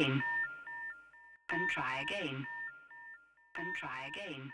again. 0.00 0.22
And 1.52 1.68
try 1.74 2.02
again. 2.02 2.44
And 3.58 3.68
try 3.80 4.00
again. 4.10 4.50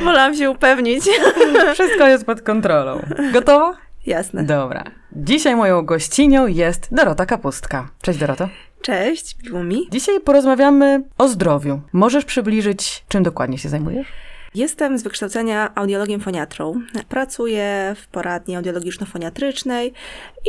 Wolałam 0.04 0.36
się 0.36 0.50
upewnić. 0.50 1.04
Wszystko 1.74 2.06
jest 2.06 2.26
pod 2.26 2.42
kontrolą. 2.42 3.02
Gotowa? 3.32 3.76
Jasne. 4.06 4.44
Dobra. 4.44 4.84
Dzisiaj 5.12 5.56
moją 5.56 5.82
gościnią 5.82 6.46
jest 6.46 6.94
Dorota 6.94 7.26
Kapustka. 7.26 7.88
Cześć 8.02 8.18
Doroto. 8.18 8.48
Cześć, 8.82 9.36
miło 9.44 9.64
mi. 9.64 9.88
Dzisiaj 9.90 10.20
porozmawiamy 10.20 11.02
o 11.18 11.28
zdrowiu. 11.28 11.80
Możesz 11.92 12.24
przybliżyć, 12.24 13.04
czym 13.08 13.22
dokładnie 13.22 13.58
się 13.58 13.68
zajmujesz? 13.68 14.06
Jestem 14.54 14.98
z 14.98 15.02
wykształcenia 15.02 15.74
audiologiem 15.74 16.20
foniatrą. 16.20 16.80
Pracuję 17.08 17.96
w 17.96 18.06
poradni 18.06 18.56
audiologiczno-foniatrycznej 18.56 19.92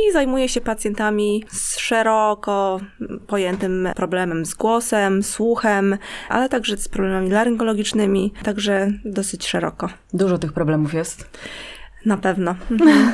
i 0.08 0.12
zajmuję 0.12 0.48
się 0.48 0.60
pacjentami 0.60 1.44
z 1.52 1.78
szeroko 1.78 2.80
pojętym 3.26 3.88
problemem 3.96 4.46
z 4.46 4.54
głosem, 4.54 5.22
słuchem, 5.22 5.98
ale 6.28 6.48
także 6.48 6.76
z 6.76 6.88
problemami 6.88 7.30
laryngologicznymi, 7.30 8.32
także 8.42 8.90
dosyć 9.04 9.46
szeroko. 9.46 9.88
Dużo 10.12 10.38
tych 10.38 10.52
problemów 10.52 10.94
jest. 10.94 11.28
Na 12.06 12.16
pewno. 12.16 12.54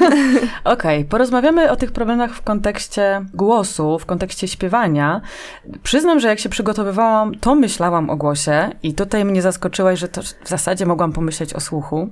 Okej, 0.64 1.04
porozmawiamy 1.04 1.70
o 1.70 1.76
tych 1.76 1.92
problemach 1.92 2.34
w 2.34 2.42
kontekście 2.42 3.24
głosu, 3.34 3.98
w 3.98 4.06
kontekście 4.06 4.48
śpiewania. 4.48 5.20
Przyznam, 5.82 6.20
że 6.20 6.28
jak 6.28 6.38
się 6.38 6.48
przygotowywałam, 6.48 7.34
to 7.34 7.54
myślałam 7.54 8.10
o 8.10 8.16
głosie 8.16 8.70
i 8.82 8.94
tutaj 8.94 9.24
mnie 9.24 9.42
zaskoczyłaś, 9.42 9.98
że 9.98 10.08
to 10.08 10.22
w 10.22 10.48
zasadzie 10.48 10.86
mogłam 10.86 11.12
pomyśleć 11.12 11.54
o 11.54 11.60
słuchu. 11.60 12.10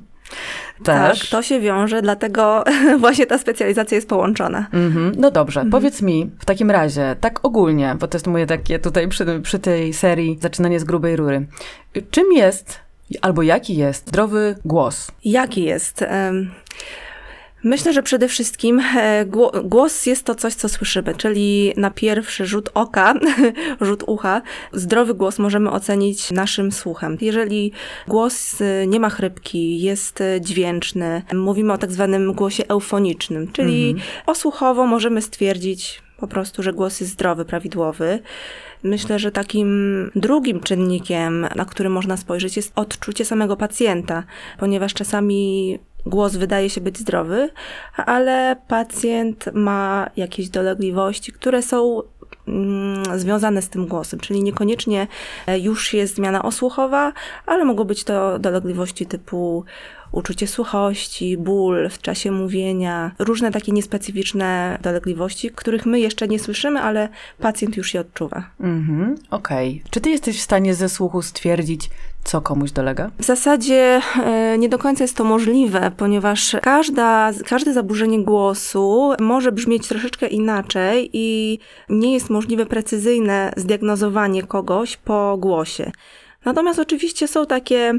Tak, 0.84 1.10
Też. 1.10 1.30
to 1.30 1.42
się 1.42 1.60
wiąże, 1.60 2.02
dlatego 2.02 2.64
właśnie 3.00 3.26
ta 3.26 3.38
specjalizacja 3.38 3.94
jest 3.94 4.08
połączona. 4.08 4.66
Mhm. 4.72 5.12
No 5.16 5.30
dobrze, 5.30 5.64
powiedz 5.70 6.02
mi 6.02 6.30
w 6.38 6.44
takim 6.44 6.70
razie, 6.70 7.16
tak 7.20 7.44
ogólnie, 7.44 7.96
bo 8.00 8.08
to 8.08 8.16
jest 8.16 8.26
moje 8.26 8.46
takie 8.46 8.78
tutaj 8.78 9.08
przy, 9.08 9.40
przy 9.40 9.58
tej 9.58 9.92
serii 9.92 10.38
zaczynanie 10.40 10.80
z 10.80 10.84
grubej 10.84 11.16
rury. 11.16 11.46
Czym 12.10 12.32
jest 12.32 12.89
albo 13.20 13.42
jaki 13.42 13.76
jest 13.76 14.08
zdrowy 14.08 14.56
głos? 14.64 15.10
Jaki 15.24 15.62
jest? 15.62 16.04
Myślę, 17.64 17.92
że 17.92 18.02
przede 18.02 18.28
wszystkim 18.28 18.80
e, 18.80 19.26
gło- 19.26 19.68
głos 19.68 20.06
jest 20.06 20.24
to 20.24 20.34
coś, 20.34 20.54
co 20.54 20.68
słyszymy, 20.68 21.14
czyli 21.14 21.72
na 21.76 21.90
pierwszy 21.90 22.46
rzut 22.46 22.70
oka, 22.74 23.14
rzut 23.80 24.04
ucha, 24.06 24.42
zdrowy 24.72 25.14
głos 25.14 25.38
możemy 25.38 25.70
ocenić 25.70 26.30
naszym 26.30 26.72
słuchem. 26.72 27.18
Jeżeli 27.20 27.72
głos 28.08 28.60
e, 28.60 28.86
nie 28.86 29.00
ma 29.00 29.10
chrypki, 29.10 29.80
jest 29.80 30.20
e, 30.20 30.40
dźwięczny, 30.40 31.22
mówimy 31.34 31.72
o 31.72 31.78
tak 31.78 31.92
zwanym 31.92 32.32
głosie 32.32 32.64
eufonicznym, 32.68 33.52
czyli 33.52 33.94
osłuchowo 34.26 34.86
możemy 34.86 35.22
stwierdzić 35.22 36.02
po 36.20 36.26
prostu, 36.26 36.62
że 36.62 36.72
głos 36.72 37.00
jest 37.00 37.12
zdrowy, 37.12 37.44
prawidłowy. 37.44 38.18
Myślę, 38.82 39.18
że 39.18 39.32
takim 39.32 40.10
drugim 40.14 40.60
czynnikiem, 40.60 41.46
na 41.56 41.64
który 41.64 41.88
można 41.88 42.16
spojrzeć, 42.16 42.56
jest 42.56 42.72
odczucie 42.74 43.24
samego 43.24 43.56
pacjenta, 43.56 44.22
ponieważ 44.58 44.94
czasami 44.94 45.78
głos 46.06 46.36
wydaje 46.36 46.70
się 46.70 46.80
być 46.80 46.98
zdrowy, 46.98 47.50
ale 47.96 48.56
pacjent 48.68 49.44
ma 49.54 50.10
jakieś 50.16 50.48
dolegliwości, 50.48 51.32
które 51.32 51.62
są 51.62 52.02
mm, 52.48 53.18
związane 53.18 53.62
z 53.62 53.68
tym 53.68 53.86
głosem, 53.86 54.20
czyli 54.20 54.42
niekoniecznie 54.42 55.06
e, 55.46 55.58
już 55.58 55.94
jest 55.94 56.14
zmiana 56.14 56.42
osłuchowa, 56.42 57.12
ale 57.46 57.64
mogą 57.64 57.84
być 57.84 58.04
to 58.04 58.38
dolegliwości 58.38 59.06
typu 59.06 59.64
uczucie 60.12 60.46
suchości, 60.46 61.36
ból 61.36 61.88
w 61.90 61.98
czasie 61.98 62.30
mówienia, 62.30 63.10
różne 63.18 63.50
takie 63.50 63.72
niespecyficzne 63.72 64.78
dolegliwości, 64.82 65.50
których 65.50 65.86
my 65.86 66.00
jeszcze 66.00 66.28
nie 66.28 66.38
słyszymy, 66.38 66.80
ale 66.80 67.08
pacjent 67.38 67.76
już 67.76 67.94
je 67.94 68.00
odczuwa. 68.00 68.44
Mhm, 68.60 69.14
okej. 69.30 69.82
Czy 69.90 70.00
ty 70.00 70.10
jesteś 70.10 70.38
w 70.38 70.42
stanie 70.42 70.74
ze 70.74 70.88
słuchu 70.88 71.22
stwierdzić, 71.22 71.90
co 72.24 72.40
komuś 72.40 72.70
dolega? 72.72 73.10
W 73.18 73.24
zasadzie 73.24 74.00
e, 74.24 74.58
nie 74.58 74.68
do 74.68 74.78
końca 74.78 75.04
jest 75.04 75.16
to 75.16 75.24
możliwe, 75.24 75.90
ponieważ 75.96 76.56
każda, 76.62 77.30
każde 77.46 77.72
zaburzenie 77.72 78.24
głosu 78.24 79.12
może 79.20 79.52
brzmieć 79.52 79.88
troszeczkę 79.88 80.26
inaczej 80.26 81.10
i 81.12 81.58
nie 81.88 82.14
jest 82.14 82.30
możliwe 82.30 82.66
precyzyjne 82.66 83.52
zdiagnozowanie 83.56 84.42
kogoś 84.42 84.96
po 84.96 85.36
głosie. 85.38 85.92
Natomiast 86.44 86.78
oczywiście 86.78 87.28
są 87.28 87.46
takie 87.46 87.94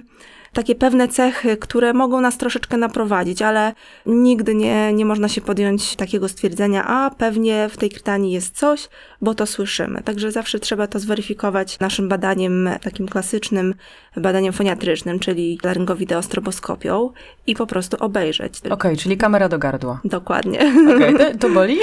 takie 0.54 0.76
pewne 0.76 1.08
cechy, 1.08 1.58
które 1.58 1.94
mogą 1.94 2.22
nas 2.22 2.38
troszeczkę 2.38 2.78
naprowadzić, 2.78 3.42
ale 3.42 3.74
nigdy 4.06 4.56
nie, 4.56 4.94
nie 4.94 5.06
można 5.06 5.28
się 5.28 5.42
podjąć 5.42 5.96
takiego 5.96 6.30
stwierdzenia, 6.30 6.84
a 6.88 7.10
pewnie 7.18 7.70
w 7.70 7.78
tej 7.78 7.90
krtani 7.90 8.32
jest 8.32 8.58
coś, 8.58 8.90
bo 9.22 9.36
to 9.36 9.46
słyszymy. 9.46 10.02
Także 10.04 10.32
zawsze 10.32 10.60
trzeba 10.60 10.88
to 10.88 11.00
zweryfikować 11.00 11.80
naszym 11.80 12.10
badaniem 12.10 12.70
takim 12.82 13.08
klasycznym, 13.08 13.76
badaniem 14.18 14.54
foniatrycznym, 14.54 15.20
czyli 15.20 15.60
laryngowideostroboskopią 15.64 17.10
i 17.48 17.56
po 17.56 17.68
prostu 17.68 17.98
obejrzeć. 18.00 18.54
Okej, 18.70 18.98
czyli 18.98 19.18
kamera 19.18 19.50
do 19.50 19.60
gardła. 19.60 20.00
Dokładnie. 20.06 20.60
Okej, 20.96 21.18
to, 21.18 21.38
to 21.40 21.50
boli? 21.50 21.78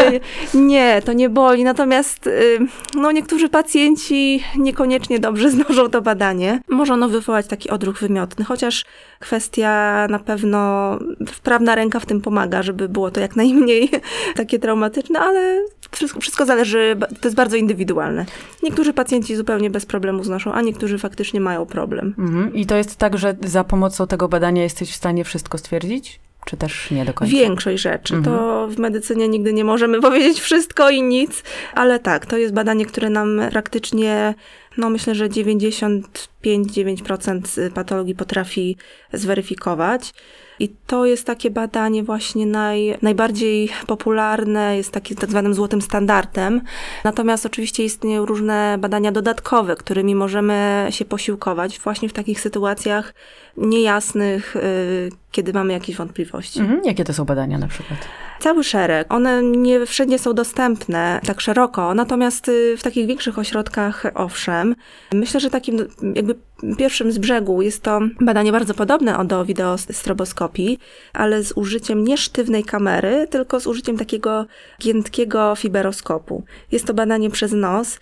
Nie, 0.54 1.02
to 1.04 1.12
nie 1.12 1.28
boli. 1.28 1.64
Natomiast 1.64 2.26
y, 2.26 2.58
no, 2.94 3.12
niektórzy 3.12 3.48
pacjenci 3.48 4.44
niekoniecznie 4.56 5.18
dobrze 5.18 5.50
znoszą 5.60 5.88
to 5.88 6.02
badanie. 6.02 6.60
Może 6.68 6.94
ono 6.94 7.08
wywołać 7.08 7.46
taki 7.46 7.70
odruch 7.70 7.99
wymiotny, 8.00 8.44
chociaż 8.44 8.84
kwestia 9.18 10.06
na 10.10 10.18
pewno 10.18 10.98
wprawna 11.26 11.74
ręka 11.74 12.00
w 12.00 12.06
tym 12.06 12.20
pomaga, 12.20 12.62
żeby 12.62 12.88
było 12.88 13.10
to 13.10 13.20
jak 13.20 13.36
najmniej 13.36 13.90
takie 14.36 14.58
traumatyczne, 14.58 15.20
ale 15.20 15.64
wszystko, 15.90 16.20
wszystko 16.20 16.46
zależy, 16.46 16.96
to 17.20 17.28
jest 17.28 17.36
bardzo 17.36 17.56
indywidualne. 17.56 18.26
Niektórzy 18.62 18.92
pacjenci 18.92 19.36
zupełnie 19.36 19.70
bez 19.70 19.86
problemu 19.86 20.24
znoszą, 20.24 20.52
a 20.52 20.62
niektórzy 20.62 20.98
faktycznie 20.98 21.40
mają 21.40 21.66
problem. 21.66 22.14
Mhm. 22.18 22.54
I 22.54 22.66
to 22.66 22.76
jest 22.76 22.96
tak, 22.96 23.18
że 23.18 23.36
za 23.44 23.64
pomocą 23.64 24.06
tego 24.06 24.28
badania 24.28 24.62
jesteś 24.62 24.90
w 24.90 24.96
stanie 24.96 25.24
wszystko 25.24 25.58
stwierdzić? 25.58 26.20
Czy 26.46 26.56
też 26.56 26.90
nie 26.90 27.04
do 27.04 27.14
końca? 27.14 27.32
Większość 27.32 27.82
rzeczy. 27.82 28.22
To 28.24 28.68
w 28.68 28.78
medycynie 28.78 29.28
nigdy 29.28 29.52
nie 29.52 29.64
możemy 29.64 30.00
powiedzieć 30.06 30.40
wszystko 30.40 30.90
i 30.90 31.02
nic, 31.02 31.42
ale 31.74 31.98
tak, 31.98 32.26
to 32.26 32.36
jest 32.36 32.54
badanie, 32.54 32.86
które 32.86 33.10
nam 33.10 33.40
praktycznie, 33.50 34.34
no 34.76 34.90
myślę, 34.90 35.14
że 35.14 35.28
95-9% 35.28 37.70
patologii 37.70 38.14
potrafi 38.14 38.76
zweryfikować. 39.12 40.12
I 40.60 40.68
to 40.86 41.06
jest 41.06 41.26
takie 41.26 41.50
badanie 41.50 42.02
właśnie 42.02 42.46
naj, 42.46 42.98
najbardziej 43.02 43.68
popularne, 43.86 44.76
jest 44.76 44.92
takim 44.92 45.16
tak 45.16 45.30
zwanym 45.30 45.54
złotym 45.54 45.82
standardem. 45.82 46.60
Natomiast 47.04 47.46
oczywiście 47.46 47.84
istnieją 47.84 48.26
różne 48.26 48.76
badania 48.78 49.12
dodatkowe, 49.12 49.76
którymi 49.76 50.14
możemy 50.14 50.86
się 50.90 51.04
posiłkować 51.04 51.78
właśnie 51.78 52.08
w 52.08 52.12
takich 52.12 52.40
sytuacjach 52.40 53.14
niejasnych, 53.56 54.56
y, 54.56 55.10
kiedy 55.30 55.52
mamy 55.52 55.72
jakieś 55.72 55.96
wątpliwości. 55.96 56.60
Mhm. 56.60 56.80
Jakie 56.84 57.04
to 57.04 57.12
są 57.12 57.24
badania 57.24 57.58
na 57.58 57.68
przykład? 57.68 57.98
Cały 58.40 58.64
szereg. 58.64 59.12
One 59.12 59.42
nie 59.42 59.86
wszędzie 59.86 60.18
są 60.18 60.32
dostępne 60.32 61.20
tak 61.26 61.40
szeroko, 61.40 61.94
natomiast 61.94 62.48
y, 62.48 62.76
w 62.76 62.82
takich 62.82 63.06
większych 63.06 63.38
ośrodkach 63.38 64.04
owszem. 64.14 64.76
Myślę, 65.12 65.40
że 65.40 65.50
takim 65.50 65.78
jakby 66.14 66.34
pierwszym 66.78 67.12
z 67.12 67.18
brzegu 67.18 67.62
jest 67.62 67.82
to 67.82 68.00
badanie 68.20 68.52
bardzo 68.52 68.74
podobne 68.74 69.24
do 69.24 69.44
wideostroboskopii, 69.44 70.78
ale 71.12 71.42
z 71.42 71.52
użyciem 71.52 72.04
nie 72.04 72.16
sztywnej 72.16 72.64
kamery, 72.64 73.26
tylko 73.30 73.60
z 73.60 73.66
użyciem 73.66 73.98
takiego 73.98 74.46
giętkiego 74.80 75.54
fiberoskopu. 75.56 76.42
Jest 76.72 76.86
to 76.86 76.94
badanie 76.94 77.30
przez 77.30 77.52
nos. 77.52 77.98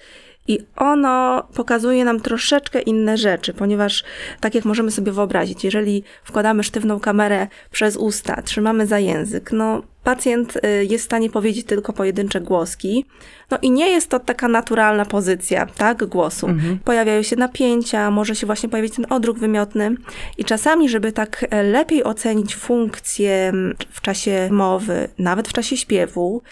I 0.49 0.59
ono 0.77 1.43
pokazuje 1.55 2.05
nam 2.05 2.21
troszeczkę 2.21 2.81
inne 2.81 3.17
rzeczy, 3.17 3.55
ponieważ 3.55 4.05
tak 4.41 4.55
jak 4.55 4.65
możemy 4.65 4.91
sobie 4.91 5.12
wyobrazić, 5.12 5.65
jeżeli 5.65 6.03
wkładamy 6.25 6.62
sztywną 6.62 7.00
kamerę 7.00 7.47
przez 7.71 7.97
usta, 7.97 8.43
trzymamy 8.43 8.87
za 8.87 8.99
język, 8.99 9.53
no 9.53 9.83
pacjent 10.05 10.56
y, 10.56 10.85
jest 10.85 11.05
w 11.05 11.06
stanie 11.06 11.31
powiedzieć 11.31 11.67
tylko 11.67 11.93
pojedyncze 11.93 12.41
głoski. 12.41 13.05
No 13.50 13.59
i 13.62 13.71
nie 13.71 13.91
jest 13.91 14.09
to 14.11 14.19
taka 14.19 14.49
naturalna 14.49 15.05
pozycja, 15.05 15.67
tak, 15.67 16.05
głosu. 16.05 16.47
Pojawiają 16.85 17.23
się 17.23 17.37
napięcia, 17.37 18.11
może 18.11 18.35
się 18.35 18.47
właśnie 18.47 18.69
pojawić 18.69 18.94
ten 18.94 19.06
odruch 19.11 19.39
wymiotny. 19.39 19.94
I 20.39 20.44
czasami, 20.44 20.89
żeby 20.89 21.12
tak 21.12 21.47
e, 21.51 21.62
lepiej 21.62 22.05
ocenić 22.05 22.56
funkcję 22.56 23.53
w 23.91 24.01
czasie 24.01 24.49
mowy, 24.53 25.09
nawet 25.19 25.49
w 25.49 25.53
czasie 25.53 25.77
śpiewu, 25.77 26.43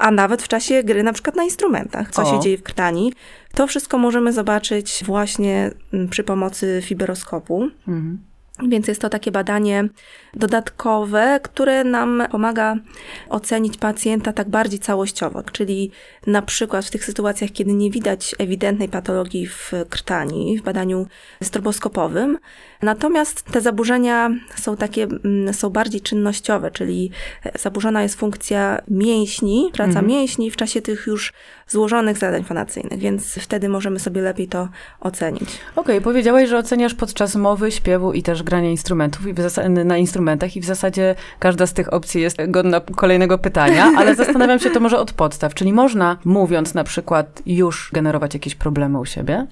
a 0.00 0.10
nawet 0.10 0.42
w 0.42 0.48
czasie 0.48 0.82
gry 0.82 1.02
na 1.02 1.12
przykład 1.12 1.36
na 1.36 1.44
instrumentach, 1.44 2.10
co 2.10 2.22
O. 2.22 2.24
się 2.24 2.40
dzieje 2.40 2.58
w 2.58 2.62
krtani. 2.62 3.12
To 3.54 3.66
wszystko 3.66 3.98
możemy 3.98 4.32
zobaczyć 4.32 5.02
właśnie 5.06 5.70
mm, 5.92 6.08
przy 6.08 6.24
pomocy 6.24 6.80
fiberoskopu. 6.84 7.68
Mhm. 7.88 8.18
Więc 8.68 8.88
jest 8.88 9.00
to 9.00 9.08
takie 9.08 9.30
badanie 9.30 9.88
dodatkowe, 10.34 11.40
które 11.42 11.84
nam 11.84 12.22
pomaga 12.30 12.76
ocenić 13.28 13.76
pacjenta 13.76 14.32
tak 14.32 14.48
bardziej 14.48 14.78
całościowo, 14.78 15.42
czyli 15.42 15.90
na 16.26 16.42
przykład 16.42 16.84
w 16.86 16.90
tych 16.90 17.04
sytuacjach, 17.04 17.50
kiedy 17.50 17.72
nie 17.72 17.90
widać 17.90 18.34
ewidentnej 18.38 18.88
patologii 18.88 19.46
w 19.46 19.72
krtani, 19.88 20.58
w 20.58 20.62
badaniu 20.62 21.06
stroboskopowym. 21.42 22.38
Natomiast 22.82 23.42
te 23.42 23.60
zaburzenia 23.60 24.30
są 24.56 24.76
takie, 24.76 25.02
mm, 25.02 25.54
są 25.54 25.70
bardziej 25.70 26.00
czynnościowe, 26.00 26.70
czyli 26.70 27.10
zaburzona 27.58 28.02
jest 28.02 28.14
funkcja 28.14 28.82
mięśni, 28.88 29.70
praca 29.72 29.88
Mhm. 29.88 30.06
mięśni 30.06 30.50
w 30.50 30.56
czasie 30.56 30.82
tych 30.82 31.06
już 31.06 31.32
złożonych 31.68 32.18
zadań 32.18 32.44
fonacyjnych, 32.44 32.98
więc 32.98 33.34
wtedy 33.34 33.68
możemy 33.68 33.98
sobie 33.98 34.22
lepiej 34.22 34.48
to 34.48 34.68
ocenić. 35.00 35.50
Okej, 35.76 36.00
powiedziałaś, 36.00 36.48
że 36.48 36.58
oceniasz 36.58 36.94
podczas 36.94 37.36
mowy, 37.36 37.72
śpiewu 37.72 38.12
i 38.12 38.22
też 38.22 38.42
grania 38.42 38.70
instrumentów 38.70 39.26
i 39.26 39.34
na 39.84 39.96
instrumentach 39.96 40.56
i 40.56 40.60
w 40.60 40.64
zasadzie 40.64 41.14
każda 41.38 41.66
z 41.66 41.72
tych 41.72 41.92
opcji 41.92 42.22
jest 42.22 42.36
godna 42.48 42.80
kolejnego 42.80 43.38
pytania, 43.38 43.92
ale 43.98 44.14
zastanawiam 44.14 44.58
się 44.58 44.70
to 44.70 44.80
może 44.80 44.98
od 44.98 45.12
podstaw. 45.12 45.54
Czyli 45.54 45.72
można, 45.72 46.18
mówiąc 46.24 46.74
na 46.74 46.84
przykład, 46.84 47.42
już 47.46 47.90
generować 47.92 48.34
jakieś 48.34 48.54
problemy 48.54 49.00
u 49.00 49.04
siebie? 49.04 49.46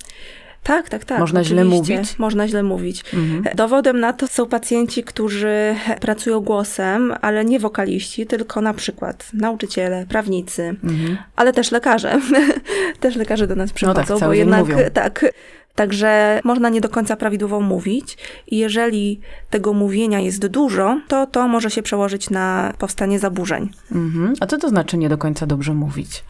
Tak, 0.63 0.89
tak, 0.89 1.05
tak. 1.05 1.19
Można 1.19 1.45
źle 1.45 1.65
mówić? 1.65 2.19
Można 2.19 2.49
źle 2.49 2.63
mówić. 2.63 3.05
Mhm. 3.15 3.57
Dowodem 3.57 4.01
na 4.01 4.13
to 4.13 4.27
są 4.27 4.47
pacjenci, 4.47 5.05
którzy 5.05 5.75
pracują 6.01 6.41
głosem, 6.41 7.15
ale 7.21 7.45
nie 7.45 7.61
wokaliści, 7.61 8.27
tylko 8.27 8.61
na 8.61 8.75
przykład 8.75 9.31
nauczyciele, 9.33 10.07
prawnicy, 10.09 10.63
Mhm. 10.85 11.19
ale 11.37 11.53
też 11.53 11.71
lekarze. 11.73 12.21
też 13.01 13.17
lekarze 13.17 13.47
do 13.47 13.55
nas 13.55 13.73
przychodzą, 13.73 13.99
tak, 14.01 14.07
cały 14.07 14.21
bo 14.21 14.27
dzień 14.35 14.39
jednak 14.39 14.61
mówią. 14.61 14.77
tak. 14.93 15.25
Także 15.75 16.41
można 16.45 16.69
nie 16.69 16.81
do 16.81 16.89
końca 16.89 17.17
prawidłowo 17.17 17.61
mówić 17.61 18.17
i 18.47 18.59
jeżeli 18.59 19.21
tego 19.51 19.73
mówienia 19.73 20.21
jest 20.21 20.47
dużo, 20.47 21.01
to 21.09 21.27
to 21.27 21.49
może 21.49 21.71
się 21.71 21.83
przełożyć 21.83 22.31
na 22.31 22.73
powstanie 22.79 23.19
zaburzeń. 23.19 23.71
Mhm. 23.93 24.35
A 24.41 24.47
co 24.47 24.59
to 24.59 24.69
znaczy 24.69 24.97
nie 24.99 25.09
do 25.09 25.19
końca 25.19 25.47
dobrze 25.47 25.75
mówić? 25.75 26.25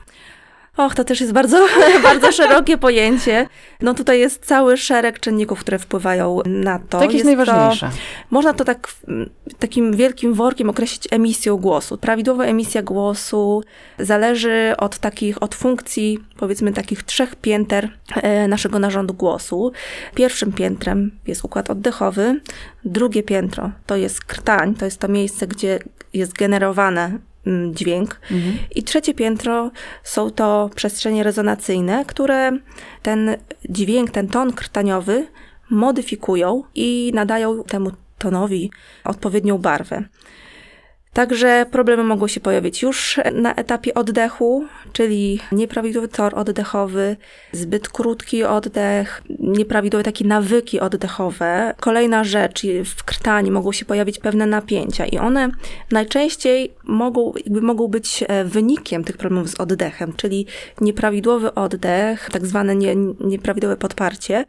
Och, 0.78 0.94
to 0.94 1.04
też 1.04 1.20
jest 1.20 1.32
bardzo, 1.32 1.66
bardzo 2.02 2.32
szerokie 2.32 2.78
pojęcie. 2.78 3.48
No 3.80 3.94
tutaj 3.94 4.20
jest 4.20 4.46
cały 4.46 4.76
szereg 4.76 5.20
czynników, 5.20 5.60
które 5.60 5.78
wpływają 5.78 6.40
na 6.46 6.78
to. 6.78 7.00
Jakieś 7.00 7.14
Jest 7.14 7.26
najważniejsze. 7.26 7.86
To, 7.86 7.96
można 8.30 8.52
to 8.52 8.64
tak 8.64 8.88
mm, 9.08 9.30
takim 9.58 9.96
wielkim 9.96 10.34
workiem 10.34 10.70
określić 10.70 11.08
emisją 11.10 11.56
głosu. 11.56 11.98
Prawidłowa 11.98 12.44
emisja 12.44 12.82
głosu 12.82 13.62
zależy 13.98 14.74
od 14.78 14.98
takich, 14.98 15.42
od 15.42 15.54
funkcji, 15.54 16.18
powiedzmy 16.36 16.72
takich 16.72 17.02
trzech 17.02 17.36
pięter 17.36 17.90
e, 18.14 18.48
naszego 18.48 18.78
narządu 18.78 19.14
głosu. 19.14 19.72
Pierwszym 20.14 20.52
piętrem 20.52 21.10
jest 21.26 21.44
układ 21.44 21.70
oddechowy, 21.70 22.40
drugie 22.84 23.22
piętro 23.22 23.70
to 23.86 23.96
jest 23.96 24.24
krtań, 24.24 24.74
to 24.74 24.84
jest 24.84 24.98
to 25.00 25.08
miejsce, 25.08 25.46
gdzie 25.46 25.78
jest 26.12 26.32
generowany 26.32 27.00
mm, 27.00 27.27
dźwięk. 27.72 28.20
Mhm. 28.30 28.58
I 28.74 28.82
trzecie 28.82 29.14
piętro 29.14 29.70
są 30.04 30.30
to 30.30 30.70
przestrzenie 30.74 31.22
rezonacyjne, 31.22 32.04
które 32.04 32.50
ten 33.02 33.36
dźwięk, 33.70 34.10
ten 34.10 34.28
ton 34.28 34.52
krtaniowy 34.52 35.26
modyfikują 35.70 36.62
i 36.74 37.10
nadają 37.14 37.64
temu 37.64 37.90
tonowi 38.18 38.70
odpowiednią 39.04 39.58
barwę. 39.58 40.04
Także 41.18 41.66
problemy 41.70 42.04
mogą 42.04 42.26
się 42.26 42.40
pojawić 42.40 42.82
już 42.82 43.20
na 43.32 43.54
etapie 43.54 43.94
oddechu, 43.94 44.66
czyli 44.92 45.40
nieprawidłowy 45.52 46.08
tor 46.08 46.38
oddechowy, 46.38 47.16
zbyt 47.52 47.88
krótki 47.88 48.44
oddech, 48.44 49.22
nieprawidłowe 49.38 50.04
takie 50.04 50.24
nawyki 50.24 50.80
oddechowe. 50.80 51.74
Kolejna 51.80 52.24
rzecz, 52.24 52.62
w 52.84 53.04
krtani 53.04 53.50
mogą 53.50 53.72
się 53.72 53.84
pojawić 53.84 54.18
pewne 54.18 54.46
napięcia 54.46 55.06
i 55.06 55.18
one 55.18 55.50
najczęściej 55.90 56.72
mogą, 56.84 57.32
jakby 57.44 57.60
mogą 57.60 57.88
być 57.88 58.24
e, 58.28 58.44
wynikiem 58.44 59.04
tych 59.04 59.16
problemów 59.16 59.48
z 59.48 59.60
oddechem, 59.60 60.12
czyli 60.16 60.46
nieprawidłowy 60.80 61.54
oddech, 61.54 62.28
tak 62.32 62.46
zwane 62.46 62.76
nie, 62.76 62.96
nieprawidłowe 63.20 63.76
podparcie, 63.76 64.44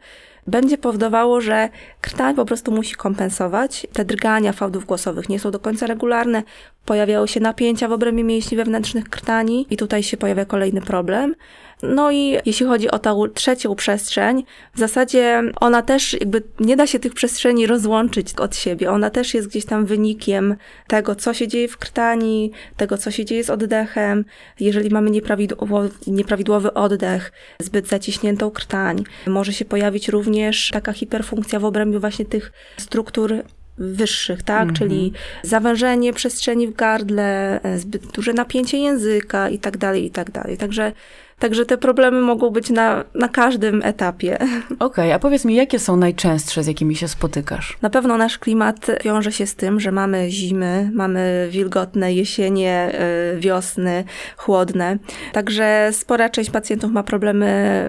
będzie 0.46 0.78
powodowało, 0.78 1.40
że 1.40 1.68
krtań 2.00 2.34
po 2.34 2.44
prostu 2.44 2.72
musi 2.72 2.94
kompensować. 2.94 3.86
Te 3.92 4.04
drgania 4.04 4.52
fałdów 4.52 4.84
głosowych 4.84 5.28
nie 5.28 5.38
są 5.38 5.50
do 5.50 5.58
końca 5.58 5.86
regularne, 5.86 6.42
pojawiają 6.84 7.26
się 7.26 7.40
napięcia 7.40 7.88
w 7.88 7.92
obrębie 7.92 8.24
mięśni 8.24 8.56
wewnętrznych 8.56 9.08
krtani 9.08 9.66
i 9.70 9.76
tutaj 9.76 10.02
się 10.02 10.16
pojawia 10.16 10.44
kolejny 10.44 10.80
problem. 10.80 11.34
No 11.82 12.10
i 12.10 12.36
jeśli 12.46 12.66
chodzi 12.66 12.90
o 12.90 12.98
tą 12.98 13.28
trzecią 13.28 13.74
przestrzeń, 13.74 14.44
w 14.74 14.78
zasadzie 14.78 15.42
ona 15.60 15.82
też 15.82 16.12
jakby 16.12 16.42
nie 16.60 16.76
da 16.76 16.86
się 16.86 16.98
tych 16.98 17.14
przestrzeni 17.14 17.66
rozłączyć 17.66 18.34
od 18.34 18.56
siebie. 18.56 18.90
Ona 18.90 19.10
też 19.10 19.34
jest 19.34 19.48
gdzieś 19.48 19.64
tam 19.64 19.86
wynikiem 19.86 20.56
tego, 20.86 21.14
co 21.14 21.34
się 21.34 21.48
dzieje 21.48 21.68
w 21.68 21.76
krtani, 21.76 22.52
tego, 22.76 22.98
co 22.98 23.10
się 23.10 23.24
dzieje 23.24 23.44
z 23.44 23.50
oddechem. 23.50 24.24
Jeżeli 24.60 24.90
mamy 24.90 25.10
nieprawidłowo, 25.10 25.82
nieprawidłowy 26.06 26.74
oddech, 26.74 27.32
zbyt 27.60 27.88
zaciśniętą 27.88 28.50
krtań, 28.50 29.04
może 29.26 29.52
się 29.52 29.64
pojawić 29.64 30.08
również 30.08 30.70
taka 30.72 30.92
hiperfunkcja 30.92 31.60
w 31.60 31.64
obrębie 31.64 31.98
właśnie 31.98 32.24
tych 32.24 32.52
struktur 32.78 33.34
wyższych, 33.78 34.42
tak? 34.42 34.68
Mhm. 34.68 34.76
Czyli 34.76 35.12
zawężenie 35.42 36.12
przestrzeni 36.12 36.68
w 36.68 36.74
gardle, 36.74 37.60
zbyt 37.76 38.06
duże 38.06 38.32
napięcie 38.32 38.78
języka 38.78 39.48
i 39.48 39.58
tak 39.58 39.76
dalej, 39.78 40.04
i 40.04 40.10
tak 40.10 40.30
dalej. 40.30 40.58
Także, 40.58 40.92
także 41.40 41.66
te 41.66 41.78
problemy 41.78 42.20
mogą 42.20 42.50
być 42.50 42.70
na, 42.70 43.04
na 43.14 43.28
każdym 43.28 43.82
etapie. 43.82 44.38
Okej, 44.78 45.12
a 45.12 45.18
powiedz 45.18 45.44
mi, 45.44 45.54
jakie 45.54 45.78
są 45.78 45.96
najczęstsze, 45.96 46.62
z 46.62 46.66
jakimi 46.66 46.96
się 46.96 47.08
spotykasz? 47.08 47.78
Na 47.82 47.90
pewno 47.90 48.16
nasz 48.16 48.38
klimat 48.38 48.86
wiąże 49.04 49.32
się 49.32 49.46
z 49.46 49.54
tym, 49.54 49.80
że 49.80 49.92
mamy 49.92 50.30
zimy, 50.30 50.90
mamy 50.94 51.48
wilgotne 51.50 52.12
jesienie, 52.12 52.92
y, 53.36 53.40
wiosny, 53.40 54.04
chłodne. 54.36 54.98
Także 55.32 55.90
spora 55.92 56.28
część 56.28 56.50
pacjentów 56.50 56.90
ma 56.90 57.02
problemy 57.02 57.88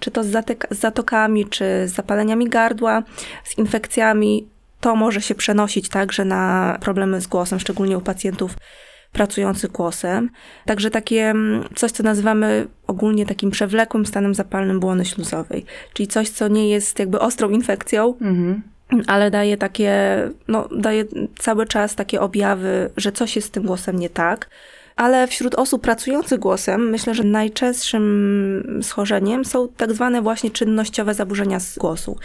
czy 0.00 0.10
to 0.10 0.24
z, 0.24 0.46
z 0.70 0.78
zatokami, 0.78 1.46
czy 1.46 1.64
z 1.64 1.92
zapaleniami 1.92 2.48
gardła, 2.48 3.02
z 3.44 3.58
infekcjami. 3.58 4.48
To 4.80 4.96
może 4.96 5.20
się 5.20 5.34
przenosić 5.34 5.88
także 5.88 6.24
na 6.24 6.76
problemy 6.80 7.20
z 7.20 7.26
głosem, 7.26 7.60
szczególnie 7.60 7.98
u 7.98 8.00
pacjentów 8.00 8.54
pracujących 9.12 9.70
głosem. 9.72 10.30
Także 10.66 10.90
takie 10.90 11.30
mm, 11.30 11.64
coś, 11.74 11.90
co 11.90 12.02
nazywamy 12.02 12.66
ogólnie 12.86 13.26
takim 13.26 13.50
przewlekłym 13.50 14.06
stanem 14.06 14.34
zapalnym 14.34 14.80
błony 14.80 15.04
śluzowej, 15.04 15.64
czyli 15.92 16.06
coś, 16.06 16.30
co 16.30 16.48
nie 16.48 16.68
jest 16.70 16.98
jakby 16.98 17.18
ostrą 17.20 17.50
infekcją, 17.50 18.14
Mhm. 18.20 18.62
ale 19.06 19.30
daje 19.30 19.56
takie, 19.56 19.92
no, 20.48 20.68
daje 20.76 21.04
cały 21.38 21.66
czas 21.66 21.94
takie 21.94 22.20
objawy, 22.20 22.90
że 22.96 23.12
coś 23.12 23.36
jest 23.36 23.48
z 23.48 23.50
tym 23.50 23.62
głosem 23.62 23.98
nie 23.98 24.10
tak. 24.10 24.48
Ale 24.96 25.26
wśród 25.26 25.54
osób 25.54 25.82
pracujących 25.82 26.38
głosem 26.38 26.90
myślę, 26.90 27.14
że 27.14 27.24
najczęstszym 27.24 28.78
schorzeniem 28.82 29.44
są 29.44 29.68
tak 29.68 29.92
zwane 29.92 30.22
właśnie 30.22 30.50
czynnościowe 30.50 31.14
zaburzenia 31.14 31.60
z 31.60 31.78
głosu. 31.78 32.16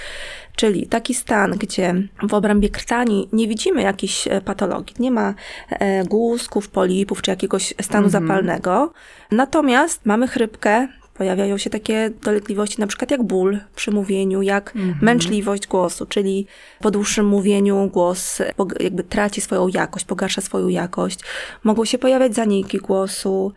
Czyli 0.55 0.87
taki 0.87 1.13
stan, 1.13 1.51
gdzie 1.51 1.93
w 2.29 2.33
obrębie 2.33 2.69
krtani 2.69 3.29
nie 3.33 3.47
widzimy 3.47 3.81
jakiejś 3.81 4.27
e, 4.27 4.41
patologii, 4.41 4.95
nie 4.99 5.11
ma 5.11 5.33
e, 5.69 6.03
guzków, 6.05 6.69
polipów 6.69 7.21
czy 7.21 7.31
jakiegoś 7.31 7.73
stanu 7.81 8.05
Mhm. 8.07 8.09
zapalnego. 8.27 8.93
Natomiast 9.31 10.05
mamy 10.05 10.27
chrypkę, 10.27 10.87
pojawiają 11.17 11.57
się 11.57 11.69
takie 11.69 12.09
dolegliwości, 12.23 12.81
na 12.81 12.87
przykład 12.87 13.11
jak 13.11 13.23
ból 13.23 13.59
przy 13.75 13.91
mówieniu, 13.91 14.41
jak 14.41 14.73
męczliwość 15.01 15.67
głosu, 15.67 16.05
czyli 16.05 16.47
po 16.79 16.91
dłuższym 16.91 17.25
mówieniu 17.25 17.89
głos 17.93 18.41
jakby 18.79 19.03
traci 19.03 19.41
swoją 19.41 19.67
jakość, 19.67 20.05
pogarsza 20.05 20.41
swoją 20.41 20.67
jakość. 20.67 21.19
Mogą 21.63 21.85
się 21.85 21.97
pojawiać 21.97 22.35
zaniki 22.35 22.77
głosu. 22.77 23.53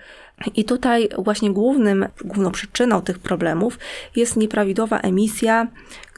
I 0.57 0.65
tutaj 0.65 1.09
właśnie 1.19 1.51
głównym, 1.51 2.07
główną 2.25 2.51
przyczyną 2.51 3.03
tych 3.03 3.19
problemów 3.19 3.79
jest 4.17 4.37
nieprawidłowa 4.37 4.99
emisja, 4.99 5.67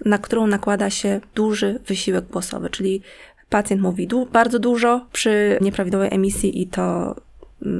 na 0.04 0.18
którą 0.18 0.46
nakłada 0.46 0.90
się 0.90 1.20
duży 1.34 1.78
wysiłek 1.86 2.24
głosowy, 2.24 2.70
czyli 2.70 3.02
pacjent 3.48 3.82
mówi 3.82 4.06
du- 4.06 4.26
bardzo 4.26 4.58
dużo 4.58 5.06
przy 5.12 5.58
nieprawidłowej 5.60 6.08
emisji 6.12 6.62
i 6.62 6.66
to 6.66 7.14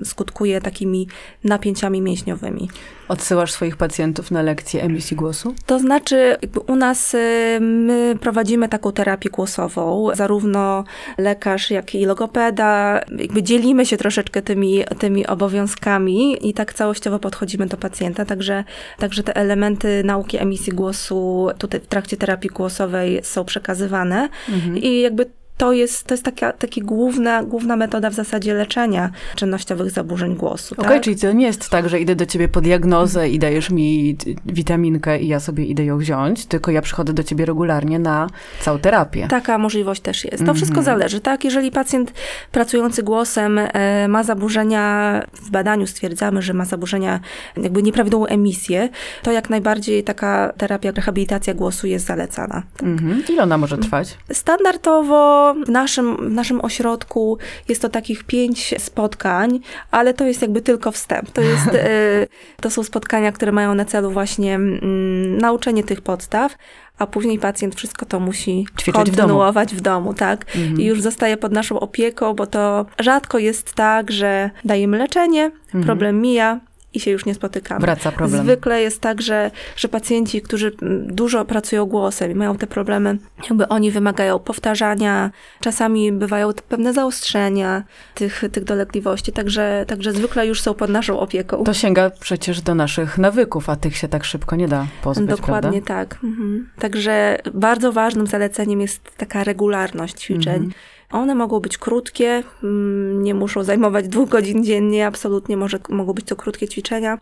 skutkuje 0.04 0.60
takimi 0.60 1.08
napięciami 1.44 2.00
mięśniowymi. 2.02 2.68
Odsyłasz 3.08 3.52
swoich 3.52 3.76
pacjentów 3.76 4.30
na 4.30 4.42
lekcje 4.42 4.82
emisji 4.82 5.16
głosu? 5.16 5.54
To 5.66 5.78
znaczy, 5.78 6.36
u 6.66 6.76
nas 6.76 7.14
y, 7.14 7.58
my 7.60 8.16
prowadzimy 8.20 8.68
taką 8.68 8.92
terapię 8.92 9.30
głosową, 9.30 10.08
zarówno 10.14 10.84
lekarz, 11.18 11.70
jak 11.70 11.94
i 11.94 12.06
logopeda. 12.06 13.00
Jakby 13.18 13.42
dzielimy 13.42 13.86
się 13.86 13.96
troszeczkę 13.96 14.42
tymi, 14.42 14.84
tymi 14.98 15.26
obowiązkami 15.26 16.48
i 16.48 16.54
tak 16.54 16.74
całościowo 16.74 17.18
podchodzimy 17.18 17.66
do 17.66 17.76
pacjenta. 17.76 18.24
Także, 18.24 18.64
także 18.98 19.22
te 19.22 19.36
elementy 19.36 20.02
nauki 20.04 20.38
emisji 20.38 20.72
głosu 20.72 21.48
tutaj 21.58 21.80
w 21.80 21.86
trakcie 21.86 22.16
terapii 22.16 22.50
głosowej 22.50 23.20
są 23.22 23.44
przekazywane 23.44 24.28
i 24.74 25.00
jakby 25.00 25.41
to 25.56 25.72
jest, 25.72 26.04
to 26.06 26.14
jest 26.14 26.24
taka, 26.24 26.52
taka 26.52 26.80
główna, 26.82 27.42
główna 27.42 27.76
metoda 27.76 28.10
w 28.10 28.14
zasadzie 28.14 28.54
leczenia 28.54 29.10
czynnościowych 29.36 29.90
zaburzeń 29.90 30.36
głosu. 30.36 30.74
Okej, 30.78 30.90
tak? 30.92 31.02
czyli 31.02 31.16
to 31.16 31.32
nie 31.32 31.46
jest 31.46 31.68
tak, 31.70 31.88
że 31.88 32.00
idę 32.00 32.14
do 32.16 32.26
ciebie 32.26 32.48
po 32.48 32.60
diagnozę 32.60 33.28
i 33.28 33.38
dajesz 33.38 33.70
mi 33.70 34.16
witaminkę 34.46 35.18
i 35.20 35.28
ja 35.28 35.40
sobie 35.40 35.64
idę 35.64 35.84
ją 35.84 35.98
wziąć, 35.98 36.46
tylko 36.46 36.70
ja 36.70 36.82
przychodzę 36.82 37.12
do 37.12 37.22
ciebie 37.22 37.44
regularnie 37.46 37.98
na 37.98 38.26
całą 38.60 38.78
terapię. 38.78 39.26
Taka 39.30 39.58
możliwość 39.58 40.00
też 40.00 40.24
jest. 40.24 40.36
To 40.36 40.40
Mhm. 40.42 40.56
wszystko 40.56 40.82
zależy, 40.82 41.20
tak? 41.20 41.44
Jeżeli 41.44 41.70
pacjent 41.70 42.12
pracujący 42.52 43.02
głosem 43.02 43.58
e, 43.58 44.08
ma 44.08 44.22
zaburzenia, 44.22 45.22
w 45.32 45.50
badaniu 45.50 45.86
stwierdzamy, 45.86 46.42
że 46.42 46.52
ma 46.52 46.64
zaburzenia, 46.64 47.20
jakby 47.56 47.82
nieprawidłową 47.82 48.26
emisję, 48.26 48.88
to 49.22 49.32
jak 49.32 49.50
najbardziej 49.50 50.04
taka 50.04 50.52
terapia, 50.56 50.90
rehabilitacja 50.90 51.54
głosu 51.54 51.86
jest 51.86 52.06
zalecana. 52.06 52.62
Mhm. 52.82 53.22
Ile 53.28 53.42
ona 53.42 53.58
może 53.58 53.78
trwać? 53.78 54.18
Standardowo 54.32 55.41
w 55.66 55.68
naszym, 55.70 56.16
w 56.16 56.32
naszym 56.32 56.64
ośrodku 56.64 57.38
jest 57.68 57.82
to 57.82 57.88
takich 57.88 58.24
pięć 58.24 58.74
spotkań, 58.78 59.60
ale 59.90 60.14
to 60.14 60.24
jest 60.24 60.42
jakby 60.42 60.60
tylko 60.60 60.92
wstęp. 60.92 61.30
To, 61.30 61.40
jest, 61.40 61.68
e, 61.68 62.26
to 62.62 62.70
są 62.70 62.82
spotkania, 62.82 63.32
które 63.32 63.52
mają 63.52 63.74
na 63.74 63.84
celu 63.84 64.10
właśnie 64.10 64.54
mm, 64.54 65.38
nauczenie 65.38 65.84
tych 65.84 66.00
podstaw, 66.00 66.56
a 66.98 67.06
później 67.06 67.38
pacjent 67.38 67.74
wszystko 67.74 68.06
to 68.06 68.20
musi 68.20 68.66
Ćwiczyć 68.80 68.94
w 68.94 68.94
domu. 68.94 69.04
kontynuować 69.16 69.74
w 69.74 69.80
domu, 69.80 70.14
tak? 70.14 70.46
Mhm. 70.56 70.80
I 70.80 70.84
już 70.84 71.02
zostaje 71.02 71.36
pod 71.36 71.52
naszą 71.52 71.80
opieką, 71.80 72.34
bo 72.34 72.46
to 72.46 72.86
rzadko 72.98 73.38
jest 73.38 73.74
tak, 73.74 74.10
że 74.10 74.50
dajemy 74.64 74.98
leczenie, 74.98 75.50
problem 75.84 76.20
mija 76.20 76.60
i 76.94 77.00
się 77.00 77.10
już 77.10 77.26
nie 77.26 77.34
spotykamy. 77.34 77.80
Wraca 77.80 78.12
problem. 78.12 78.44
Zwykle 78.44 78.82
jest 78.82 79.00
tak, 79.00 79.22
że, 79.22 79.50
że 79.76 79.88
pacjenci, 79.88 80.42
którzy 80.42 80.72
mm, 80.82 81.14
dużo 81.14 81.44
pracują 81.44 81.86
głosem 81.86 82.30
i 82.30 82.34
mają 82.34 82.56
te 82.56 82.66
problemy, 82.66 83.18
jakby 83.50 83.68
oni 83.68 83.90
wymagają 83.90 84.38
powtarzania, 84.38 85.30
czasami 85.60 86.12
bywają 86.12 86.50
pewne 86.68 86.92
zaostrzenia 86.92 87.82
tych, 88.14 88.44
tych 88.52 88.64
dolegliwości, 88.64 89.32
także, 89.32 89.84
także 89.88 90.12
zwykle 90.12 90.46
już 90.46 90.60
są 90.60 90.74
pod 90.74 90.90
naszą 90.90 91.20
opieką. 91.20 91.64
To 91.64 91.74
sięga 91.74 92.10
przecież 92.10 92.60
do 92.60 92.74
naszych 92.74 93.18
nawyków, 93.18 93.68
a 93.68 93.76
tych 93.76 93.96
się 93.96 94.08
tak 94.08 94.24
szybko 94.24 94.56
nie 94.56 94.68
da 94.68 94.86
pozbyć, 95.02 95.28
Dokładnie 95.28 95.82
prawda? 95.82 96.14
tak. 96.14 96.24
Mhm. 96.24 96.70
Także 96.78 97.38
bardzo 97.54 97.92
ważnym 97.92 98.26
zaleceniem 98.26 98.80
jest 98.80 99.16
taka 99.16 99.44
regularność 99.44 100.14
ćwiczeń. 100.14 100.54
Mhm. 100.54 100.72
One 101.12 101.34
mogą 101.34 101.60
być 101.60 101.78
krótkie, 101.78 102.42
mm, 102.62 103.22
nie 103.22 103.34
muszą 103.34 103.64
zajmować 103.64 104.08
dwóch 104.08 104.28
godzin 104.28 104.64
dziennie, 104.64 105.06
absolutnie 105.06 105.56
może, 105.56 105.78
mogą 105.88 106.12
być 106.12 106.26
to 106.26 106.36
krótkie 106.36 106.68
ćwiczenia, 106.68 107.18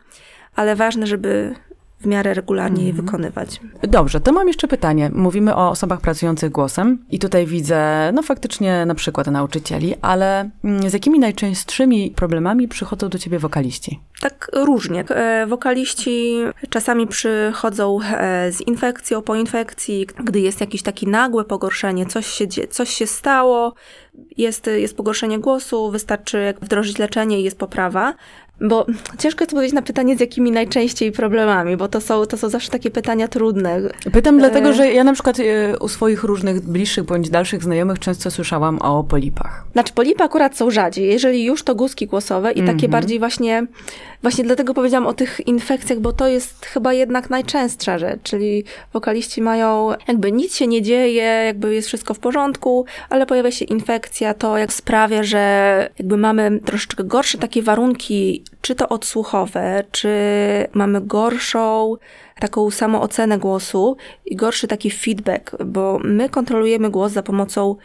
ale 0.57 0.77
ważne, 0.77 1.07
żeby 1.07 1.55
w 2.01 2.07
miarę 2.07 2.35
regularnie 2.35 2.87
je 2.87 2.93
wykonywać. 2.93 3.61
Dobrze, 3.83 4.21
to 4.21 4.33
mam 4.33 4.49
jeszcze 4.49 4.69
pytanie. 4.69 5.11
Mówimy 5.15 5.57
o 5.57 5.71
osobach 5.71 6.01
pracujących 6.01 6.53
głosem 6.53 7.05
i 7.11 7.19
tutaj 7.19 7.47
widzę, 7.47 8.11
no 8.15 8.23
faktycznie 8.23 8.87
na 8.87 8.95
przykład 8.95 9.27
nauczycieli, 9.27 9.95
ale 10.03 10.51
mm, 10.65 10.91
z 10.91 10.93
jakimi 10.93 11.19
najczęstszymi 11.19 12.11
problemami 12.11 12.69
przychodzą 12.69 13.09
do 13.09 13.19
ciebie 13.19 13.39
wokaliści? 13.39 14.01
Tak 14.21 14.51
różnie. 14.53 15.05
E, 15.09 15.47
Wokaliści 15.47 16.37
czasami 16.71 17.07
przychodzą 17.07 17.99
e, 18.03 18.53
z 18.53 18.61
infekcją, 18.61 19.23
po 19.23 19.37
infekcji, 19.37 20.07
gdy 20.25 20.41
jest 20.41 20.61
jakieś 20.61 20.83
takie 20.83 21.07
nagłe 21.09 21.45
pogorszenie, 21.45 22.07
coś 22.07 22.27
się, 22.27 22.47
coś 22.71 22.91
się 22.91 23.07
stało, 23.07 23.75
jest, 24.37 24.67
jest 24.67 24.97
pogorszenie 24.97 25.39
głosu, 25.39 25.91
wystarczy 25.91 26.55
wdrożyć 26.63 26.99
leczenie 26.99 27.41
i 27.41 27.45
jest 27.45 27.59
poprawa. 27.59 28.15
Bo 28.61 28.87
ciężko 29.19 29.45
jest 29.45 29.53
odpowiedzieć 29.53 29.75
na 29.75 29.83
pytanie, 29.83 30.17
z 30.17 30.21
jakimi 30.21 30.51
najczęściej 30.51 31.13
problemami, 31.13 31.77
bo 31.77 31.89
to 31.89 32.01
są, 32.01 32.27
to 32.27 32.37
są 32.37 32.49
zawsze 32.49 32.71
takie 32.71 32.91
pytania 32.91 33.29
trudne. 33.29 33.81
Pytam 34.13 34.39
dlatego, 34.39 34.69
E. 34.69 34.75
że 34.75 34.93
ja 34.93 35.05
na 35.05 35.13
przykład 35.13 35.41
e, 35.41 35.79
u 35.79 35.89
swoich 35.89 36.25
różnych 36.25 36.61
bliższych 36.61 37.05
bądź 37.05 37.31
dalszych 37.31 37.63
znajomych 37.63 37.99
często 37.99 38.31
słyszałam 38.31 38.79
o 38.79 39.05
polipach. 39.05 39.65
Znaczy, 39.73 39.93
polipy 39.93 40.25
akurat 40.25 40.57
są 40.57 40.71
rzadziej. 40.71 41.09
Jeżeli 41.09 41.45
już, 41.45 41.63
to 41.63 41.75
guzki 41.75 42.07
głosowe 42.07 42.53
i 42.53 42.63
takie 42.63 42.89
bardziej 42.89 43.19
właśnie, 43.19 43.67
właśnie 44.23 44.45
dlatego 44.45 44.75
powiedziałam 44.75 45.07
o 45.07 45.15
tych 45.15 45.47
infekcjach, 45.47 45.99
bo 45.99 46.13
to 46.13 46.29
jest 46.29 46.67
chyba 46.67 46.93
jednak 46.93 47.31
najczęstsza 47.31 47.99
rzecz, 47.99 48.23
czyli 48.23 48.65
wokaliści 48.93 49.43
mają, 49.43 49.91
jakby 50.09 50.33
nic 50.33 50.57
się 50.57 50.67
nie 50.67 50.83
dzieje, 50.83 51.23
jakby 51.23 51.75
jest 51.75 51.89
wszystko 51.89 52.15
w 52.15 52.19
porządku, 52.19 52.85
ale 53.09 53.27
pojawia 53.27 53.51
się 53.51 53.65
infekcja, 53.65 54.35
to 54.35 54.59
jak 54.59 54.73
sprawia, 54.73 55.23
że 55.23 55.89
jakby 55.99 56.17
mamy 56.17 56.61
troszeczkę 56.65 57.05
gorsze 57.05 57.39
takie 57.39 57.63
warunki, 57.63 58.45
czy 58.61 58.75
to 58.75 58.89
odsłuchowe, 58.89 59.85
czy 59.93 60.09
mamy 60.73 61.01
gorszą 61.01 61.97
taką 62.41 62.71
samoocenę 62.71 63.39
głosu 63.39 63.97
i 64.25 64.37
gorszy 64.37 64.69
taki 64.69 64.91
feedback, 64.91 65.65
bo 65.65 65.99
my 66.05 66.29
kontrolujemy 66.29 66.91
głos 66.91 67.13
za 67.13 67.23
pomocą 67.23 67.77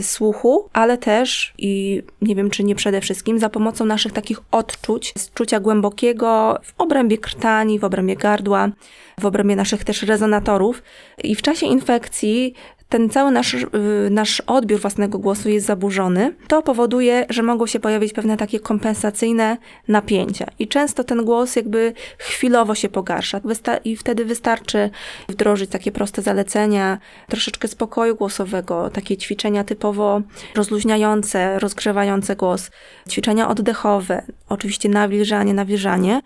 słuchu, 0.00 0.68
ale 0.72 0.98
też 0.98 1.54
i 1.58 2.02
nie 2.22 2.34
wiem, 2.34 2.50
czy 2.50 2.64
nie 2.64 2.74
przede 2.74 3.00
wszystkim, 3.00 3.38
za 3.38 3.48
pomocą 3.48 3.84
naszych 3.84 4.12
takich 4.12 4.38
odczuć, 4.50 5.12
z 5.18 5.32
czucia 5.32 5.60
głębokiego 5.60 6.58
w 6.62 6.74
obrębie 6.78 7.18
krtani, 7.18 7.78
w 7.78 7.84
obrębie 7.84 8.16
gardła, 8.16 8.68
w 9.20 9.26
obrębie 9.26 9.56
naszych 9.56 9.84
też 9.84 10.02
rezonatorów. 10.02 10.82
I 11.24 11.34
w 11.34 11.42
czasie 11.42 11.66
infekcji 11.66 12.54
ten 12.92 13.10
cały 13.10 13.30
nasz, 13.30 13.54
y, 13.54 13.68
nasz 14.10 14.40
odbiór 14.40 14.80
własnego 14.80 15.18
głosu 15.18 15.48
jest 15.48 15.66
zaburzony, 15.66 16.34
to 16.48 16.62
powoduje, 16.62 17.26
że 17.30 17.42
mogą 17.42 17.66
się 17.66 17.80
pojawić 17.80 18.12
pewne 18.12 18.36
takie 18.36 18.60
kompensacyjne 18.60 19.56
napięcia. 19.88 20.46
I 20.58 20.68
często 20.68 21.04
ten 21.04 21.24
głos 21.24 21.56
jakby 21.56 21.92
chwilowo 22.18 22.74
się 22.74 22.88
pogarsza. 22.88 23.40
Wysta- 23.40 23.80
I 23.84 23.96
wtedy 23.96 24.24
wystarczy 24.24 24.90
wdrożyć 25.28 25.70
takie 25.70 25.92
proste 25.92 26.22
zalecenia, 26.22 26.98
troszeczkę 27.28 27.68
spokoju 27.68 28.16
głosowego, 28.16 28.90
takie 28.90 29.16
ćwiczenia 29.16 29.64
typowo 29.64 30.20
rozluźniające, 30.54 31.58
rozgrzewające 31.58 32.36
głos, 32.36 32.70
ćwiczenia 33.10 33.48
oddechowe, 33.48 34.22
oczywiście 34.48 34.88
nawilżanie, 34.88 35.54
nawilżanie. 35.54 36.20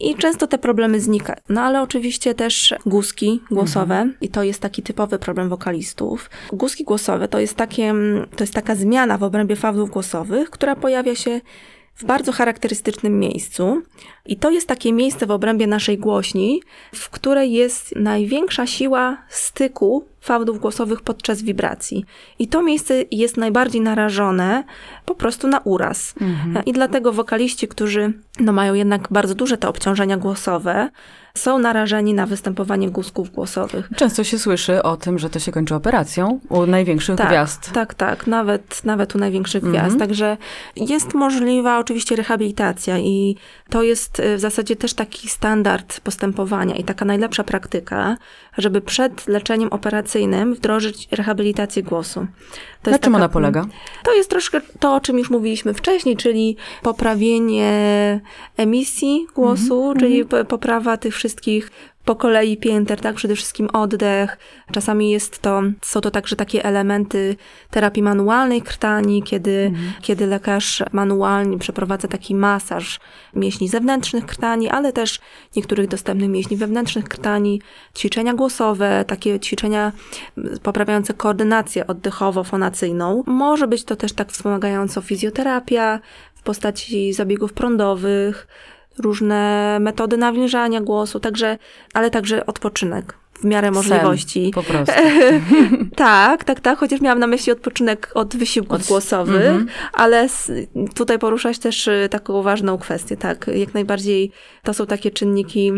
I 0.00 0.14
często 0.14 0.46
te 0.46 0.58
problemy 0.58 1.00
znikają. 1.00 1.40
No 1.48 1.60
ale 1.60 1.82
oczywiście 1.82 2.34
też 2.34 2.74
guzki 2.86 3.40
głosowe 3.50 4.10
i 4.20 4.28
to 4.28 4.42
jest 4.42 4.60
taki 4.60 4.82
typowy 4.82 5.18
problem 5.18 5.48
wokalistów. 5.48 6.30
Guzki 6.52 6.84
głosowe 6.84 7.28
to 7.28 7.40
jest, 7.40 7.54
takie, 7.54 7.94
to 8.36 8.42
jest 8.42 8.54
taka 8.54 8.74
zmiana 8.74 9.18
w 9.18 9.22
obrębie 9.22 9.56
fałdów 9.56 9.90
głosowych, 9.90 10.50
która 10.50 10.76
pojawia 10.76 11.14
się 11.14 11.40
w 11.94 12.04
bardzo 12.04 12.32
charakterystycznym 12.32 13.18
miejscu. 13.18 13.82
I 14.26 14.36
to 14.36 14.50
jest 14.50 14.68
takie 14.68 14.92
miejsce 14.92 15.26
w 15.26 15.30
obrębie 15.30 15.66
naszej 15.66 15.98
głośni, 15.98 16.62
w 16.94 17.10
której 17.10 17.52
jest 17.52 17.96
największa 17.96 18.66
siła 18.66 19.22
styku 19.28 20.04
fałdów 20.20 20.58
głosowych 20.60 21.00
podczas 21.00 21.42
wibracji. 21.42 22.04
I 22.38 22.48
to 22.48 22.62
miejsce 22.62 22.94
jest 23.10 23.36
najbardziej 23.36 23.80
narażone 23.80 24.64
po 25.04 25.14
prostu 25.14 25.48
na 25.48 25.58
uraz. 25.58 26.14
I 26.66 26.72
dlatego 26.72 27.12
wokaliści, 27.12 27.68
którzy 27.68 28.12
no, 28.40 28.52
mają 28.52 28.74
jednak 28.74 29.08
bardzo 29.10 29.34
duże 29.34 29.58
te 29.58 29.68
obciążenia 29.68 30.16
głosowe, 30.16 30.88
są 31.34 31.58
narażeni 31.58 32.14
na 32.14 32.26
występowanie 32.26 32.90
guzków 32.90 33.30
głosowych. 33.30 33.88
Często 33.96 34.24
się 34.24 34.38
słyszy 34.38 34.82
o 34.82 34.96
tym, 34.96 35.18
że 35.18 35.30
to 35.30 35.38
się 35.38 35.52
kończy 35.52 35.74
operacją 35.74 36.40
u 36.48 36.66
największych 36.66 37.16
Tak, 37.16 37.28
gwiazd. 37.28 37.72
tak, 37.72 37.94
tak, 37.94 38.26
nawet, 38.26 38.84
nawet 38.84 39.14
u 39.14 39.18
największych 39.18 39.64
Mhm. 39.64 39.82
gwiazd. 39.84 39.98
Także 39.98 40.36
jest 40.76 41.14
możliwa 41.14 41.78
oczywiście 41.78 42.16
rehabilitacja 42.16 42.98
i 42.98 43.36
to 43.70 43.82
jest 43.82 44.20
y, 44.20 44.36
w 44.36 44.40
zasadzie 44.40 44.76
też 44.76 44.94
taki 44.94 45.28
standard 45.28 46.00
postępowania 46.00 46.76
i 46.76 46.84
taka 46.84 47.04
najlepsza 47.04 47.44
praktyka, 47.44 48.16
żeby 48.58 48.80
przed 48.80 49.28
leczeniem 49.28 49.68
operacyjnym 49.72 50.54
wdrożyć 50.54 51.08
rehabilitację 51.10 51.82
głosu. 51.82 52.26
To 52.82 52.90
Na 52.90 52.98
czym 52.98 53.12
taka- 53.12 53.16
ona 53.16 53.28
polega? 53.28 53.66
To 54.04 54.14
jest 54.14 54.30
troszkę 54.30 54.60
to, 54.80 54.94
o 54.94 55.00
czym 55.00 55.18
już 55.18 55.30
mówiliśmy 55.30 55.74
wcześniej, 55.74 56.16
czyli 56.16 56.56
poprawienie 56.82 58.20
emisji 58.56 59.26
głosu, 59.34 59.78
Mhm, 59.80 59.98
czyli 59.98 60.24
p- 60.24 60.44
poprawa 60.44 60.96
tych 60.96 61.14
wszystkich 61.14 61.70
po 62.04 62.16
kolei 62.16 62.56
pięter, 62.56 63.00
tak? 63.00 63.14
Przede 63.14 63.34
wszystkim 63.36 63.68
oddech. 63.72 64.38
Czasami 64.72 65.10
jest 65.10 65.38
to, 65.38 65.62
są 65.82 66.00
to 66.00 66.10
także 66.10 66.36
takie 66.36 66.64
elementy 66.64 67.36
terapii 67.70 68.02
manualnej 68.02 68.62
krtani, 68.62 69.22
kiedy, 69.22 69.64
Mhm. 69.66 69.92
kiedy 70.02 70.26
lekarz 70.26 70.82
manualnie 70.92 71.58
przeprowadza 71.58 72.08
taki 72.08 72.34
masaż 72.34 73.00
mięśni 73.34 73.68
zewnętrznych 73.68 74.26
krtani, 74.26 74.68
ale 74.68 74.92
też 74.92 75.20
niektórych 75.56 75.88
dostępnych 75.88 76.30
mięśni 76.30 76.56
wewnętrznych 76.56 77.04
krtani, 77.04 77.62
ćwiczenia 77.98 78.34
głosowe, 78.34 79.04
takie 79.06 79.40
ćwiczenia 79.40 79.92
mm, 80.38 80.58
poprawiające 80.62 81.14
koordynację 81.14 81.86
Może 83.26 83.68
być 83.68 83.84
to 83.84 83.96
też 83.96 84.12
tak 84.12 84.32
wspomagająco 84.32 85.00
fizjoterapia 85.00 86.00
w 86.34 86.42
postaci 86.42 87.12
zabiegów 87.12 87.52
prądowych, 87.52 88.46
różne 88.98 89.78
metody 89.80 90.16
nawilżania 90.16 90.80
głosu, 90.80 91.20
także, 91.20 91.58
ale 91.94 92.10
także 92.10 92.46
odpoczynek. 92.46 93.19
W 93.40 93.44
miarę 93.44 93.70
możliwości. 93.70 94.50
Po 94.54 94.62
prostu. 94.62 94.94
tak, 95.96 96.44
tak, 96.44 96.60
tak, 96.60 96.78
chociaż 96.78 97.00
miałam 97.00 97.18
na 97.18 97.26
myśli 97.26 97.52
odpoczynek 97.52 98.10
od 98.14 98.36
wysiłków 98.36 98.74
Od- 98.80 98.86
głosowych, 98.86 99.46
mhm. 99.46 99.66
ale 99.92 100.20
s- 100.20 100.52
tutaj 100.94 101.18
poruszać 101.18 101.58
też 101.58 101.88
y, 101.88 102.08
taką 102.10 102.42
ważną 102.42 102.78
kwestię, 102.78 103.16
tak, 103.16 103.50
jak 103.54 103.74
najbardziej 103.74 104.32
to 104.62 104.74
są 104.74 104.86
takie 104.86 105.10
czynniki 105.10 105.72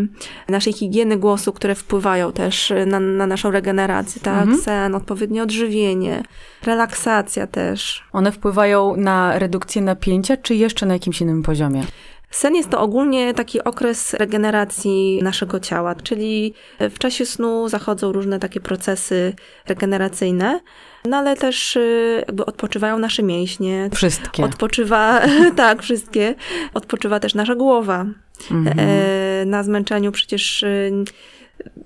naszej 0.49 0.73
higieny 0.73 1.17
głosu, 1.17 1.53
które 1.53 1.75
wpływają 1.75 2.31
też 2.31 2.71
y, 2.71 2.85
na, 2.85 2.99
na 2.99 3.27
naszą 3.27 3.51
regenerację, 3.51 4.21
tak, 4.21 4.41
Mhm. 4.43 4.61
sen, 4.61 4.95
odpowiednie 4.95 5.43
odżywienie, 5.43 6.23
relaksacja 6.65 7.47
też. 7.47 8.03
One 8.13 8.31
wpływają 8.31 8.95
na 8.95 9.39
redukcję 9.39 9.81
napięcia, 9.81 10.37
czy 10.37 10.55
jeszcze 10.55 10.85
na 10.85 10.93
jakimś 10.93 11.21
innym 11.21 11.43
poziomie? 11.43 11.83
Sen 12.33 12.55
jest 12.55 12.69
to 12.69 12.81
ogólnie 12.81 13.33
taki 13.33 13.63
okres 13.63 14.13
regeneracji 14.13 15.19
naszego 15.23 15.59
ciała, 15.59 15.95
czyli 15.95 16.53
w 16.79 16.99
czasie 16.99 17.25
snu 17.25 17.69
zachodzą 17.69 18.11
różne 18.11 18.39
takie 18.39 18.59
procesy 18.59 19.33
regeneracyjne, 19.67 20.59
no 21.05 21.17
ale 21.17 21.35
też 21.35 21.75
y, 21.75 22.23
jakby 22.27 22.45
odpoczywają 22.45 22.99
nasze 22.99 23.23
mięśnie. 23.23 23.89
Wszystkie. 23.93 24.43
Odpoczywa, 24.45 25.21
tak, 25.55 25.81
wszystkie. 25.83 26.35
Odpoczywa 26.73 27.19
też 27.19 27.35
nasza 27.35 27.55
głowa. 27.55 28.05
Mhm. 28.51 28.79
E, 28.79 29.45
na 29.45 29.63
zmęczeniu 29.63 30.11
przecież 30.11 30.63
y, 30.63 30.91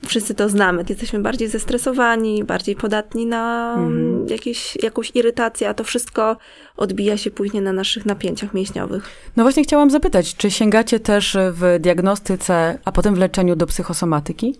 wszyscy 0.07 0.35
to 0.35 0.49
znamy. 0.49 0.85
Jesteśmy 0.89 1.19
bardziej 1.19 1.47
zestresowani, 1.47 2.43
bardziej 2.43 2.75
podatni 2.75 3.25
na 3.25 3.73
Mhm. 3.77 4.27
jakieś, 4.27 4.77
jakąś 4.83 5.11
irytację, 5.15 5.69
a 5.69 5.73
to 5.73 5.83
wszystko 5.83 6.37
odbija 6.77 7.17
się 7.17 7.31
później 7.31 7.63
na 7.63 7.73
naszych 7.73 8.05
napięciach 8.05 8.53
mięśniowych. 8.53 9.09
No 9.35 9.43
właśnie 9.43 9.63
chciałam 9.63 9.89
zapytać, 9.89 10.35
czy 10.35 10.51
sięgacie 10.51 10.99
też 10.99 11.37
w 11.51 11.77
diagnostyce, 11.79 12.79
a 12.85 12.91
potem 12.91 13.15
w 13.15 13.17
leczeniu 13.17 13.55
do 13.55 13.65
psychosomatyki? 13.67 14.55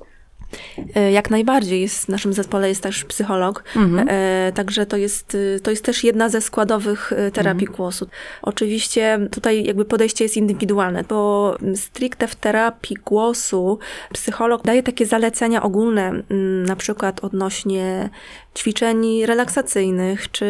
E, 0.96 1.12
Jak 1.12 1.30
najbardziej. 1.30 1.82
Jest, 1.82 2.06
w 2.06 2.10
naszym 2.10 2.34
zespole 2.34 2.70
jest 2.70 2.84
też 2.84 3.04
psycholog, 3.06 3.64
Mhm. 3.76 4.08
e, 4.12 4.52
także 4.56 4.86
to 4.86 4.98
jest, 4.98 5.36
y, 5.36 5.60
to 5.64 5.72
jest 5.72 5.84
też 5.86 6.04
jedna 6.04 6.30
ze 6.30 6.42
składowych 6.42 7.12
y, 7.12 7.32
terapii 7.32 7.68
głosu. 7.68 8.08
Oczywiście 8.42 9.20
tutaj 9.32 9.64
jakby 9.66 9.86
podejście 9.86 10.26
jest 10.26 10.38
indywidualne, 10.38 11.04
bo 11.10 11.56
stricte 11.76 12.28
w 12.28 12.36
terapii 12.36 12.98
głosu 13.06 13.80
psycholog 14.14 14.64
daje 14.64 14.84
takie 14.84 15.06
zalecenia 15.06 15.64
ogólne, 15.64 16.08
mm, 16.10 16.64
na 16.64 16.76
przykład 16.76 17.24
odnośnie 17.24 18.10
ćwiczeń 18.58 19.26
relaksacyjnych, 19.26 20.32
czy 20.32 20.46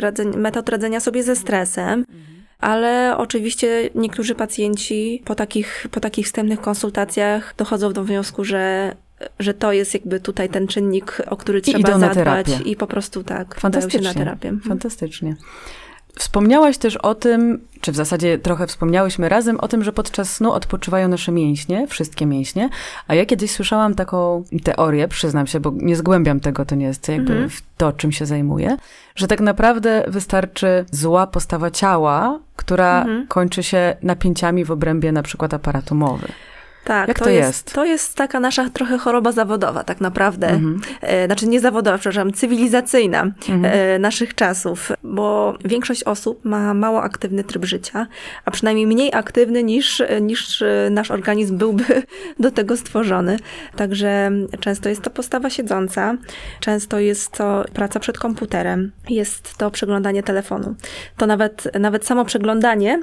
radzeń, 0.00 0.36
metod 0.36 0.68
radzenia 0.68 1.00
sobie 1.00 1.22
ze 1.22 1.36
stresem. 1.36 2.04
Ale 2.60 3.14
oczywiście 3.18 3.90
niektórzy 3.94 4.34
pacjenci 4.34 5.22
po 5.24 5.34
takich, 5.34 5.86
po 5.90 6.00
takich 6.00 6.26
wstępnych 6.26 6.60
konsultacjach 6.60 7.54
dochodzą 7.56 7.92
do 7.92 8.04
wniosku, 8.04 8.44
że, 8.44 8.94
że 9.38 9.54
to 9.54 9.72
jest 9.72 9.94
jakby 9.94 10.20
tutaj 10.20 10.48
ten 10.48 10.66
czynnik, 10.66 11.22
o 11.30 11.36
który 11.36 11.60
trzeba 11.60 11.78
idą 11.78 11.98
na 11.98 12.14
zadbać 12.14 12.46
i 12.64 12.76
po 12.76 12.86
prostu 12.86 13.24
tak, 13.24 13.36
dają 13.48 13.54
się 13.54 13.60
Fantastycznie. 13.60 14.00
na 14.08 14.14
terapię. 14.14 14.48
Mhm. 14.48 14.68
Fantastycznie. 14.68 15.36
Wspomniałaś 16.18 16.78
też 16.78 16.96
o 16.96 17.14
tym, 17.14 17.60
czy 17.80 17.92
w 17.92 17.96
zasadzie 17.96 18.38
trochę 18.38 18.66
wspomniałyśmy 18.66 19.28
razem 19.28 19.60
o 19.60 19.68
tym, 19.68 19.84
że 19.84 19.92
podczas 19.92 20.32
snu 20.32 20.52
odpoczywają 20.52 21.08
nasze 21.08 21.32
mięśnie, 21.32 21.86
wszystkie 21.86 22.26
mięśnie. 22.26 22.68
A 23.08 23.14
ja 23.14 23.26
kiedyś 23.26 23.50
słyszałam 23.50 23.94
taką 23.94 24.44
teorię, 24.64 25.08
przyznam 25.08 25.46
się, 25.46 25.60
bo 25.60 25.72
nie 25.76 25.96
zgłębiam 25.96 26.40
tego, 26.40 26.64
to 26.64 26.74
nie 26.74 26.86
jest 26.86 27.08
jakby 27.08 27.32
Mhm. 27.32 27.50
w 27.50 27.62
to, 27.76 27.92
czym 27.92 28.12
się 28.12 28.26
zajmuję, 28.26 28.76
że 29.16 29.26
tak 29.26 29.40
naprawdę 29.40 30.04
wystarczy 30.08 30.84
zła 30.90 31.26
postawa 31.26 31.70
ciała, 31.70 32.38
która 32.56 32.98
Mhm. 33.00 33.26
kończy 33.26 33.62
się 33.62 33.96
napięciami 34.02 34.64
w 34.64 34.70
obrębie 34.70 35.12
na 35.12 35.22
przykład 35.22 35.54
aparatu 35.54 35.94
mowy. 35.94 36.26
Tak, 36.86 37.08
Jak 37.08 37.18
to, 37.18 37.24
to 37.24 37.30
jest, 37.30 37.48
jest? 37.48 37.72
To 37.72 37.84
jest 37.84 38.14
taka 38.14 38.40
nasza 38.40 38.70
trochę 38.70 38.98
choroba 38.98 39.32
zawodowa, 39.32 39.84
tak 39.84 40.00
naprawdę. 40.00 40.48
Mhm. 40.48 40.80
E, 41.00 41.26
znaczy 41.26 41.46
nie 41.48 41.60
zawodowa, 41.60 41.98
przepraszam, 41.98 42.32
cywilizacyjna 42.32 43.22
Mhm. 43.48 43.64
e, 43.64 43.98
naszych 43.98 44.34
czasów, 44.34 44.92
bo 45.02 45.54
większość 45.64 46.04
osób 46.04 46.44
ma 46.44 46.74
mało 46.74 47.02
aktywny 47.02 47.44
tryb 47.44 47.64
życia, 47.64 48.06
a 48.44 48.50
przynajmniej 48.50 48.86
mniej 48.86 49.14
aktywny 49.14 49.62
niż, 49.62 50.02
niż 50.20 50.64
nasz 50.90 51.10
organizm 51.10 51.58
byłby 51.58 51.84
do 52.40 52.50
tego 52.50 52.76
stworzony. 52.76 53.38
Także 53.76 54.30
często 54.60 54.88
jest 54.88 55.02
to 55.02 55.10
postawa 55.10 55.50
siedząca, 55.50 56.16
często 56.60 56.98
jest 56.98 57.32
to 57.32 57.64
praca 57.72 58.00
przed 58.00 58.18
komputerem, 58.18 58.92
jest 59.10 59.56
to 59.56 59.70
przeglądanie 59.70 60.22
telefonu. 60.22 60.74
To 61.16 61.26
nawet, 61.26 61.68
nawet 61.80 62.06
samo 62.06 62.24
przeglądanie 62.24 63.02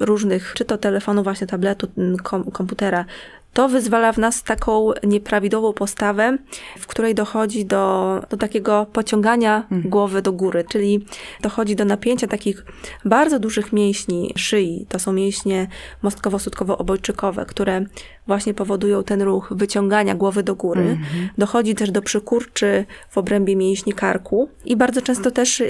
różnych, 0.00 0.52
czy 0.56 0.64
to 0.64 0.78
telefonu, 0.78 1.22
właśnie 1.22 1.46
tabletu, 1.46 1.88
kom, 2.22 2.50
komputera, 2.50 3.04
to 3.52 3.68
wyzwala 3.68 4.12
w 4.12 4.18
nas 4.18 4.42
taką 4.42 4.90
nieprawidłową 5.02 5.72
postawę, 5.72 6.38
w 6.78 6.86
której 6.86 7.14
dochodzi 7.14 7.64
do, 7.64 8.20
do 8.30 8.36
takiego 8.36 8.86
pociągania 8.92 9.66
głowy 9.84 10.22
do 10.22 10.32
góry, 10.32 10.64
czyli 10.68 11.06
dochodzi 11.42 11.76
do 11.76 11.84
napięcia 11.84 12.26
takich 12.26 12.64
bardzo 13.04 13.38
dużych 13.38 13.72
mięśni 13.72 14.32
szyi. 14.36 14.86
To 14.88 14.98
są 14.98 15.12
mięśnie 15.12 15.68
mostkowo-sutkowo-obojczykowe, 16.02 17.46
które 17.46 17.84
właśnie 18.26 18.54
powodują 18.54 19.04
ten 19.04 19.22
ruch 19.22 19.52
wyciągania 19.56 20.14
głowy 20.14 20.42
do 20.42 20.54
góry. 20.54 20.98
Dochodzi 21.38 21.74
też 21.74 21.90
do 21.90 22.02
przykurczy 22.02 22.84
w 23.10 23.18
obrębie 23.18 23.56
mięśni 23.56 23.92
karku 23.92 24.48
i 24.64 24.76
bardzo 24.76 25.02
często 25.02 25.30
też 25.30 25.60
yy, 25.60 25.66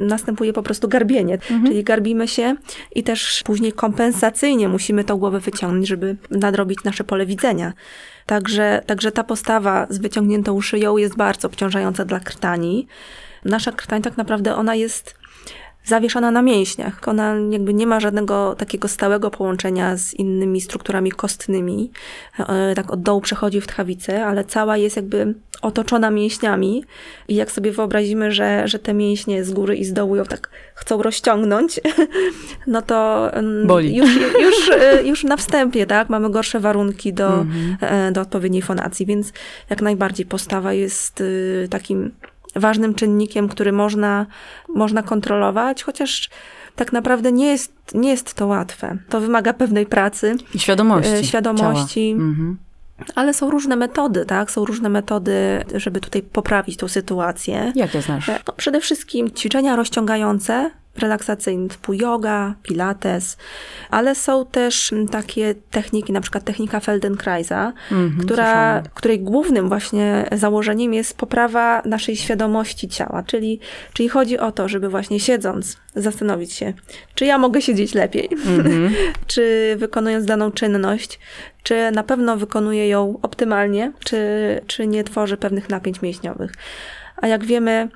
następuje 0.00 0.52
po 0.52 0.62
prostu 0.62 0.88
garbienie, 0.88 1.38
czyli 1.66 1.84
garbimy 1.84 2.28
się 2.28 2.54
i 2.94 3.02
też 3.02 3.42
później 3.44 3.72
kompensacyjnie 3.72 4.68
musimy 4.68 5.04
tą 5.04 5.16
głowę 5.16 5.40
wyciągnąć, 5.40 5.88
żeby 5.88 6.16
nadrobić 6.30 6.83
nasze 6.84 7.04
pole 7.04 7.26
widzenia. 7.26 7.72
Także, 8.26 8.82
także 8.86 9.12
ta 9.12 9.24
postawa 9.24 9.86
z 9.90 9.98
wyciągniętą 9.98 10.60
szyją 10.60 10.96
jest 10.96 11.16
bardzo 11.16 11.48
obciążająca 11.48 12.04
dla 12.04 12.20
krtani. 12.20 12.86
Nasza 13.44 13.72
krtań 13.72 14.02
tak 14.02 14.16
naprawdę 14.16 14.56
ona 14.56 14.74
jest 14.74 15.23
zawieszona 15.84 16.30
na 16.30 16.42
mięśniach. 16.42 17.08
Ona 17.08 17.34
jakby 17.50 17.74
nie 17.74 17.86
ma 17.86 18.00
żadnego 18.00 18.54
takiego 18.54 18.88
stałego 18.88 19.30
połączenia 19.30 19.96
z 19.96 20.14
innymi 20.14 20.60
strukturami 20.60 21.12
kostnymi. 21.12 21.90
E, 22.38 22.74
Tak 22.74 22.90
od 22.90 23.02
dołu 23.02 23.20
przechodzi 23.20 23.60
w 23.60 23.66
tchawicę, 23.66 24.26
ale 24.26 24.44
cała 24.44 24.76
jest 24.76 24.96
jakby 24.96 25.34
otoczona 25.62 26.10
mięśniami. 26.10 26.84
I 27.28 27.34
jak 27.34 27.52
sobie 27.52 27.72
wyobrazimy, 27.72 28.32
że, 28.32 28.68
że 28.68 28.78
te 28.78 28.94
mięśnie 28.94 29.44
z 29.44 29.52
góry 29.52 29.76
i 29.76 29.84
z 29.84 29.92
dołu 29.92 30.16
ją 30.16 30.24
tak 30.24 30.50
chcą 30.74 31.02
rozciągnąć, 31.02 31.80
no 32.66 32.82
to 32.82 33.30
mm, 33.32 33.66
Boli. 33.66 33.96
Już, 33.96 34.16
już, 34.44 34.70
e, 34.70 35.02
już 35.04 35.24
na 35.24 35.36
wstępie, 35.36 35.86
tak, 35.86 36.08
mamy 36.08 36.30
gorsze 36.30 36.60
warunki 36.60 37.12
do, 37.12 37.46
e, 37.80 38.12
do 38.12 38.20
odpowiedniej 38.20 38.62
fonacji, 38.62 39.06
więc 39.06 39.32
jak 39.70 39.82
najbardziej 39.82 40.26
postawa 40.26 40.72
jest 40.72 41.20
y, 41.20 41.68
takim 41.70 42.12
ważnym 42.56 42.94
czynnikiem, 42.94 43.48
który 43.48 43.72
można, 43.72 44.26
można 44.68 45.02
kontrolować, 45.02 45.82
chociaż 45.82 46.30
tak 46.76 46.92
naprawdę 46.92 47.32
nie 47.32 47.46
jest, 47.46 47.72
nie 47.94 48.10
jest 48.10 48.34
to 48.34 48.46
łatwe. 48.46 48.98
To 49.08 49.20
wymaga 49.20 49.52
pewnej 49.52 49.86
pracy, 49.86 50.36
I 50.54 50.58
świadomości. 50.58 51.12
e, 51.12 51.24
świadomości. 51.24 52.10
Mhm. 52.10 52.58
ale 53.14 53.34
są 53.34 53.50
różne 53.50 53.76
metody, 53.76 54.24
tak? 54.24 54.50
Są 54.50 54.64
różne 54.64 54.88
metody, 54.88 55.64
żeby 55.74 56.00
tutaj 56.00 56.22
poprawić 56.22 56.76
tą 56.76 56.88
sytuację. 56.88 57.72
Jakie 57.74 58.02
znasz? 58.02 58.28
No, 58.28 58.52
przede 58.56 58.80
wszystkim 58.80 59.30
ćwiczenia 59.30 59.76
rozciągające, 59.76 60.70
relaksacyjne, 60.98 61.68
typu 61.68 61.92
yoga, 61.92 62.54
pilates, 62.62 63.36
ale 63.90 64.14
są 64.14 64.46
też 64.46 64.92
mm, 64.92 65.08
takie 65.08 65.54
techniki, 65.70 66.12
na 66.12 66.20
przykład 66.20 66.44
technika 66.44 66.80
Feldenkraisa, 66.80 67.72
Mhm, 67.92 68.26
która, 68.26 68.44
słyszałam. 68.44 68.82
której 68.94 69.20
głównym 69.20 69.68
właśnie 69.68 70.28
założeniem 70.32 70.94
jest 70.94 71.16
poprawa 71.16 71.82
naszej 71.84 72.16
świadomości 72.16 72.88
ciała, 72.88 73.22
czyli, 73.26 73.60
czyli 73.92 74.08
chodzi 74.08 74.38
o 74.38 74.52
to, 74.52 74.68
żeby 74.68 74.88
właśnie 74.88 75.20
siedząc 75.20 75.76
zastanowić 75.94 76.52
się, 76.52 76.72
czy 77.14 77.24
ja 77.26 77.38
mogę 77.38 77.62
siedzieć 77.62 77.94
lepiej, 77.94 78.28
Mhm. 78.32 78.94
czy 79.26 79.74
wykonując 79.78 80.24
daną 80.24 80.52
czynność, 80.52 81.18
czy 81.62 81.90
na 81.90 82.02
pewno 82.02 82.36
wykonuję 82.36 82.88
ją 82.88 83.18
optymalnie, 83.22 83.92
czy, 84.04 84.18
czy 84.66 84.86
nie 84.86 85.04
tworzy 85.04 85.36
pewnych 85.36 85.68
napięć 85.70 86.02
mięśniowych. 86.02 86.52
A 87.16 87.26
jak 87.26 87.44
wiemy, 87.44 87.88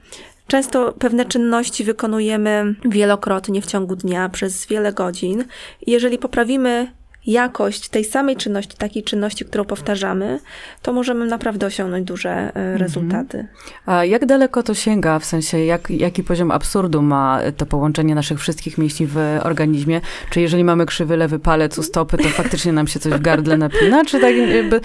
często 0.48 0.92
pewne 0.92 1.24
czynności 1.24 1.84
wykonujemy 1.84 2.74
wielokrotnie 2.84 3.62
w 3.62 3.66
ciągu 3.66 3.96
dnia 3.96 4.28
przez 4.28 4.66
wiele 4.66 4.92
godzin. 4.92 5.44
Jeżeli 5.87 6.18
poprawimy 6.18 6.92
jakość 7.26 7.88
tej 7.88 8.04
samej 8.04 8.37
czynności, 8.37 8.76
takiej 8.76 9.02
czynności, 9.02 9.44
którą 9.44 9.64
powtarzamy, 9.64 10.40
to 10.83 10.92
możemy 10.92 11.26
naprawdę 11.26 11.66
osiągnąć 11.66 12.07
duże 12.07 12.31
e, 12.54 12.78
rezultaty. 12.78 13.48
A 13.87 14.04
jak 14.04 14.26
daleko 14.26 14.62
to 14.62 14.74
sięga, 14.74 15.18
w 15.18 15.24
sensie 15.24 15.59
jak, 15.59 15.90
jaki 15.90 16.24
poziom 16.24 16.50
absurdu 16.50 17.02
ma 17.02 17.40
to 17.57 17.66
połączenie 17.66 18.14
naszych 18.14 18.40
wszystkich 18.40 18.78
mięśni 18.78 19.07
w 19.07 19.16
organizmie? 19.42 20.00
Czy 20.31 20.40
jeżeli 20.40 20.64
mamy 20.64 20.87
krzywy 20.87 21.16
lewy 21.16 21.38
palec 21.38 21.78
u 21.78 21.83
stopy, 21.83 22.18
to 22.18 22.28
faktycznie 22.28 22.72
nam 22.72 22.87
się 22.87 23.00
coś 23.00 23.12
w 23.12 23.20
gardle 23.20 23.57
napina? 23.57 24.04
Czy, 24.04 24.20
tak 24.20 24.37
jakby, 24.37 24.81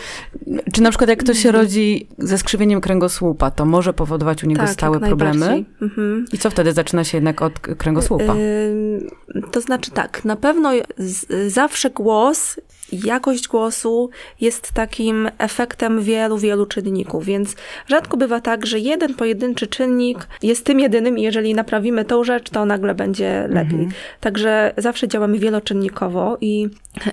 czy 0.74 0.82
na 0.82 0.90
przykład 0.90 1.10
jak 1.10 1.20
ktoś 1.20 1.40
się 1.40 1.52
rodzi 1.52 2.08
ze 2.18 2.38
skrzywieniem 2.38 2.82
kręgosłupa, 2.82 3.52
to 3.52 3.66
może 3.66 3.94
powodować 3.94 4.44
u 4.44 4.48
niego 4.48 4.68
stałe 4.68 5.00
Tak, 5.00 5.02
jak 5.02 5.18
problemy? 5.18 5.66
Mhm. 5.82 6.26
I 6.34 6.38
co 6.38 6.50
wtedy? 6.50 6.74
Zaczyna 6.74 7.04
się 7.04 7.18
jednak 7.18 7.42
od 7.42 7.60
kręgosłupa. 7.60 8.34
Ym, 8.34 9.08
To 9.52 9.62
znaczy 9.62 9.92
tak, 9.92 10.26
na 10.26 10.36
pewno 10.36 10.72
z, 10.98 11.54
zawsze 11.54 11.90
głos 12.24 12.60
jakość 12.92 13.48
głosu 13.48 14.10
jest 14.42 14.72
takim 14.72 15.30
efektem 15.38 16.02
wielu, 16.02 16.38
wielu 16.38 16.66
czynników, 16.66 17.26
więc 17.26 17.56
rzadko 17.88 18.18
bywa 18.18 18.42
tak, 18.42 18.66
że 18.66 18.80
jeden 18.80 19.14
pojedynczy 19.14 19.68
czynnik 19.68 20.28
jest 20.44 20.66
tym 20.66 20.80
jedynym 20.80 21.18
i 21.18 21.22
jeżeli 21.22 21.54
naprawimy 21.54 22.06
tą 22.06 22.24
rzecz, 22.24 22.50
to 22.50 22.66
nagle 22.66 22.96
będzie 22.96 23.48
lepiej. 23.50 23.88
Także 24.20 24.74
zawsze 24.78 25.08
działamy 25.08 25.40
wieloczynnikowo 25.40 26.38
i, 26.42 26.70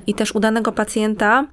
i 0.07 0.15
też 0.15 0.35
u 0.35 0.41
danego 0.41 0.73
pacjenta 0.73 1.47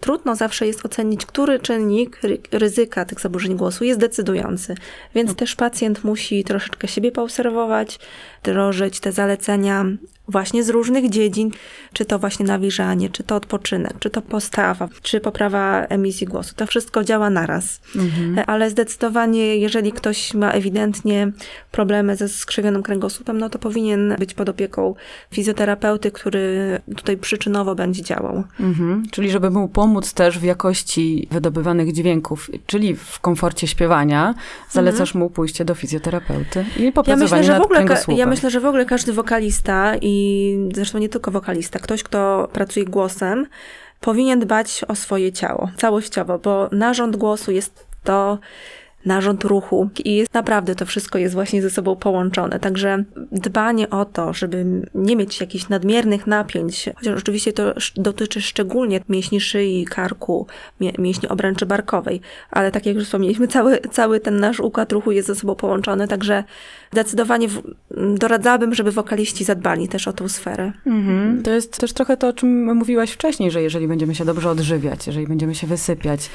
trudno 0.00 0.36
zawsze 0.36 0.66
jest 0.66 0.86
ocenić, 0.86 1.26
który 1.26 1.58
czynnik 1.58 2.18
ry- 2.22 2.38
ryzyka 2.52 3.04
tych 3.04 3.20
zaburzeń 3.20 3.56
głosu 3.56 3.84
jest 3.84 4.00
decydujący. 4.00 4.74
Więc 5.14 5.34
też 5.34 5.56
pacjent 5.56 6.04
musi 6.04 6.44
troszeczkę 6.44 6.88
siebie 6.88 7.12
poobserwować, 7.12 7.98
wdrożyć 8.42 9.00
te 9.00 9.12
zalecenia 9.12 9.84
właśnie 10.30 10.64
z 10.64 10.68
różnych 10.68 11.10
dziedzin, 11.10 11.50
czy 11.92 12.04
to 12.04 12.18
właśnie 12.18 12.46
nawilżanie, 12.46 13.10
czy 13.10 13.22
to 13.22 13.36
odpoczynek, 13.36 13.92
czy 13.98 14.10
to 14.10 14.22
postawa, 14.22 14.88
czy 15.02 15.20
poprawa 15.20 15.84
emisji 15.84 16.26
głosu. 16.26 16.54
To 16.56 16.66
wszystko 16.66 17.04
działa 17.04 17.30
naraz. 17.30 17.80
Ale 18.46 18.70
zdecydowanie, 18.70 19.56
jeżeli 19.56 19.92
ktoś 19.92 20.34
ma 20.34 20.50
ewidentnie 20.50 21.32
problemy 21.70 22.16
ze 22.16 22.28
skrzywionym 22.28 22.82
kręgosłupem, 22.82 23.38
no 23.38 23.50
to 23.50 23.58
powinien 23.58 24.16
być 24.18 24.34
pod 24.34 24.48
opieką 24.48 24.94
fizjoterapeuty, 25.32 26.10
który 26.10 26.80
tutaj 26.96 27.16
przyczynowo 27.16 27.74
będzie 27.74 28.02
działał. 28.02 28.44
Mhm. 28.60 29.02
Czyli 29.10 29.30
żeby 29.30 29.50
mu 29.50 29.68
pomóc 29.68 30.12
też 30.12 30.38
w 30.38 30.42
jakości 30.42 31.28
wydobywanych 31.30 31.92
dźwięków, 31.92 32.50
czyli 32.66 32.96
w 32.96 33.20
komforcie 33.20 33.66
śpiewania, 33.66 34.34
zalecasz 34.70 35.14
mu 35.14 35.30
pójście 35.30 35.64
do 35.64 35.74
fizjoterapeuty 35.74 36.64
i 36.76 36.84
Ja 36.84 36.92
popracowanie 36.92 37.40
myślę, 37.40 37.44
że 37.44 37.58
w 37.58 37.62
ogóle, 37.62 37.86
ja 38.16 38.26
myślę, 38.26 38.50
że 38.50 38.60
w 38.60 38.66
ogóle 38.66 38.86
każdy 38.86 39.12
wokalista 39.12 39.96
i 40.00 40.19
zresztą 40.74 40.98
nie 40.98 41.08
tylko 41.08 41.30
wokalista, 41.30 41.78
ktoś, 41.78 42.02
kto 42.02 42.48
pracuje 42.52 42.86
głosem, 42.86 43.46
powinien 44.00 44.40
dbać 44.40 44.84
o 44.88 44.94
swoje 44.94 45.32
ciało, 45.32 45.70
całościowo, 45.76 46.38
bo 46.38 46.68
narząd 46.72 47.16
głosu 47.16 47.52
jest 47.52 47.86
to 48.04 48.38
narząd 49.06 49.44
ruchu 49.44 49.90
i 50.04 50.24
naprawdę 50.34 50.74
to 50.74 50.86
wszystko 50.86 51.18
jest 51.18 51.34
właśnie 51.34 51.62
ze 51.62 51.70
sobą 51.70 51.96
połączone. 51.96 52.60
Także 52.60 53.04
dbanie 53.32 53.90
o 53.90 54.04
to, 54.04 54.32
żeby 54.32 54.64
nie 54.94 55.16
mieć 55.16 55.40
jakichś 55.40 55.68
nadmiernych 55.68 56.26
napięć, 56.26 56.90
chociaż 56.96 57.18
oczywiście 57.18 57.52
to 57.52 57.74
dotyczy 57.96 58.40
szczególnie 58.40 59.00
mięśni 59.08 59.40
szyi, 59.40 59.84
karku, 59.84 60.46
mięśni 60.98 61.28
obręczy 61.28 61.66
barkowej, 61.66 62.20
ale 62.50 62.72
tak 62.72 62.86
jak 62.86 62.96
już 62.96 63.04
wspomnieliśmy, 63.04 63.48
cały, 63.48 63.78
cały 63.78 64.20
ten 64.20 64.40
nasz 64.40 64.60
układ 64.60 64.92
ruchu 64.92 65.12
jest 65.12 65.28
ze 65.28 65.34
sobą 65.34 65.54
połączony, 65.54 66.08
także 66.08 66.44
zdecydowanie 66.92 67.48
w, 67.48 67.62
doradzałabym, 68.14 68.74
żeby 68.74 68.92
wokaliści 68.92 69.44
zadbali 69.44 69.88
też 69.88 70.08
o 70.08 70.12
tą 70.12 70.28
sferę. 70.28 70.72
Mhm. 70.86 71.42
To 71.42 71.50
jest 71.50 71.80
też 71.80 71.92
trochę 71.92 72.16
to, 72.16 72.28
o 72.28 72.32
czym 72.32 72.74
mówiłaś 72.74 73.10
wcześniej, 73.10 73.50
że 73.50 73.62
jeżeli 73.62 73.88
będziemy 73.88 74.14
się 74.14 74.24
dobrze 74.24 74.50
odżywiać, 74.50 75.06
jeżeli 75.06 75.26
będziemy 75.26 75.54
się 75.54 75.66
wysypiać, 75.66 76.30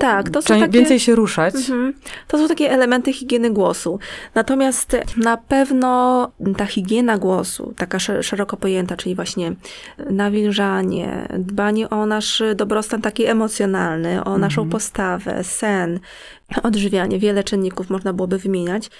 Tak, 0.00 0.30
to 0.30 0.42
są 0.42 0.60
takie- 0.60 0.68
więcej 0.78 1.00
się 1.00 1.14
ruszać, 1.14 1.54
Mhm. 1.54 1.94
To 2.28 2.38
są 2.38 2.48
takie 2.48 2.70
elementy 2.72 3.12
higieny 3.12 3.50
głosu. 3.50 3.98
Natomiast 4.34 4.96
na 5.16 5.36
pewno 5.36 6.30
ta 6.56 6.66
higiena 6.66 7.18
głosu, 7.18 7.74
taka 7.76 7.98
sze- 7.98 8.22
szeroko 8.22 8.56
pojęta, 8.56 8.96
czyli 8.96 9.14
właśnie 9.14 9.52
nawilżanie, 10.10 11.28
dbanie 11.38 11.90
o 11.90 12.06
nasz 12.06 12.42
dobrostan 12.56 13.02
taki 13.02 13.26
emocjonalny, 13.26 14.24
o 14.24 14.38
naszą 14.38 14.70
postawę, 14.70 15.44
sen, 15.44 16.00
odżywianie, 16.62 17.18
wiele 17.18 17.44
czynników 17.44 17.90
można 17.90 18.12
byłoby 18.12 18.38
wymieniać. 18.38 18.90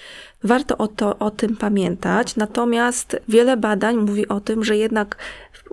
Warto 0.43 0.77
o, 0.77 0.87
to, 0.87 1.19
o 1.19 1.31
tym 1.31 1.57
pamiętać, 1.57 2.35
natomiast 2.35 3.17
wiele 3.27 3.57
badań 3.57 3.95
mówi 3.95 4.27
o 4.27 4.39
tym, 4.39 4.63
że 4.63 4.77
jednak 4.77 5.17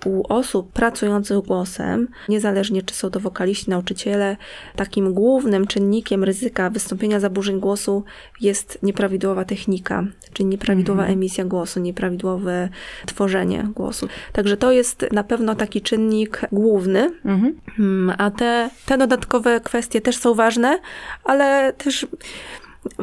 u 0.04 0.32
osób 0.32 0.72
pracujących 0.72 1.38
głosem, 1.38 2.08
niezależnie 2.28 2.82
czy 2.82 2.94
są 2.94 3.10
to 3.10 3.20
wokaliści, 3.20 3.70
nauczyciele, 3.70 4.36
takim 4.76 5.14
głównym 5.14 5.66
czynnikiem 5.66 6.24
ryzyka 6.24 6.70
wystąpienia 6.70 7.20
zaburzeń 7.20 7.60
głosu 7.60 8.04
jest 8.40 8.78
nieprawidłowa 8.82 9.44
technika, 9.44 10.04
czyli 10.32 10.46
nieprawidłowa 10.46 11.04
emisja 11.06 11.44
głosu, 11.44 11.80
nieprawidłowe 11.80 12.68
tworzenie 13.06 13.68
głosu. 13.74 14.08
Także 14.32 14.56
to 14.56 14.72
jest 14.72 15.06
na 15.12 15.24
pewno 15.24 15.54
taki 15.54 15.80
czynnik 15.80 16.40
główny, 16.52 17.12
Mhm. 17.24 17.60
Mm, 17.78 18.14
A 18.18 18.30
te, 18.30 18.70
te 18.86 18.98
dodatkowe 18.98 19.60
kwestie 19.60 20.00
też 20.00 20.16
są 20.16 20.34
ważne, 20.34 20.78
ale 21.24 21.71
też 21.72 22.06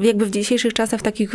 jakby 0.02 0.26
w 0.26 0.32
dzisiejszych 0.32 0.74
czasach, 0.74 1.00
w 1.00 1.04
takich 1.04 1.32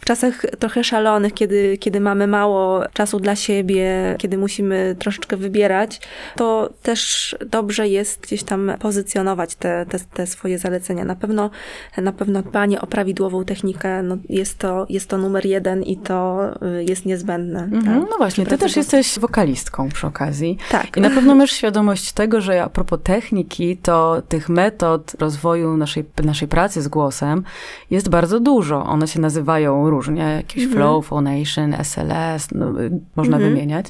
w 0.00 0.04
czasach 0.04 0.46
trochę 0.58 0.84
szalonych, 0.84 1.34
kiedy, 1.34 1.78
kiedy 1.78 2.00
mamy 2.00 2.26
mało 2.26 2.82
czasu 2.92 3.20
dla 3.20 3.36
siebie, 3.36 4.14
kiedy 4.18 4.38
musimy 4.38 4.96
troszeczkę 4.98 5.36
wybierać, 5.36 6.00
to 6.36 6.70
też 6.82 7.36
dobrze 7.46 7.88
jest 7.88 8.20
gdzieś 8.20 8.42
tam 8.42 8.72
pozycjonować 8.80 9.54
te, 9.54 9.86
te, 9.86 9.98
te 9.98 10.26
swoje 10.26 10.58
zalecenia. 10.58 11.04
Na 11.04 11.14
pewno, 11.14 11.50
na 11.96 12.12
pewno 12.12 12.42
dbanie 12.42 12.80
o 12.80 12.86
prawidłową 12.86 13.44
technikę 13.44 14.02
no 14.02 14.16
jest, 14.28 14.58
to, 14.58 14.86
jest 14.88 15.08
to 15.08 15.18
numer 15.18 15.46
jeden 15.46 15.82
i 15.82 15.96
to 15.96 16.40
y, 16.78 16.84
jest 16.84 17.06
niezbędne. 17.06 17.62
Mhm. 17.62 18.00
tak, 18.00 18.10
No 18.10 18.16
właśnie, 18.16 18.46
ty 18.46 18.58
też 18.58 18.76
jesteś 18.76 19.18
wokalistką 19.18 19.88
przy 19.88 20.06
okazji. 20.06 20.58
Tak. 20.70 20.96
I 20.96 21.00
na 21.00 21.10
pewno 21.10 21.34
masz 21.34 21.52
świadomość 21.52 22.12
tego, 22.12 22.40
że 22.40 22.62
a 22.62 22.68
propos 22.68 23.00
techniki, 23.02 23.76
to 23.76 24.22
tych 24.28 24.48
metod 24.48 25.14
rozwoju 25.18 25.76
naszej, 25.76 26.04
naszej 26.24 26.48
pracy 26.48 26.82
z 26.82 26.88
głosem 26.88 27.44
jest 27.90 28.08
bardzo 28.08 28.40
dużo. 28.40 28.84
One 28.84 29.08
się 29.08 29.20
nazywają 29.20 29.90
różnie, 29.90 30.22
jakieś 30.22 30.66
flow, 30.68 31.06
phonation, 31.06 31.74
SLS, 31.74 32.48
no, 32.52 32.80
y, 32.82 32.90
można 33.16 33.36
Mhm. 33.36 33.52
wymieniać. 33.54 33.86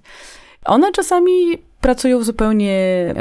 One 0.65 0.93
czasami 0.93 1.33
pracują 1.85 2.19
w 2.19 2.25
zupełnie 2.25 2.75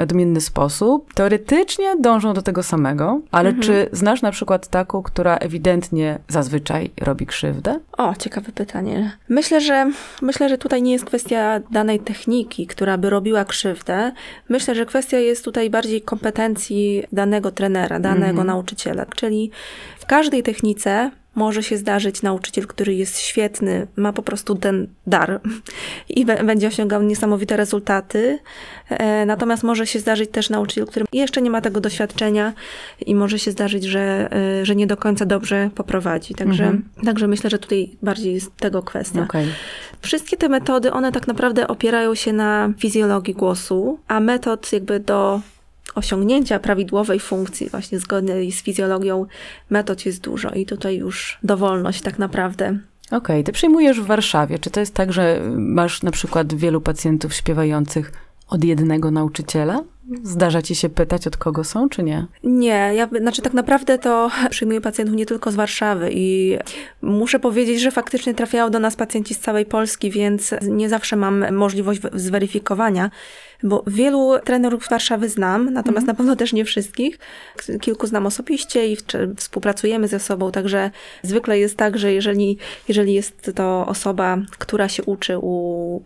odmienny 0.03 0.41
sposób. 0.41 1.13
Teoretycznie 1.13 1.95
dążą 1.99 2.33
do 2.33 2.41
tego 2.41 2.63
samego, 2.63 3.21
ale 3.31 3.49
Mhm. 3.49 3.63
czy 3.63 3.89
znasz 3.91 4.21
na 4.21 4.31
przykład 4.31 4.67
taką, 4.67 5.03
która 5.03 5.37
ewidentnie 5.37 6.19
zazwyczaj 6.27 6.91
robi 7.01 7.25
krzywdę? 7.25 7.79
O, 7.97 8.13
ciekawe 8.19 8.51
pytanie. 8.51 9.17
Myślę, 9.29 9.61
że 9.61 9.91
myślę, 10.21 10.49
że 10.49 10.57
tutaj 10.57 10.81
nie 10.81 10.91
jest 10.91 11.05
kwestia 11.05 11.59
danej 11.71 11.99
techniki, 11.99 12.67
która 12.67 12.97
by 12.97 13.09
robiła 13.09 13.45
krzywdę. 13.45 14.11
Myślę, 14.49 14.75
że 14.75 14.85
kwestia 14.85 15.17
jest 15.19 15.45
tutaj 15.45 15.69
bardziej 15.69 16.01
kompetencji 16.01 17.03
danego 17.11 17.51
trenera, 17.51 17.99
danego 17.99 18.29
Mhm. 18.29 18.47
nauczyciela. 18.47 19.05
Czyli 19.15 19.51
w 19.99 20.05
każdej 20.05 20.43
technice 20.43 21.11
może 21.35 21.63
się 21.63 21.77
zdarzyć 21.77 22.21
nauczyciel, 22.21 22.67
który 22.67 22.93
jest 22.95 23.19
świetny, 23.19 23.87
ma 23.95 24.13
po 24.13 24.21
prostu 24.23 24.55
ten 24.55 24.87
dar 25.07 25.41
i 26.09 26.25
będzie 26.25 26.67
osiągał 26.67 27.03
niesamowite 27.03 27.57
rezultaty. 27.57 28.39
E, 28.89 29.25
Natomiast 29.25 29.63
może 29.63 29.87
się 29.87 29.99
zdarzyć 29.99 30.29
też 30.31 30.49
nauczyciel, 30.49 30.85
który 30.87 31.05
jeszcze 31.13 31.41
nie 31.41 31.49
ma 31.49 31.61
tego 31.61 31.81
doświadczenia 31.81 32.53
i 33.05 33.15
może 33.15 33.39
się 33.39 33.51
zdarzyć, 33.51 33.83
że, 33.83 34.29
e, 34.61 34.65
że 34.65 34.75
nie 34.75 34.87
do 34.87 34.97
końca 34.97 35.25
dobrze 35.25 35.69
poprowadzi. 35.75 36.33
Także, 36.35 36.63
Mhm. 36.63 36.83
także 37.05 37.27
myślę, 37.27 37.49
że 37.49 37.59
tutaj 37.59 37.89
bardziej 38.01 38.33
jest 38.33 38.57
tego 38.57 38.83
kwestia. 38.83 39.21
Okej. 39.23 39.47
Wszystkie 40.01 40.37
te 40.37 40.49
metody, 40.49 40.91
one 40.91 41.11
tak 41.11 41.27
naprawdę 41.27 41.67
opierają 41.67 42.15
się 42.15 42.33
na 42.33 42.69
fizjologii 42.79 43.33
głosu, 43.33 43.99
a 44.07 44.19
metod 44.19 44.73
jakby 44.73 44.99
do 44.99 45.41
osiągnięcia 45.95 46.59
prawidłowej 46.59 47.19
funkcji, 47.19 47.69
właśnie 47.69 47.99
zgodnej 47.99 48.51
z 48.51 48.61
fizjologią, 48.63 49.25
metod 49.69 50.05
jest 50.05 50.21
dużo 50.21 50.49
i 50.49 50.65
tutaj 50.65 50.97
już 50.97 51.39
dowolność 51.43 52.01
tak 52.01 52.19
naprawdę. 52.19 52.77
Okej, 53.11 53.43
ty 53.43 53.51
przyjmujesz 53.51 54.01
w 54.01 54.05
Warszawie. 54.05 54.59
Czy 54.59 54.69
to 54.69 54.79
jest 54.79 54.93
tak, 54.93 55.13
że 55.13 55.41
masz 55.57 56.03
na 56.03 56.11
przykład 56.11 56.53
wielu 56.53 56.81
pacjentów 56.81 57.33
śpiewających 57.33 58.11
od 58.53 58.63
jednego 58.63 59.11
nauczyciela? 59.11 59.83
Zdarza 60.23 60.61
ci 60.61 60.75
się 60.75 60.89
pytać, 60.89 61.27
od 61.27 61.37
kogo 61.37 61.63
są, 61.63 61.89
czy 61.89 62.03
nie? 62.03 62.25
Nie, 62.43 62.91
ja, 62.95 63.09
znaczy 63.21 63.41
tak 63.41 63.53
naprawdę 63.53 63.97
to 63.97 64.31
przyjmuję 64.49 64.81
pacjentów 64.81 65.15
nie 65.15 65.25
tylko 65.25 65.51
z 65.51 65.55
Warszawy 65.55 66.09
i 66.13 66.57
muszę 67.01 67.39
powiedzieć, 67.39 67.81
że 67.81 67.91
faktycznie 67.91 68.33
trafiają 68.33 68.69
do 68.69 68.79
nas 68.79 68.95
pacjenci 68.95 69.33
z 69.33 69.39
całej 69.39 69.65
Polski, 69.65 70.11
więc 70.11 70.55
nie 70.61 70.89
zawsze 70.89 71.15
mam 71.15 71.55
możliwość 71.55 72.01
zweryfikowania, 72.13 73.11
bo 73.63 73.83
wielu 73.87 74.31
trenerów 74.43 74.85
z 74.85 74.89
Warszawy 74.89 75.29
znam, 75.29 75.73
natomiast 75.73 76.07
na 76.07 76.13
pewno 76.13 76.35
też 76.35 76.53
nie 76.53 76.65
wszystkich. 76.65 77.19
Kilku 77.81 78.07
znam 78.07 78.25
osobiście 78.25 78.87
i 78.87 78.97
współpracujemy 79.37 80.07
ze 80.07 80.19
sobą, 80.19 80.51
także 80.51 80.91
zwykle 81.21 81.59
jest 81.59 81.77
tak, 81.77 81.97
że 81.97 82.13
jeżeli, 82.13 82.57
jeżeli 82.87 83.13
jest 83.13 83.51
to 83.55 83.85
osoba, 83.87 84.37
która 84.57 84.89
się 84.89 85.03
uczy 85.03 85.37
u 85.37 86.01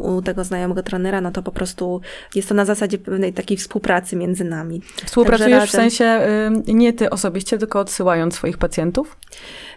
u 0.00 0.22
tego 0.22 0.44
znajomego 0.44 0.82
trenera, 0.82 1.20
no 1.20 1.30
to 1.30 1.42
po 1.42 1.52
prostu 1.52 2.00
jest 2.34 2.48
to 2.48 2.54
na 2.54 2.64
zasadzie 2.64 2.98
pewnej 2.98 3.32
takiej 3.32 3.56
współpracy 3.56 4.16
między 4.16 4.44
nami. 4.44 4.82
Współpracujesz 5.04 5.70
w 5.70 5.74
razem. 5.74 5.90
sensie 5.90 6.20
y, 6.68 6.74
nie 6.74 6.92
ty 6.92 7.10
osobiście, 7.10 7.58
tylko 7.58 7.80
odsyłając 7.80 8.34
swoich 8.34 8.58
pacjentów? 8.58 9.16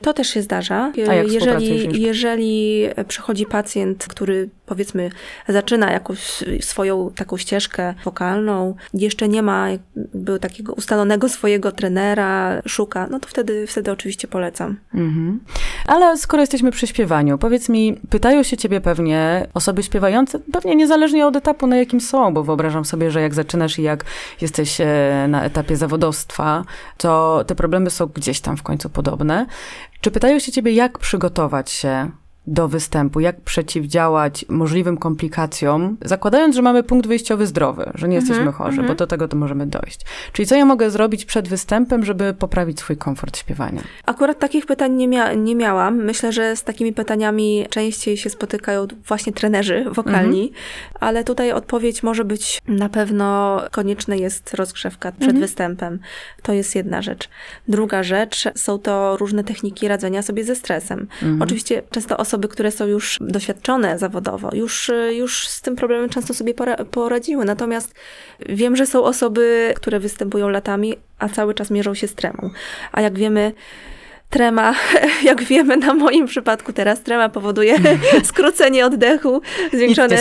To 0.01 0.13
też 0.13 0.27
się 0.27 0.41
zdarza. 0.41 0.91
A 1.09 1.13
jak 1.13 1.31
jeżeli, 1.31 2.01
jeżeli 2.01 2.87
przychodzi 3.07 3.45
pacjent, 3.45 4.07
który 4.07 4.49
powiedzmy 4.69 5.09
zaczyna 5.47 5.91
jakąś 5.91 6.43
swoją 6.61 7.11
taką 7.15 7.37
ścieżkę 7.37 7.93
wokalną, 8.05 8.75
jeszcze 8.93 9.27
nie 9.27 9.41
ma 9.41 9.69
jakby 9.69 10.39
takiego 10.39 10.73
ustalonego 10.73 11.29
swojego 11.29 11.71
trenera, 11.71 12.61
szuka, 12.65 13.07
no 13.11 13.19
to 13.19 13.27
wtedy, 13.27 13.67
wtedy 13.67 13.91
oczywiście 13.91 14.27
polecam. 14.27 14.77
Mhm. 14.93 15.39
Ale 15.87 16.17
skoro 16.17 16.43
jesteśmy 16.43 16.71
przy 16.71 16.87
śpiewaniu, 16.87 17.37
powiedz 17.37 17.69
mi, 17.69 17.99
pytają 18.09 18.43
się 18.43 18.57
ciebie 18.57 18.81
pewnie 18.81 19.47
osoby 19.53 19.83
śpiewające, 19.83 20.39
pewnie 20.39 20.75
niezależnie 20.75 21.27
od 21.27 21.35
etapu, 21.35 21.67
na 21.67 21.77
jakim 21.77 22.01
są, 22.01 22.33
bo 22.33 22.43
wyobrażam 22.43 22.85
sobie, 22.85 23.11
że 23.11 23.21
jak 23.21 23.33
zaczynasz 23.33 23.79
i 23.79 23.83
jak 23.83 24.05
jesteś 24.41 24.81
e, 24.81 25.25
na 25.29 25.43
etapie 25.43 25.77
zawodowstwa, 25.77 26.63
to 26.97 27.43
te 27.47 27.55
problemy 27.55 27.89
są 27.89 28.05
gdzieś 28.05 28.41
tam 28.41 28.57
w 28.57 28.63
końcu 28.63 28.89
podobne. 28.89 29.45
Czy 30.01 30.11
pytają 30.11 30.39
się 30.39 30.51
ciebie, 30.51 30.71
jak 30.71 30.99
przygotować 30.99 31.71
się 31.71 32.11
do 32.49 32.67
występu, 32.67 33.19
jak 33.19 33.41
przeciwdziałać 33.41 34.45
możliwym 34.49 34.97
komplikacjom, 34.97 35.97
zakładając, 36.05 36.55
że 36.55 36.61
mamy 36.61 36.83
punkt 36.83 37.07
wyjściowy 37.07 37.47
zdrowy, 37.47 37.91
że 37.95 38.07
nie 38.07 38.15
jesteśmy 38.15 38.37
Mhm, 38.37 38.53
chorzy, 38.55 38.69
mhm. 38.69 38.87
bo 38.87 38.95
do 38.95 39.07
tego 39.07 39.27
to 39.27 39.37
możemy 39.37 39.67
dojść. 39.67 39.99
Czyli 40.33 40.45
co 40.45 40.55
ja 40.55 40.65
mogę 40.65 40.89
zrobić 40.89 41.25
przed 41.25 41.47
występem, 41.47 42.05
żeby 42.05 42.33
poprawić 42.33 42.79
swój 42.79 42.97
komfort 42.97 43.37
śpiewania? 43.37 43.81
Akurat 44.05 44.39
takich 44.39 44.65
pytań 44.65 44.93
nie, 44.93 45.07
mia- 45.09 45.37
nie 45.37 45.55
miałam. 45.55 45.95
Myślę, 46.03 46.31
że 46.33 46.55
z 46.55 46.63
takimi 46.63 46.93
pytaniami 46.93 47.65
częściej 47.69 48.17
się 48.17 48.29
spotykają 48.29 48.87
właśnie 49.07 49.33
trenerzy 49.33 49.85
wokalni, 49.91 50.51
ale 50.99 51.23
tutaj 51.23 51.51
odpowiedź 51.51 52.03
może 52.03 52.25
być 52.25 52.61
na 52.67 52.89
pewno 52.89 53.61
konieczna 53.71 54.15
jest 54.15 54.53
rozgrzewka 54.53 55.11
przed 55.11 55.21
Mhm. 55.23 55.41
występem. 55.41 55.99
To 56.41 56.53
jest 56.53 56.75
jedna 56.75 57.01
rzecz. 57.01 57.29
Druga 57.67 58.03
rzecz 58.03 58.43
są 58.55 58.79
to 58.79 59.17
różne 59.17 59.43
techniki 59.43 59.87
radzenia 59.87 60.21
sobie 60.21 60.43
ze 60.43 60.55
stresem. 60.55 60.99
Mhm. 60.99 61.41
Oczywiście 61.41 61.83
często 61.89 62.17
osoby, 62.17 62.38
które 62.47 62.71
są 62.71 62.87
już 62.87 63.17
doświadczone 63.21 63.99
zawodowo, 63.99 64.49
już, 64.53 64.89
y, 64.89 65.13
już 65.13 65.47
z 65.47 65.61
tym 65.61 65.75
problemem 65.75 66.09
często 66.09 66.33
sobie 66.33 66.53
pora- 66.53 66.85
poradziły. 66.85 67.45
Natomiast 67.45 67.93
wiem, 68.49 68.75
że 68.75 68.85
są 68.85 69.03
osoby, 69.03 69.73
które 69.75 69.99
występują 69.99 70.49
latami, 70.49 70.95
a 71.19 71.29
cały 71.29 71.53
czas 71.53 71.71
mierzą 71.71 71.93
się 71.93 72.07
z 72.07 72.15
tremą. 72.15 72.49
A 72.91 73.01
jak 73.01 73.17
wiemy, 73.17 73.53
Trema, 74.29 74.75
jak 75.23 75.43
wiemy 75.43 75.77
na 75.77 75.93
moim 75.93 76.25
przypadku 76.27 76.73
teraz, 76.73 77.01
trema 77.03 77.29
powoduje 77.29 77.75
skrócenie 78.23 78.85
oddechu, 78.85 79.41
zwiększone, 79.73 80.17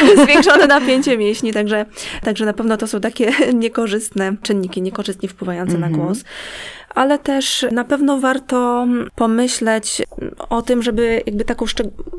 zwiększone 0.24 0.66
napięcie 0.66 1.18
mięśni, 1.18 1.52
także, 1.52 1.86
także 2.22 2.44
na 2.44 2.52
pewno 2.52 2.76
to 2.76 2.86
są 2.86 3.00
takie 3.00 3.32
niekorzystne 3.54 4.36
czynniki, 4.42 4.82
niekorzystnie 4.82 5.28
wpływające 5.28 5.78
na 5.78 5.86
Mhm. 5.86 6.04
głos. 6.06 6.24
Ale 6.96 7.18
też 7.18 7.66
na 7.72 7.84
pewno 7.84 8.20
warto 8.20 8.86
pomyśleć 9.16 10.02
o 10.48 10.62
tym, 10.62 10.82
żeby 10.82 11.22
jakby 11.26 11.44
taką 11.44 11.64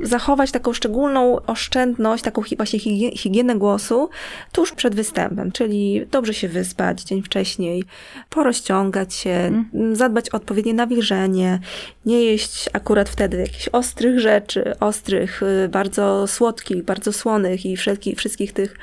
zachować 0.01 0.51
taką 0.51 0.73
szczególną 0.73 1.45
oszczędność, 1.45 2.23
taką 2.23 2.41
właśnie 2.57 2.79
higie- 2.79 3.17
higienę 3.17 3.55
głosu 3.55 4.09
tuż 4.51 4.71
przed 4.71 4.95
występem, 4.95 5.51
czyli 5.51 6.05
dobrze 6.11 6.33
się 6.33 6.47
wyspać 6.47 7.01
dzień 7.03 7.21
wcześniej, 7.23 7.83
porozciągać 8.29 9.13
się, 9.13 9.29
Mhm. 9.29 9.95
zadbać 9.95 10.29
o 10.33 10.37
odpowiednie 10.37 10.73
nawilżenie, 10.73 11.59
nie 12.05 12.23
jeść 12.23 12.69
akurat 12.73 13.09
wtedy 13.09 13.37
jakichś 13.37 13.67
ostrych 13.69 14.19
rzeczy, 14.19 14.73
ostrych, 14.79 15.43
y, 15.65 15.69
bardzo 15.69 16.27
słodkich, 16.27 16.83
bardzo 16.83 17.13
słonych 17.13 17.65
i 17.65 17.77
wszelki, 17.77 18.15
wszystkich 18.15 18.53
tych 18.53 18.75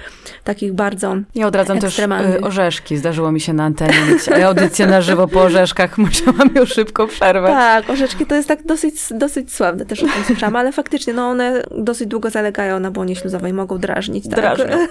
takich 0.44 0.72
bardzo 0.72 1.16
Ja 1.35 1.46
odradzam 1.46 1.78
też 1.78 1.98
y, 1.98 2.40
orzeszki. 2.42 2.96
Zdarzyło 2.96 3.33
mi 3.33 3.40
się 3.40 3.52
na 3.52 3.64
antenie 3.64 3.94
mieć 4.12 4.28
audycję 4.28 4.87
na 4.87 5.00
żywo 5.02 5.28
po 5.28 5.40
orzeszkach. 5.40 5.84
Musiałam 5.99 6.51
już 6.55 6.68
szybko 6.68 7.07
przerwać. 7.07 7.53
Tak, 7.53 7.90
orzeczki 7.90 8.27
to 8.27 8.35
jest 8.35 8.49
tak 8.49 8.62
dosyć, 8.62 8.94
dosyć 9.11 9.53
sławne, 9.53 9.87
też 9.87 10.03
o 10.03 10.07
tym 10.07 10.25
słyszałam, 10.27 10.57
ale 10.57 10.73
faktycznie 10.73 11.12
no 11.12 11.29
one 11.29 11.62
dosyć 11.70 12.09
długo 12.09 12.31
zalegają 12.31 12.81
na 12.81 12.90
błonie 12.90 13.16
śluzowej, 13.16 13.53
mogą 13.53 13.79
drażnić. 13.79 14.25
Tak? 14.25 14.35
Drażnią. 14.37 14.87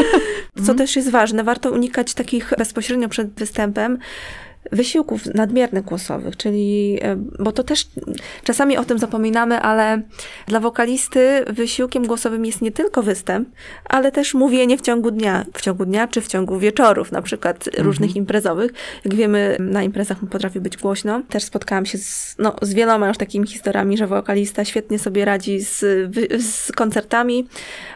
Co 0.66 0.74
też 0.74 0.96
jest 0.96 1.10
ważne, 1.10 1.44
warto 1.44 1.70
unikać 1.70 2.14
takich 2.14 2.52
bezpośrednio 2.58 3.08
przed 3.08 3.28
występem 3.34 3.98
wysiłków 4.72 5.26
nadmiernych 5.26 5.84
głosowych, 5.84 6.36
czyli, 6.36 6.98
e, 7.02 7.16
bo 7.38 7.52
to 7.52 7.64
też 7.64 7.88
czasami 8.44 8.76
o 8.76 8.84
tym 8.84 8.98
zapominamy, 8.98 9.60
ale 9.60 10.02
dla 10.46 10.60
wokalisty 10.60 11.44
wysiłkiem 11.46 12.06
głosowym 12.06 12.46
jest 12.46 12.62
nie 12.62 12.72
tylko 12.72 13.02
występ, 13.02 13.48
ale 13.84 14.12
też 14.12 14.34
mówienie 14.34 14.78
w 14.78 14.80
ciągu 14.80 15.10
dnia, 15.10 15.44
w 15.54 15.60
ciągu 15.60 15.84
dnia 15.84 16.08
czy 16.08 16.20
w 16.20 16.28
ciągu 16.28 16.58
wieczorów, 16.58 17.12
na 17.12 17.22
przykład 17.22 17.68
różnych 17.78 18.16
imprezowych. 18.16 18.72
Jak 19.04 19.14
wiemy, 19.14 19.56
na 19.60 19.82
imprezach 19.82 20.18
potrafi 20.30 20.60
być 20.60 20.76
głośno. 20.76 21.22
Też 21.28 21.42
spotkałam 21.42 21.86
się 21.86 21.98
z, 21.98 22.34
no, 22.38 22.56
z 22.62 22.74
wieloma 22.74 23.08
już 23.08 23.18
takimi 23.18 23.46
historiami, 23.46 23.96
że 23.96 24.06
wokalista 24.06 24.64
świetnie 24.64 24.98
sobie 24.98 25.24
radzi 25.24 25.60
z, 25.60 25.78
z 26.44 26.72
koncertami, 26.72 27.46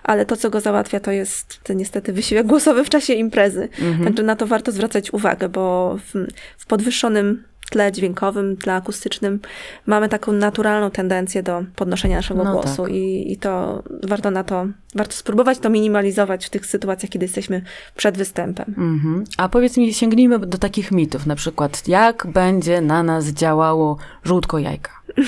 ale 0.02 0.26
to, 0.26 0.37
co 0.37 0.50
go 0.50 0.61
załatwia, 0.61 1.00
to 1.00 1.11
jest 1.11 1.61
to 1.64 1.72
niestety 1.72 2.12
wysiłek 2.12 2.46
głosowy 2.46 2.85
w 2.85 2.88
czasie 2.88 3.12
imprezy. 3.12 3.68
Także 4.04 4.22
na 4.22 4.37
to 4.37 4.46
warto 4.46 4.72
zwracać 4.72 5.12
uwagę, 5.12 5.48
bo 5.48 5.96
w, 5.96 6.26
w 6.62 6.66
podwyższonym 6.66 7.44
tle 7.70 7.92
dźwiękowym, 7.92 8.57
tle 8.57 8.75
akustycznym 8.75 9.40
mamy 9.87 10.09
taką 10.09 10.33
naturalną 10.33 10.90
tendencję 10.90 11.42
do 11.42 11.64
podnoszenia 11.77 12.16
naszego 12.16 12.44
No 12.44 12.53
głosu 12.53 12.83
tak. 12.83 12.92
i, 12.92 13.33
i 13.33 13.37
to 13.37 13.83
warto 14.03 14.31
na 14.31 14.44
to, 14.44 14.66
warto 14.94 15.12
spróbować 15.12 15.59
to 15.59 15.70
minimalizować 15.70 16.46
w 16.46 16.51
tych 16.51 16.66
sytuacjach, 16.66 17.11
kiedy 17.11 17.25
jesteśmy 17.25 17.62
przed 17.96 18.18
występem. 18.18 18.75
Mhm. 18.79 19.25
A 19.37 19.48
powiedz 19.48 19.77
mi, 19.77 19.94
sięgnijmy 19.94 20.38
do 20.38 20.59
takich 20.59 20.92
mitów, 20.92 21.27
na 21.27 21.35
przykład 21.35 21.88
jak 21.88 22.27
będzie 22.27 22.81
na 22.81 23.03
nas 23.03 23.29
działało 23.29 23.96
żółtko 24.25 24.59
jajka? 24.59 24.90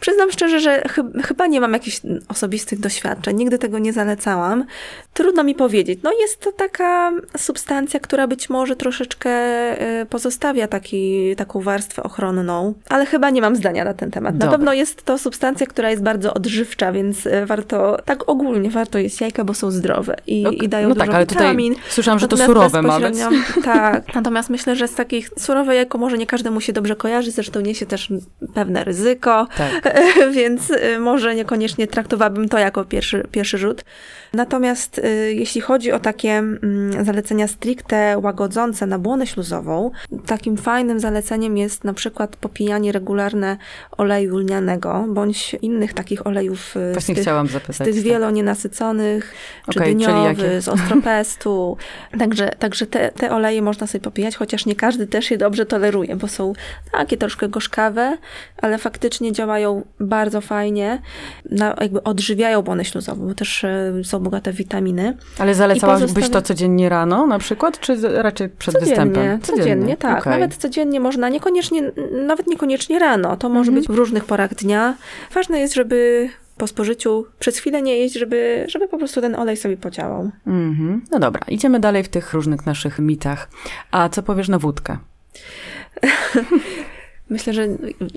Przyznam 0.00 0.30
szczerze, 0.32 0.60
że 0.60 0.82
chy- 0.88 1.22
chyba 1.22 1.46
nie 1.46 1.60
mam 1.60 1.72
jakichś 1.72 2.00
osobistych 2.28 2.80
doświadczeń, 2.80 3.36
nigdy 3.36 3.58
tego 3.58 3.78
nie 3.78 3.92
zalecałam. 3.92 4.64
Trudno 5.14 5.44
mi 5.44 5.54
powiedzieć. 5.54 6.00
No 6.02 6.12
jest 6.20 6.40
to 6.40 6.52
taka 6.52 7.12
substancja, 7.36 8.00
która 8.00 8.26
być 8.26 8.50
może 8.50 8.76
troszeczkę 8.76 9.30
y, 10.02 10.06
pozostawia 10.06 10.68
taki, 10.68 11.36
taką 11.36 11.60
warstwę 11.60 12.02
ochronną, 12.02 12.74
ale 12.88 13.06
chyba 13.06 13.30
nie 13.30 13.40
mam 13.40 13.56
zdania 13.56 13.84
na 13.84 13.94
ten 13.94 14.10
temat. 14.10 14.34
Na 14.34 14.38
Dobra. 14.38 14.58
pewno 14.58 14.72
jest 14.72 15.02
to 15.04 15.18
substancja, 15.18 15.66
która 15.66 15.90
jest 15.90 16.02
bardzo 16.02 16.34
odżywcza, 16.34 16.92
więc 16.92 17.26
y, 17.26 17.46
warto, 17.46 17.98
tak 18.04 18.28
ogólnie 18.28 18.70
warto 18.70 18.98
jeść 18.98 19.20
jajka, 19.20 19.44
bo 19.44 19.54
są 19.54 19.70
zdrowe 19.70 20.16
i, 20.26 20.46
i 20.62 20.68
dają 20.68 20.88
no 20.88 20.94
dużo 20.94 21.06
tak, 21.06 21.14
ale 21.14 21.26
tutaj 21.26 21.46
witamin. 21.46 21.74
słyszałam, 21.88 22.18
że 22.18 22.28
to 22.28 22.36
surowe 22.36 22.82
ma 22.82 23.00
być. 23.00 23.18
Tak, 23.64 24.14
natomiast 24.14 24.50
myślę, 24.50 24.76
że 24.76 24.88
z 24.88 24.94
takich 24.94 25.30
surowe 25.38 25.74
jajko 25.76 25.98
może 25.98 26.18
nie 26.18 26.26
każdemu 26.26 26.60
się 26.60 26.72
dobrze 26.72 26.96
kojarzy, 26.96 27.30
zresztą 27.30 27.60
niesie 27.60 27.86
też 27.86 28.12
pewne 28.54 28.84
ryzyko, 28.84 29.46
Tak. 29.56 29.89
więc 30.32 30.70
y, 30.70 30.98
może 30.98 31.34
niekoniecznie 31.34 31.86
traktowałabym 31.86 32.48
to 32.48 32.58
jako 32.58 32.84
pierwszy, 32.84 33.26
pierwszy 33.30 33.58
rzut. 33.58 33.84
Natomiast 34.32 34.98
y, 34.98 35.34
jeśli 35.34 35.60
chodzi 35.60 35.92
o 35.92 35.98
takie 35.98 36.30
mm, 36.30 37.04
zalecenia 37.04 37.48
stricte 37.48 38.18
łagodzące 38.18 38.86
na 38.86 38.98
błonę 38.98 39.26
śluzową, 39.26 39.90
takim 40.26 40.56
fajnym 40.56 41.00
zaleceniem 41.00 41.56
jest 41.56 41.84
na 41.84 41.94
przykład 41.94 42.36
popijanie 42.36 42.92
regularne 42.92 43.56
oleju 43.98 44.38
lnianego, 44.38 45.04
bądź 45.08 45.56
innych 45.62 45.94
takich 45.94 46.26
olejów 46.26 46.76
y, 46.76 47.00
z 47.00 47.06
tych, 47.06 47.18
chciałam 47.18 47.46
z 47.48 47.50
zapytać. 47.50 47.76
tych 47.76 47.94
tak. 47.94 48.04
wielonienasyconych, 48.04 49.34
czy 49.70 49.80
czyli 49.80 49.96
dyniowy, 49.96 50.60
z 50.60 50.68
ostropestu. 50.68 51.76
także 52.20 52.48
także 52.58 52.86
te, 52.86 53.12
te 53.12 53.30
oleje 53.30 53.62
można 53.62 53.86
sobie 53.86 54.02
popijać, 54.02 54.36
chociaż 54.36 54.66
nie 54.66 54.74
każdy 54.74 55.06
też 55.06 55.30
je 55.30 55.38
dobrze 55.38 55.66
toleruje, 55.66 56.16
bo 56.16 56.28
są 56.28 56.52
takie 56.92 57.16
troszkę 57.16 57.48
gorzkawe, 57.48 58.18
ale 58.62 58.78
faktycznie 58.78 59.32
działają 59.32 59.79
bardzo 60.00 60.40
fajnie, 60.40 61.02
na, 61.50 61.76
jakby 61.80 62.02
odżywiają 62.02 62.62
błonę 62.62 62.84
śluzową, 62.84 63.26
bo 63.28 63.34
też 63.34 63.64
e, 63.64 63.92
są 64.04 64.18
bogate 64.20 64.52
w 64.52 64.56
witaminy. 64.56 65.16
Ale 65.38 65.54
zalecałabyś 65.54 66.10
pozostawia- 66.12 66.30
to 66.32 66.42
codziennie 66.42 66.88
rano 66.88 67.26
na 67.26 67.38
przykład, 67.38 67.80
czy 67.80 68.22
raczej 68.22 68.48
przed 68.48 68.80
występem? 68.80 69.40
Codziennie, 69.40 69.62
codziennie, 69.62 69.96
tak. 69.96 70.18
Okej. 70.20 70.32
Nawet 70.32 70.56
codziennie 70.56 71.00
można, 71.00 71.28
niekoniecznie, 71.28 71.92
nawet 72.26 72.46
niekoniecznie 72.46 72.98
rano. 72.98 73.36
To 73.36 73.48
może 73.48 73.68
Mhm. 73.68 73.74
być 73.74 73.88
w 73.88 73.98
różnych 73.98 74.24
porach 74.24 74.54
dnia. 74.54 74.94
Ważne 75.34 75.60
jest, 75.60 75.74
żeby 75.74 76.28
po 76.56 76.66
spożyciu 76.66 77.26
przez 77.38 77.58
chwilę 77.58 77.82
nie 77.82 77.98
jeść, 77.98 78.14
żeby, 78.14 78.64
żeby 78.68 78.88
po 78.88 78.98
prostu 78.98 79.20
ten 79.20 79.34
olej 79.34 79.56
sobie 79.56 79.76
podziałał. 79.76 80.30
Mhm. 80.46 81.04
No 81.10 81.18
dobra, 81.18 81.40
idziemy 81.48 81.80
dalej 81.80 82.04
w 82.04 82.08
tych 82.08 82.32
różnych 82.32 82.66
naszych 82.66 82.98
mitach. 82.98 83.48
A 83.90 84.08
co 84.08 84.22
powiesz 84.22 84.48
na 84.48 84.58
wódkę? 84.58 84.98
Myślę, 87.30 87.52
że 87.52 87.66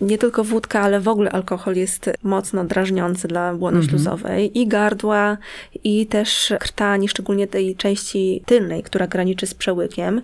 nie 0.02 0.18
tylko 0.18 0.44
wódka, 0.44 0.82
ale 0.82 1.00
w 1.00 1.08
ogóle 1.08 1.32
alkohol 1.32 1.76
jest 1.76 2.10
mocno 2.24 2.64
drażniący 2.64 3.28
dla 3.28 3.54
błony 3.54 3.78
Mhm. 3.78 3.90
śluzowej 3.90 4.60
i 4.60 4.68
gardła, 4.68 5.38
i 5.84 6.08
też 6.08 6.54
krtani, 6.60 7.08
szczególnie 7.08 7.48
tej 7.48 7.76
części 7.76 8.44
tylnej, 8.46 8.84
która 8.84 9.08
graniczy 9.08 9.48
z 9.48 9.54
przełykiem. 9.54 10.22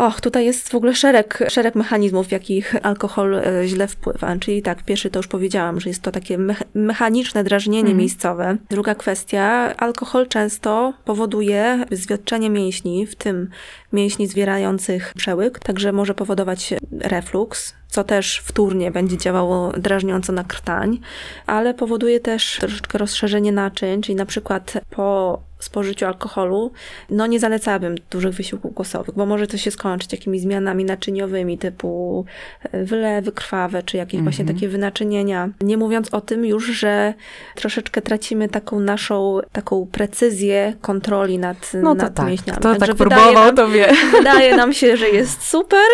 Och, 0.00 0.20
tutaj 0.20 0.44
jest 0.44 0.68
w 0.68 0.74
ogóle 0.74 0.94
szereg, 0.94 1.38
szereg 1.48 1.74
mechanizmów, 1.74 2.26
w 2.28 2.32
jakich 2.32 2.74
alkohol 2.82 3.34
e, 3.34 3.42
źle 3.66 3.88
wpływa. 3.88 4.36
Czyli 4.36 4.62
tak, 4.62 4.82
pierwszy 4.82 5.10
to 5.10 5.18
już 5.18 5.28
powiedziałam, 5.28 5.80
że 5.80 5.90
jest 5.90 6.02
to 6.02 6.10
takie 6.12 6.38
mecha- 6.38 6.64
mechaniczne 6.74 7.44
drażnienie 7.44 7.80
Mhm. 7.80 7.98
miejscowe. 7.98 8.56
Druga 8.70 8.94
kwestia, 8.94 9.74
alkohol 9.76 10.28
często 10.28 10.92
powoduje 11.04 11.84
zwiotczenie 11.90 12.50
mięśni, 12.50 13.06
w 13.06 13.14
tym 13.14 13.48
mięśni 13.92 14.26
zwierających 14.26 15.12
przełyk, 15.16 15.58
także 15.58 15.92
może 15.92 16.14
powodować 16.14 16.74
refluks, 17.00 17.74
co 17.88 18.04
też 18.04 18.42
wtórnie 18.44 18.90
będzie 18.90 19.16
działało 19.16 19.72
drażniąco 19.72 20.32
na 20.32 20.44
krtań, 20.44 20.98
ale 21.46 21.74
powoduje 21.74 22.20
też 22.20 22.56
troszeczkę 22.60 22.98
rozszerzenie 22.98 23.52
naczyń, 23.52 24.02
czyli 24.02 24.16
na 24.16 24.26
przykład 24.26 24.72
po 24.90 25.40
spożyciu 25.64 26.06
alkoholu, 26.06 26.72
no 27.10 27.26
nie 27.26 27.40
zalecałabym 27.40 27.94
dużych 28.10 28.34
wysiłków 28.34 28.74
głosowych, 28.74 29.14
bo 29.14 29.26
może 29.26 29.46
to 29.46 29.56
się 29.56 29.70
skończyć 29.70 30.12
jakimiś 30.12 30.40
zmianami 30.40 30.84
naczyniowymi 30.84 31.58
typu 31.58 32.24
e, 32.72 32.84
wylewy 32.84 33.32
krwawe, 33.32 33.82
czy 33.82 33.96
jakieś 33.96 34.20
właśnie 34.20 34.44
takie 34.44 34.68
wynaczynienia. 34.68 35.48
Nie 35.60 35.76
mówiąc 35.76 36.14
o 36.14 36.20
tym 36.20 36.44
już, 36.44 36.66
że 36.66 37.14
troszeczkę 37.54 38.02
tracimy 38.02 38.48
taką 38.48 38.80
naszą, 38.80 39.38
taką 39.52 39.86
precyzję 39.92 40.74
kontroli 40.80 41.38
nad, 41.38 41.72
No 41.74 41.94
to 41.94 42.02
nad 42.02 42.14
tak, 42.14 42.26
mięśniami. 42.26 42.58
kto 42.58 42.68
Także 42.68 42.86
tak 42.86 42.96
próbował, 42.96 43.34
nam, 43.34 43.56
to 43.56 43.68
wie. 43.68 43.92
Wydaje 44.18 44.56
nam 44.56 44.72
się, 44.72 44.96
że 44.96 45.08
jest 45.08 45.42
super, 45.42 45.86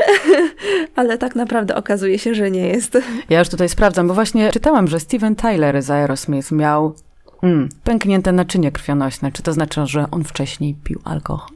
ale 0.96 1.18
tak 1.18 1.36
naprawdę 1.36 1.74
okazuje 1.74 2.18
się, 2.18 2.34
że 2.34 2.50
nie 2.50 2.68
jest. 2.68 2.98
Ja 3.30 3.38
już 3.38 3.48
tutaj 3.48 3.68
sprawdzam, 3.68 4.08
bo 4.08 4.14
właśnie 4.14 4.52
czytałam, 4.52 4.88
że 4.88 5.00
Steven 5.00 5.36
Tyler 5.36 5.82
z 5.82 5.90
Aerosmith 5.90 6.52
miał 6.52 6.94
mm, 7.42 7.68
pęknięte 7.84 8.32
naczynie 8.32 8.72
krwionośne. 8.72 9.32
Czy 9.32 9.42
to 9.42 9.52
znaczy, 9.52 9.86
że 9.86 10.10
on 10.10 10.24
wcześniej 10.24 10.74
pił 10.84 11.00
alkohol? 11.04 11.48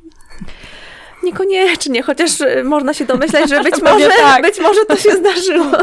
Niekoniecznie, 1.22 2.02
chociaż 2.02 2.40
y, 2.40 2.64
można 2.64 2.94
się 2.94 3.04
domyślać, 3.04 3.50
że 3.50 3.62
być 3.62 3.82
może, 3.92 4.08
tak. 4.08 4.42
być 4.42 4.60
może 4.60 4.84
to 4.84 4.96
się 4.96 5.10
zdarzyło. 5.20 5.72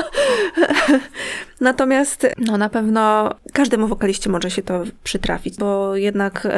Natomiast 1.62 2.28
no, 2.38 2.58
na 2.58 2.69
pewno 2.69 3.34
każdemu 3.54 3.88
wokaliście 3.88 4.30
może 4.30 4.52
się 4.52 4.63
to 4.63 4.84
przytrafić, 5.04 5.58
bo 5.58 5.95
jednak 5.95 6.45
y, 6.45 6.50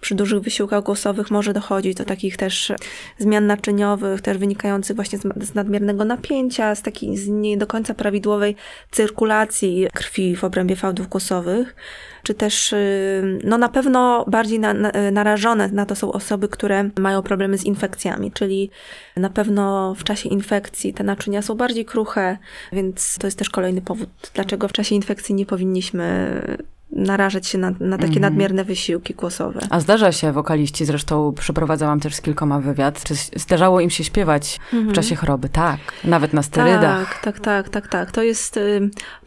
przy 0.00 0.14
dużych 0.14 0.40
wysiłkach 0.40 0.84
głosowych 0.84 1.30
może 1.30 1.52
dochodzić 1.52 1.94
do 1.94 2.04
takich 2.04 2.36
też 2.36 2.72
zmian 3.18 3.46
naczyniowych, 3.46 4.20
też 4.20 4.38
wynikających 4.38 4.96
właśnie 4.96 5.18
z, 5.18 5.22
z 5.44 5.54
nadmiernego 5.54 6.04
napięcia, 6.04 6.74
z 6.74 6.82
takiej 6.82 7.16
z 7.16 7.28
nie 7.28 7.56
do 7.56 7.66
końca 7.66 7.94
prawidłowej 7.94 8.56
cyrkulacji 8.90 9.86
krwi 9.94 10.36
w 10.36 10.44
obrębie 10.44 10.76
fałdów 10.76 11.08
głosowych 11.08 11.74
czy 12.22 12.34
też 12.34 12.72
y, 12.72 13.38
no 13.44 13.58
na 13.58 13.68
pewno 13.68 14.24
bardziej 14.28 14.58
na, 14.58 14.74
na, 14.74 14.92
narażone 15.12 15.68
na 15.68 15.86
to 15.86 15.94
są 15.94 16.12
osoby, 16.12 16.48
które 16.48 16.90
mają 16.98 17.22
problemy 17.22 17.58
z 17.58 17.64
infekcjami, 17.90 18.32
czyli 18.32 18.70
na 19.16 19.30
pewno 19.30 19.94
w 19.94 20.04
czasie 20.04 20.28
infekcji 20.28 20.94
te 20.94 21.04
naczynia 21.04 21.42
są 21.42 21.54
bardziej 21.54 21.84
kruche, 21.84 22.38
więc 22.72 23.18
to 23.18 23.26
jest 23.26 23.38
też 23.38 23.50
kolejny 23.50 23.80
powód, 23.80 24.08
dlaczego 24.34 24.68
w 24.68 24.72
czasie 24.72 24.94
infekcji 24.94 25.34
nie 25.34 25.46
powinniśmy 25.46 26.40
narażać 26.92 27.46
się 27.46 27.58
na, 27.58 27.70
na 27.80 27.96
takie 27.96 28.06
Mhm. 28.06 28.20
nadmierne 28.20 28.64
wysiłki 28.64 29.14
głosowe. 29.14 29.60
A 29.70 29.80
zdarza 29.80 30.12
się 30.12 30.32
wokaliści, 30.32 30.84
zresztą 30.84 31.32
przeprowadzałam 31.32 32.00
też 32.00 32.14
z 32.14 32.20
kilkoma 32.20 32.60
wywiad, 32.60 33.04
czy 33.04 33.14
zdarzało 33.36 33.80
im 33.80 33.90
się 33.90 34.04
śpiewać 34.04 34.58
w 34.72 34.92
czasie 34.92 35.16
choroby? 35.16 35.48
Tak, 35.48 35.78
nawet 36.04 36.32
na 36.32 36.42
sterydach. 36.42 37.14
Tak, 37.14 37.22
tak, 37.22 37.40
tak, 37.40 37.68
tak, 37.68 37.88
tak. 37.88 38.10
To 38.12 38.22
jest, 38.22 38.58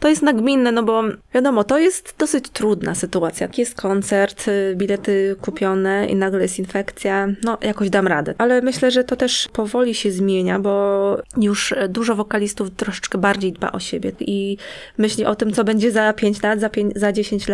to 0.00 0.08
jest 0.08 0.22
nagminne, 0.22 0.72
no 0.72 0.82
bo 0.82 1.02
wiadomo, 1.34 1.64
to 1.64 1.78
jest 1.78 2.14
dosyć 2.18 2.48
trudna 2.48 2.94
sytuacja. 2.94 3.44
Jak 3.46 3.58
Jest 3.58 3.74
koncert, 3.74 4.48
y, 4.48 4.74
bilety 4.76 5.36
kupione 5.40 6.06
i 6.06 6.16
nagle 6.16 6.42
jest 6.42 6.58
infekcja, 6.58 7.28
no 7.42 7.58
jakoś 7.60 7.90
dam 7.90 8.06
radę. 8.06 8.34
Ale 8.38 8.62
myślę, 8.62 8.90
że 8.90 9.04
to 9.04 9.16
też 9.16 9.48
powoli 9.52 9.94
się 9.94 10.12
zmienia, 10.12 10.58
bo 10.58 11.16
już 11.36 11.74
dużo 11.88 12.14
wokalistów 12.14 12.70
troszeczkę 12.70 13.18
bardziej 13.18 13.52
dba 13.52 13.72
o 13.72 13.80
siebie 13.80 14.12
i 14.20 14.56
myśli 14.98 15.24
o 15.24 15.34
tym, 15.36 15.52
co 15.52 15.64
będzie 15.64 15.90
za 15.90 16.12
5 16.12 16.42
lat, 16.42 16.60
za, 16.60 16.68
5, 16.68 16.94
za 16.96 17.12
10 17.12 17.48
lat 17.48 17.53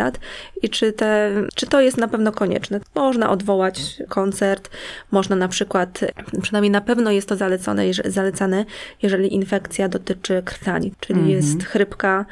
i 0.62 0.68
czy, 0.68 0.92
te, 0.92 1.32
czy 1.54 1.66
to 1.66 1.80
jest 1.80 1.96
na 1.96 2.08
pewno 2.08 2.32
konieczne. 2.32 2.80
Można 2.94 3.30
odwołać 3.30 4.02
koncert, 4.08 4.70
można 5.10 5.36
na 5.36 5.48
przykład, 5.48 6.00
przynajmniej 6.42 6.70
na 6.70 6.80
pewno 6.80 7.10
jest 7.10 7.28
to 7.28 7.36
zalecone, 7.36 7.82
zalecane, 8.04 8.64
jeżeli 9.02 9.34
infekcja 9.34 9.88
dotyczy 9.88 10.42
krtani, 10.44 10.92
czyli 11.00 11.32
jest 11.32 11.64
chrypka, 11.64 12.26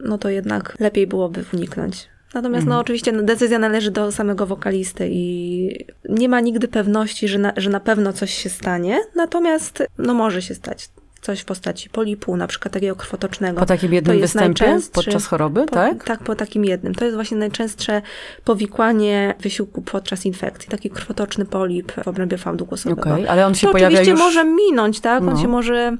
no 0.00 0.18
to 0.18 0.28
jednak 0.28 0.74
lepiej 0.80 1.06
byłoby 1.06 1.44
uniknąć. 1.52 2.08
Natomiast 2.34 2.66
no 2.66 2.78
oczywiście 2.78 3.12
no, 3.12 3.22
decyzja 3.22 3.58
należy 3.58 3.90
do 3.90 4.12
samego 4.12 4.46
wokalisty 4.46 5.08
i 5.10 5.86
nie 6.08 6.28
ma 6.28 6.40
nigdy 6.40 6.68
pewności, 6.68 7.28
że 7.28 7.38
na, 7.38 7.52
że 7.56 7.70
na 7.70 7.80
pewno 7.80 8.12
coś 8.12 8.34
się 8.34 8.50
stanie, 8.50 9.00
natomiast 9.14 9.82
no 9.98 10.14
może 10.14 10.42
się 10.42 10.54
stać 10.54 10.88
coś 11.22 11.40
w 11.40 11.44
postaci 11.44 11.90
polipu, 11.90 12.36
na 12.36 12.46
przykład 12.46 12.74
takiego 12.74 12.96
krwotocznego. 12.96 13.60
Po 13.60 13.66
takim 13.66 13.92
jednym 13.92 14.20
występie 14.20 14.78
podczas 14.92 15.26
choroby, 15.26 15.66
po, 15.66 15.74
tak? 15.74 16.04
Tak, 16.04 16.24
po 16.24 16.34
takim 16.34 16.64
jednym. 16.64 16.94
To 16.94 17.04
jest 17.04 17.14
właśnie 17.14 17.36
najczęstsze 17.36 18.02
powikłanie 18.44 19.34
wysiłku 19.40 19.82
podczas 19.82 20.26
infekcji. 20.26 20.68
Taki 20.70 20.90
krwotoczny 20.90 21.44
polip 21.44 21.92
w 22.04 22.08
obrębie 22.08 22.38
fałdu 22.38 22.66
głosowego. 22.66 23.00
Okej, 23.10 23.28
ale 23.28 23.46
on 23.46 23.54
się 23.54 23.66
to 23.66 23.72
pojawia 23.72 23.88
oczywiście 23.88 24.10
już... 24.10 24.20
może 24.20 24.44
minąć, 24.44 25.00
tak? 25.00 25.22
On 25.22 25.34
No. 25.34 25.42
się 25.42 25.48
może 25.48 25.96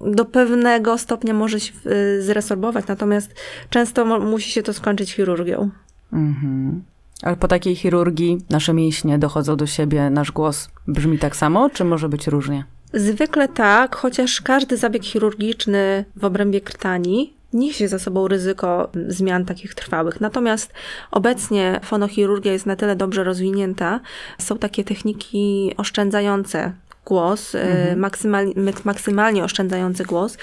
do 0.00 0.24
pewnego 0.24 0.98
stopnia 0.98 1.34
może 1.34 1.60
się 1.60 1.72
y, 1.86 2.22
zresorbować, 2.22 2.86
natomiast 2.86 3.34
często 3.70 4.20
musi 4.20 4.50
się 4.50 4.62
to 4.62 4.72
skończyć 4.72 5.12
chirurgią. 5.12 5.70
Mhm. 6.12 6.82
Ale 7.22 7.36
po 7.36 7.48
takiej 7.48 7.76
chirurgii 7.76 8.38
nasze 8.50 8.74
mięśnie 8.74 9.18
dochodzą 9.18 9.56
do 9.56 9.66
siebie, 9.66 10.10
nasz 10.10 10.32
głos 10.32 10.70
brzmi 10.88 11.18
tak 11.18 11.36
samo, 11.36 11.70
czy 11.70 11.84
może 11.84 12.08
być 12.08 12.26
różnie? 12.26 12.64
Zwykle 12.92 13.48
tak, 13.48 13.96
chociaż 13.96 14.40
każdy 14.40 14.76
zabieg 14.76 15.04
chirurgiczny 15.04 16.04
w 16.16 16.24
obrębie 16.24 16.60
krtani 16.60 17.32
niesie 17.52 17.88
za 17.88 17.98
sobą 17.98 18.28
ryzyko 18.28 18.90
zmian 19.08 19.44
takich 19.44 19.74
trwałych. 19.74 20.20
Natomiast 20.20 20.72
obecnie 21.10 21.80
fonochirurgia 21.84 22.52
jest 22.52 22.66
na 22.66 22.76
tyle 22.76 22.96
dobrze 22.96 23.24
rozwinięta, 23.24 24.00
są 24.38 24.58
takie 24.58 24.84
techniki 24.84 25.74
oszczędzające 25.76 26.72
głos, 27.04 27.54
y, 27.54 27.96
maksymalnie, 27.96 28.54
maksymalnie 28.84 29.44
oszczędzający 29.44 30.04
głos, 30.04 30.38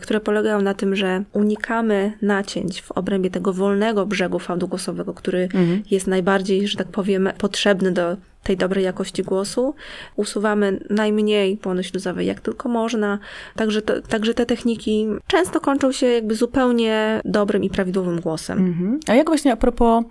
które 0.00 0.20
polegają 0.20 0.62
na 0.62 0.74
tym, 0.74 0.96
że 0.96 1.22
unikamy 1.32 2.12
nacięć 2.22 2.82
w 2.82 2.92
obrębie 2.92 3.30
tego 3.30 3.52
wolnego 3.52 4.06
brzegu 4.06 4.38
fałdu 4.38 4.68
głosowego, 4.68 5.14
który 5.14 5.48
jest 5.90 6.06
najbardziej, 6.06 6.68
że 6.68 6.78
tak 6.78 6.88
powiem, 6.88 7.28
potrzebny 7.38 7.92
do 7.92 8.16
tej 8.42 8.56
dobrej 8.56 8.84
jakości 8.84 9.22
głosu. 9.22 9.74
Usuwamy 10.16 10.80
najmniej 10.90 11.56
błony 11.56 11.84
śluzowej, 11.84 12.26
jak 12.26 12.40
tylko 12.40 12.68
można. 12.68 13.18
Także, 13.56 13.82
to, 13.82 14.00
także 14.02 14.34
te 14.34 14.46
techniki 14.46 15.06
często 15.26 15.60
kończą 15.60 15.92
się 15.92 16.06
jakby 16.06 16.34
zupełnie 16.34 17.20
dobrym 17.24 17.64
i 17.64 17.70
prawidłowym 17.70 18.20
głosem. 18.20 18.58
Mhm. 18.58 19.00
A 19.08 19.14
jak 19.14 19.26
właśnie 19.26 19.52
a 19.52 19.56
propos 19.56 20.04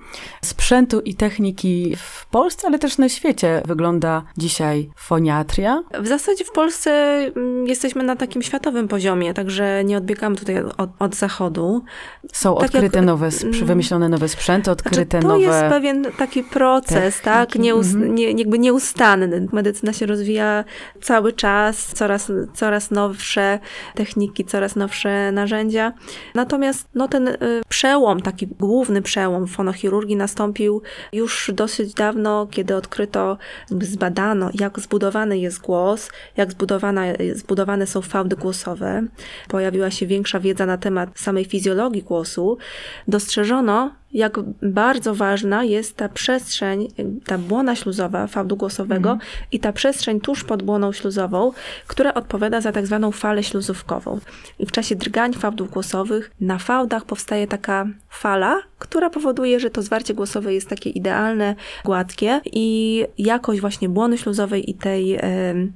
sprzętu 0.44 1.00
i 1.02 1.16
techniki 1.16 1.96
w 1.98 2.26
Polsce, 2.26 2.68
ale 2.68 2.80
też 2.80 2.98
na 2.98 3.10
świecie 3.10 3.62
wygląda 3.66 4.24
dzisiaj 4.38 4.90
foniatria? 4.96 5.84
W 6.02 6.08
zasadzie 6.08 6.46
w 6.46 6.52
Polsce 6.52 6.92
mm, 7.36 7.68
jesteśmy 7.68 8.04
na 8.04 8.16
takim 8.16 8.42
światowym 8.42 8.88
poziomie, 8.88 9.34
także 9.34 9.84
nie 9.84 9.98
odbiegamy 9.98 10.36
tutaj 10.36 10.64
od, 10.78 10.90
od 11.00 11.16
zachodu. 11.16 11.84
Są 12.34 12.56
Tak 12.56 12.66
odkryte 12.66 12.98
jak- 12.98 13.06
nowe, 13.06 13.28
sp- 13.42 13.66
wymyślone 13.66 14.10
nowe 14.10 14.30
sprzęty, 14.30 14.66
Znaczy, 14.66 14.72
odkryte 14.72 15.20
to 15.20 15.28
nowe... 15.28 15.40
jest 15.42 15.60
pewien 15.60 16.06
taki 16.18 16.44
proces, 16.44 17.22
tak? 17.22 17.56
Nieus, 17.56 17.88
nie, 18.20 18.32
jakby 18.32 18.60
nieustanny. 18.60 19.48
Medycyna 19.52 19.94
się 19.94 20.06
rozwija 20.06 20.64
cały 21.02 21.34
czas, 21.34 21.88
coraz, 21.94 22.32
coraz 22.54 22.92
nowsze 22.92 23.60
techniki, 23.96 24.46
coraz 24.46 24.76
nowsze 24.76 25.32
narzędzia. 25.32 25.94
Natomiast 26.36 26.88
no, 26.96 27.08
ten 27.08 27.28
y, 27.28 27.38
przełom, 27.70 28.22
taki 28.22 28.48
główny 28.48 29.02
przełom 29.02 29.48
fonochirurgii 29.48 30.16
nastąpił 30.16 30.82
już 31.14 31.52
dosyć 31.54 31.94
dawno, 31.94 32.48
kiedy 32.52 32.76
odkryto, 32.76 33.38
zbadano, 33.82 34.50
jak 34.54 34.80
zbudowany 34.80 35.40
jest 35.40 35.62
głos, 35.62 36.10
jak 36.38 36.52
zbudowana, 36.52 37.02
zbudowane 37.34 37.88
są 37.88 38.02
fałdy 38.02 38.36
głosowe. 38.36 39.04
Pojawiła 39.48 39.92
się 39.92 40.08
większa 40.08 40.40
wiedza 40.40 40.66
na 40.66 40.78
temat 40.78 41.20
samej 41.20 41.46
fizjologii 41.46 42.04
głosu. 42.04 42.58
Dostrzeżono, 43.08 43.92
jak 44.14 44.40
bardzo 44.62 45.16
ważna 45.16 45.64
jest 45.64 45.96
ta 45.96 46.10
przestrzeń, 46.10 46.88
ta 47.26 47.38
błona 47.38 47.76
śluzowa 47.76 48.28
fałdu 48.28 48.56
głosowego 48.58 49.18
i 49.52 49.60
ta 49.60 49.74
przestrzeń 49.74 50.22
tuż 50.22 50.44
pod 50.44 50.64
błoną 50.64 50.92
śluzową, 50.92 51.52
która 51.88 52.14
odpowiada 52.14 52.62
za 52.62 52.72
tak 52.72 52.88
zwaną 52.88 53.12
falę 53.12 53.44
śluzówkową. 53.44 54.20
I 54.60 54.66
w 54.66 54.72
czasie 54.72 54.96
drgań 54.96 55.34
fałdów 55.34 55.72
głosowych 55.72 56.32
na 56.42 56.58
fałdach 56.58 57.06
powstaje 57.06 57.48
taka 57.48 57.88
fala, 58.10 58.62
która 58.80 59.10
powoduje, 59.10 59.60
że 59.60 59.70
to 59.70 59.82
zwarcie 59.82 60.14
głosowe 60.14 60.54
jest 60.54 60.70
takie 60.70 60.90
idealne, 60.90 61.56
gładkie 61.86 62.42
i 62.46 63.06
jakość 63.18 63.62
właśnie 63.62 63.90
błony 63.90 64.18
śluzowej 64.18 64.70
i 64.70 64.74
tej, 64.74 65.20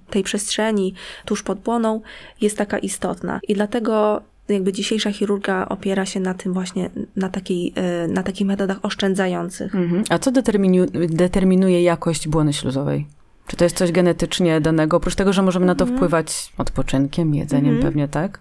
tej 0.09 0.23
przestrzeni 0.23 0.93
tuż 1.25 1.43
pod 1.43 1.59
błoną 1.59 2.01
jest 2.41 2.57
taka 2.57 2.79
istotna. 2.79 3.39
I 3.47 3.53
dlatego 3.53 4.21
jakby 4.49 4.73
dzisiejsza 4.73 5.11
chirurgia 5.11 5.69
opiera 5.69 6.05
się 6.05 6.19
na 6.19 6.33
tym 6.33 6.53
właśnie, 6.53 6.89
na, 7.15 7.29
takiej, 7.29 7.73
e, 7.75 8.07
na 8.07 8.23
takich 8.23 8.47
metodach 8.47 8.77
oszczędzających. 8.83 9.75
Mhm. 9.75 10.03
A 10.09 10.19
co 10.19 10.31
determinu- 10.31 11.07
determinuje 11.15 11.83
jakość 11.83 12.27
błony 12.27 12.53
śluzowej? 12.53 13.07
Czy 13.47 13.57
to 13.57 13.63
jest 13.63 13.77
coś 13.77 13.91
genetycznie 13.91 14.61
danego? 14.61 14.97
Oprócz 14.97 15.15
tego, 15.15 15.33
że 15.33 15.41
możemy 15.41 15.65
na 15.65 15.75
to 15.75 15.83
Mhm. 15.83 15.97
wpływać 15.97 16.53
odpoczynkiem, 16.57 17.35
jedzeniem 17.35 17.75
Mhm. 17.75 17.83
pewnie, 17.83 18.07
tak? 18.07 18.39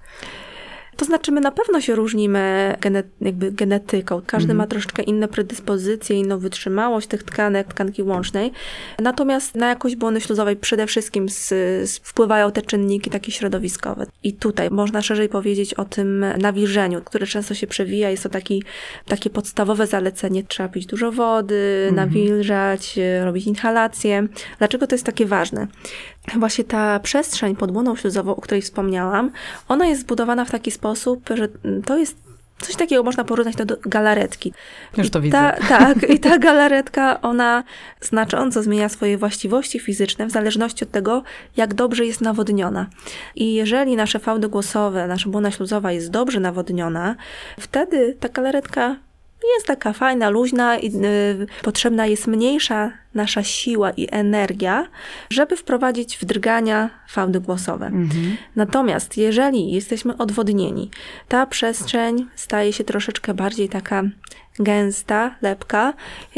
To 0.96 1.05
znaczy, 1.05 1.33
my 1.33 1.40
na 1.40 1.50
pewno 1.50 1.81
się 1.81 1.94
różnimy 1.94 2.74
gene, 2.81 3.02
jakby 3.20 3.52
genetyką. 3.52 4.22
Każdy 4.26 4.44
Mhm. 4.52 4.59
ma 4.59 4.66
troszeczkę 4.66 5.02
inne 5.02 5.28
predyspozycje, 5.28 6.18
inną 6.18 6.38
wytrzymałość 6.38 7.07
tych 7.07 7.22
tkanek, 7.22 7.66
tkanki 7.68 8.02
łącznej. 8.02 8.52
Natomiast 8.98 9.55
na 9.55 9.68
jakość 9.68 9.96
błony 9.96 10.20
śluzowej 10.20 10.57
przede 10.57 10.87
wszystkim 10.87 11.28
z, 11.28 11.48
z 11.90 11.98
wpływają 11.98 12.52
te 12.52 12.62
czynniki 12.62 13.11
takie 13.11 13.33
środowiskowe. 13.33 14.07
I 14.22 14.33
tutaj 14.33 14.70
można 14.70 15.02
szerzej 15.02 15.28
powiedzieć 15.28 15.74
o 15.74 15.85
tym 15.85 16.24
nawilżeniu, 16.38 17.00
które 17.02 17.26
często 17.26 17.55
się 17.55 17.66
przewija. 17.66 18.11
Jest 18.11 18.22
to 18.22 18.28
taki, 18.28 18.62
takie 19.07 19.31
podstawowe 19.31 19.87
zalecenie. 19.87 20.44
Trzeba 20.44 20.68
pić 20.68 20.87
dużo 20.87 21.12
wody, 21.12 21.87
Mhm. 21.88 21.96
nawilżać, 22.09 22.98
robić 23.24 23.46
inhalacje. 23.46 24.28
Dlaczego 24.59 24.87
to 24.87 24.94
jest 24.94 25.07
takie 25.07 25.26
ważne? 25.26 25.66
Właśnie 26.37 26.64
ta 26.64 27.00
przestrzeń 27.00 27.56
pod 27.56 27.72
błoną 27.72 27.96
śluzową, 27.96 28.37
o 28.37 28.40
której 28.40 28.62
wspomniałam, 28.62 29.30
ona 29.68 29.87
jest 29.87 30.00
zbudowana 30.00 30.44
w 30.44 30.50
taki 30.50 30.70
sposób, 30.70 31.28
że 31.35 31.48
to 31.87 31.98
jest 31.98 32.16
coś 32.62 32.77
takiego, 32.77 33.02
można 33.02 33.25
porównać 33.25 33.56
do 33.56 33.77
galaretki. 33.87 34.52
Już 34.96 35.10
to 35.10 35.18
I 35.18 35.23
widzę. 35.23 35.37
Ta, 35.37 35.52
tak, 35.79 36.10
i 36.10 36.18
ta 36.18 36.38
galaretka, 36.38 37.20
ona 37.20 37.64
znacząco 38.00 38.62
zmienia 38.62 38.88
swoje 38.88 39.18
właściwości 39.18 39.81
fizyczne 39.81 40.27
w 40.27 40.31
zależności 40.31 40.85
od 40.85 40.90
tego, 40.90 41.23
jak 41.56 41.75
dobrze 41.75 42.06
jest 42.06 42.20
nawodniona. 42.20 42.87
I 43.35 43.54
jeżeli 43.54 43.96
nasze 43.96 44.18
fałdy 44.18 44.48
głosowe, 44.48 45.06
nasza 45.06 45.31
błona 45.31 45.50
śluzowa 45.50 45.92
jest 45.92 46.10
dobrze 46.10 46.40
nawodniona, 46.40 47.16
wtedy 47.60 48.16
ta 48.20 48.29
galaretka 48.29 48.96
jest 49.55 49.67
taka 49.67 49.93
fajna, 49.93 50.31
luźna 50.31 50.79
i 50.79 50.87
y, 50.87 51.47
potrzebna 51.63 52.07
jest 52.07 52.27
mniejsza 52.27 52.93
nasza 53.15 53.43
siła 53.43 53.90
i 53.90 54.09
energia, 54.11 54.88
żeby 55.31 55.57
wprowadzić 55.57 56.17
w 56.17 56.25
drgania 56.25 56.90
fałdy 57.09 57.40
głosowe. 57.40 57.87
Mhm. 57.87 58.37
Natomiast 58.57 59.17
jeżeli 59.17 59.73
jesteśmy 59.73 60.17
odwodnieni, 60.17 60.90
ta 61.29 61.47
przestrzeń 61.47 62.27
staje 62.35 62.73
się 62.73 62.85
troszeczkę 62.85 63.35
bardziej 63.35 63.69
taka 63.69 64.03
gęsta, 64.59 65.35
lepka 65.43 65.95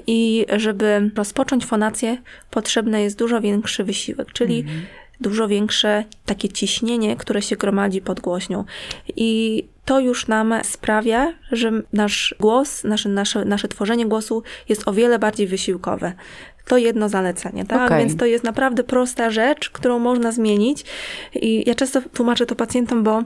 i 0.06 0.46
żeby 0.56 1.10
rozpocząć 1.16 1.66
fonację, 1.66 2.16
potrzebny 2.50 3.02
jest 3.02 3.18
dużo 3.18 3.40
większy 3.40 3.84
wysiłek, 3.84 4.32
czyli 4.32 4.64
dużo 5.20 5.48
większe 5.48 6.04
takie 6.26 6.48
ciśnienie, 6.48 7.16
które 7.16 7.42
się 7.42 7.56
gromadzi 7.56 8.00
pod 8.00 8.20
głośnią. 8.20 8.64
I 9.16 9.64
to 9.84 10.00
już 10.00 10.28
nam 10.28 10.54
sprawia, 10.62 11.32
że 11.52 11.72
nasz 11.92 12.34
głos, 12.40 12.84
nasze, 12.84 13.08
nasze, 13.08 13.44
nasze 13.44 13.68
tworzenie 13.68 14.06
głosu 14.06 14.42
jest 14.68 14.88
o 14.88 14.92
wiele 14.92 15.18
bardziej 15.18 15.46
wysiłkowe. 15.46 16.12
To 16.66 16.76
jedno 16.76 17.08
zalecenie, 17.08 17.64
tak? 17.64 17.86
Okej. 17.86 17.98
Więc 17.98 18.16
to 18.16 18.26
jest 18.26 18.44
naprawdę 18.44 18.84
prosta 18.84 19.30
rzecz, 19.30 19.70
którą 19.70 19.98
można 19.98 20.32
zmienić. 20.32 20.84
I 21.34 21.68
ja 21.68 21.74
często 21.74 22.00
tłumaczę 22.12 22.46
to 22.46 22.54
pacjentom, 22.54 23.02
bo 23.02 23.22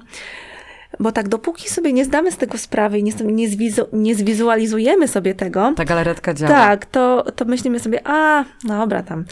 bo 1.01 1.13
tak, 1.13 1.29
dopóki 1.29 1.69
sobie 1.69 1.93
nie 1.93 2.05
zdamy 2.05 2.33
z 2.33 2.37
tego 2.37 2.59
sprawy 2.59 2.99
i 2.99 3.03
nie, 3.03 3.13
nie, 3.25 3.49
zwizu, 3.49 3.83
nie 3.93 4.15
zwizualizujemy 4.15 5.09
sobie 5.09 5.35
tego, 5.35 5.73
Ta 5.77 5.85
galaretka 5.85 6.35
działa. 6.35 6.53
tak, 6.53 6.87
to, 6.87 7.25
to 7.37 7.45
myślimy 7.45 7.79
sobie, 7.81 8.01
a, 8.05 8.45
dobra 8.65 9.03
tam. 9.03 9.25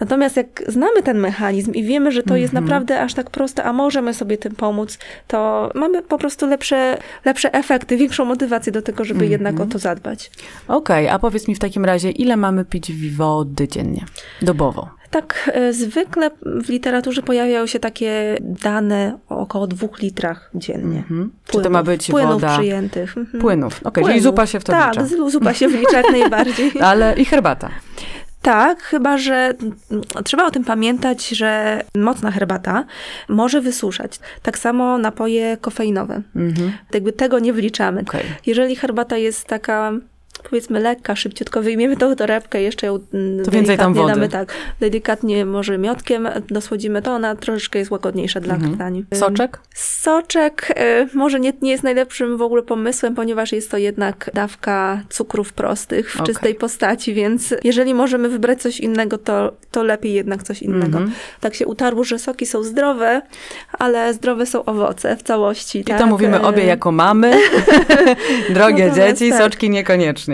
Natomiast 0.00 0.36
jak 0.36 0.62
znamy 0.66 1.02
ten 1.02 1.18
mechanizm 1.18 1.72
i 1.72 1.82
wiemy, 1.84 2.12
że 2.12 2.22
to 2.22 2.36
jest 2.36 2.54
Mhm. 2.54 2.64
naprawdę 2.64 3.00
aż 3.00 3.14
tak 3.14 3.30
proste, 3.30 3.64
a 3.64 3.72
możemy 3.72 4.14
sobie 4.14 4.38
tym 4.38 4.54
pomóc, 4.54 4.98
to 5.26 5.70
mamy 5.74 6.02
po 6.02 6.18
prostu 6.18 6.46
lepsze, 6.46 6.98
lepsze 7.24 7.54
efekty, 7.54 7.96
większą 7.96 8.24
motywację 8.24 8.72
do 8.72 8.82
tego, 8.82 9.04
żeby 9.04 9.24
Mhm. 9.24 9.32
jednak 9.32 9.60
o 9.60 9.66
to 9.66 9.78
zadbać. 9.78 10.30
Okej, 10.68 11.08
a 11.08 11.18
powiedz 11.18 11.48
mi 11.48 11.54
w 11.54 11.58
takim 11.58 11.84
razie, 11.84 12.10
ile 12.10 12.36
mamy 12.36 12.64
pić 12.64 12.92
wody 13.16 13.68
dziennie? 13.68 14.04
Dobowo. 14.42 14.88
Tak, 15.10 15.50
e, 15.54 15.72
zwykle 15.72 16.30
w 16.42 16.68
literaturze 16.68 17.22
pojawiają 17.22 17.66
się 17.66 17.78
takie 17.78 18.36
dane 18.40 19.18
o 19.28 19.38
około 19.38 19.66
dwóch 19.66 19.98
litrach 19.98 20.50
dziennie. 20.54 20.98
Mhm. 20.98 21.32
Czy 21.46 21.60
to 21.60 21.70
ma 21.70 21.82
być 21.82 22.06
płynów 22.10 22.32
woda? 22.32 22.58
przyjętych. 22.58 23.16
Mhm. 23.18 23.40
Płynów. 23.40 23.80
Okej, 23.84 24.04
czyli 24.04 24.04
Płynów. 24.04 24.22
zupa 24.22 24.46
się 24.46 24.60
w 24.60 24.64
to 24.64 24.72
tak, 24.72 24.94
wlicza. 24.94 25.06
z- 25.06 25.32
zupa 25.32 25.54
się 25.54 25.68
wlicza 25.68 25.96
jak 25.96 26.10
najbardziej. 26.10 26.72
Ale 26.80 27.14
i 27.16 27.24
herbata. 27.24 27.70
Tak, 28.42 28.82
chyba 28.82 29.18
że 29.18 29.54
trzeba 30.24 30.46
o 30.46 30.50
tym 30.50 30.64
pamiętać, 30.64 31.28
że 31.28 31.82
mocna 31.96 32.30
herbata 32.30 32.84
może 33.28 33.60
wysuszać. 33.60 34.20
Tak 34.42 34.58
samo 34.58 34.98
napoje 34.98 35.56
kofeinowe. 35.56 36.22
Mhm. 36.36 36.72
Jakby 36.94 37.12
tego 37.12 37.38
nie 37.38 37.52
wliczamy. 37.52 38.00
Okej. 38.00 38.22
Jeżeli 38.46 38.76
herbata 38.76 39.16
jest 39.16 39.44
taka 39.46 39.92
powiedzmy 40.42 40.80
lekka, 40.80 41.16
szybciutko 41.16 41.62
wyjmiemy 41.62 41.96
tą 41.96 42.16
torebkę, 42.16 42.62
jeszcze 42.62 42.86
ją 42.86 42.98
mm, 43.14 43.44
To 43.44 43.50
więcej 43.50 43.78
tam 43.78 43.94
wody. 43.94 44.12
damy 44.14 44.28
tak, 44.28 44.54
delikatnie 44.80 45.44
może 45.46 45.78
miotkiem 45.78 46.28
dosłodzimy, 46.50 47.02
to 47.02 47.12
ona 47.12 47.36
troszeczkę 47.36 47.78
jest 47.78 47.90
łagodniejsza 47.90 48.40
dla 48.40 48.54
Mhm. 48.54 48.72
krtani. 48.72 49.04
Soczek? 49.14 49.58
Soczek 49.74 50.70
y, 50.70 51.16
może 51.16 51.40
nie, 51.40 51.52
nie 51.62 51.70
jest 51.70 51.82
najlepszym 51.84 52.36
w 52.36 52.42
ogóle 52.42 52.62
pomysłem, 52.62 53.14
ponieważ 53.14 53.52
jest 53.52 53.70
to 53.70 53.78
jednak 53.78 54.30
dawka 54.34 55.02
cukrów 55.08 55.52
prostych 55.52 56.10
w 56.12 56.16
Okej. 56.16 56.26
czystej 56.26 56.54
postaci, 56.54 57.14
więc 57.14 57.54
jeżeli 57.64 57.94
możemy 57.94 58.28
wybrać 58.28 58.62
coś 58.62 58.80
innego, 58.80 59.18
to, 59.18 59.52
to 59.70 59.82
lepiej 59.82 60.12
jednak 60.12 60.42
coś 60.42 60.62
innego. 60.62 60.98
Mhm. 60.98 61.12
Tak 61.40 61.54
się 61.54 61.66
utarło, 61.66 62.04
że 62.04 62.18
soki 62.18 62.46
są 62.46 62.62
zdrowe, 62.62 63.22
ale 63.72 64.14
zdrowe 64.14 64.46
są 64.46 64.64
owoce 64.64 65.16
w 65.16 65.22
całości. 65.22 65.78
I 65.78 65.84
tak? 65.84 65.98
to 65.98 66.06
mówimy 66.06 66.40
obie 66.42 66.64
jako 66.64 66.92
mamy. 66.92 67.30
Drogie 68.54 68.86
Natomiast 68.86 69.18
dzieci, 69.20 69.30
tak. 69.30 69.42
soczki 69.42 69.70
niekoniecznie. 69.70 70.27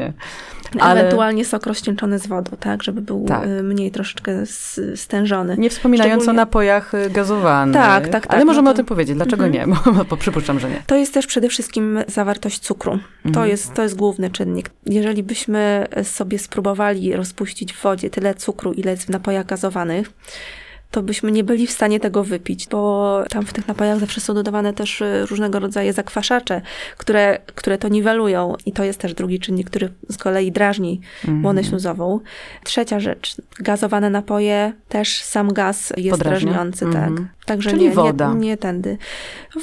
Ale 0.80 1.01
Ewentualnie 1.01 1.45
sok 1.45 1.66
rozcieńczony 1.66 2.18
z 2.18 2.26
wodą, 2.26 2.57
tak, 2.61 2.82
żeby 2.82 3.01
był 3.01 3.24
Tak. 3.28 3.47
y, 3.47 3.62
mniej 3.62 3.90
troszeczkę 3.90 4.32
stężony. 4.95 5.57
nie 5.59 5.70
wspominając 5.70 6.22
Szczególnie- 6.22 6.40
o 6.40 6.45
napojach 6.45 6.95
y, 6.95 7.11
gazowanych. 7.11 7.74
Tak, 7.74 8.09
tak, 8.09 8.26
tak, 8.26 8.34
Ale 8.34 8.45
możemy 8.45 8.64
no 8.64 8.70
o 8.70 8.72
to- 8.72 8.76
tym 8.76 8.86
powiedzieć. 8.86 9.16
Dlaczego 9.16 9.45
Mhm. 9.47 9.70
nie? 9.70 9.76
Bo, 9.95 10.05
bo 10.05 10.16
przypuszczam, 10.16 10.61
że 10.61 10.70
nie. 10.70 10.82
To 10.86 10.97
jest 10.97 11.14
też 11.14 11.26
przede 11.26 11.49
wszystkim 11.49 11.99
zawartość 12.09 12.59
cukru. 12.59 12.92
To, 13.22 13.28
Mhm. 13.28 13.49
jest, 13.49 13.74
to 13.74 13.82
jest 13.82 13.97
główny 13.97 14.30
czynnik. 14.30 14.70
Jeżeli 14.86 15.22
byśmy 15.22 15.86
sobie 16.03 16.38
spróbowali 16.38 17.16
rozpuścić 17.16 17.72
w 17.72 17.82
wodzie 17.82 18.11
tyle 18.11 18.34
cukru, 18.34 18.72
ile 18.72 18.90
jest 18.90 19.05
w 19.05 19.09
napojach 19.09 19.47
gazowanych, 19.47 20.11
to 20.95 21.03
byśmy 21.03 21.32
nie 21.32 21.45
byli 21.45 21.66
w 21.66 21.70
stanie 21.70 22.01
tego 22.01 22.24
wypić, 22.24 22.68
bo 22.68 23.22
tam 23.30 23.47
w 23.47 23.53
tych 23.53 23.68
napojach 23.68 23.99
zawsze 23.99 24.20
są 24.20 24.34
dodawane 24.34 24.72
też 24.72 25.01
y, 25.01 25.26
różnego 25.26 25.59
rodzaju 25.59 25.92
zakwaszacze, 25.92 26.61
które, 26.97 27.38
które 27.55 27.78
to 27.78 27.88
niwelują. 27.88 28.55
I 28.66 28.72
to 28.72 28.84
jest 28.84 28.99
też 28.99 29.14
drugi 29.14 29.40
czynnik, 29.40 29.70
który 29.70 29.88
z 30.09 30.16
kolei 30.16 30.53
drażni 30.53 31.01
Mhm. 31.24 31.42
błonę 31.42 31.64
śluzową. 31.64 32.20
Trzecia 32.64 33.01
rzecz, 33.01 33.36
gazowane 33.61 34.11
napoje, 34.11 34.72
też 34.88 35.22
sam 35.22 35.53
gaz 35.53 35.92
jest 35.97 36.11
Podrażnia? 36.18 36.53
drażniący, 36.53 36.84
Mhm. 36.84 37.16
tak. 37.16 37.24
Także 37.47 37.70
Czyli 37.70 37.82
nie, 37.84 37.90
woda. 37.90 38.28
Nie, 38.34 38.40
nie 38.40 38.57
tędy. 38.57 38.99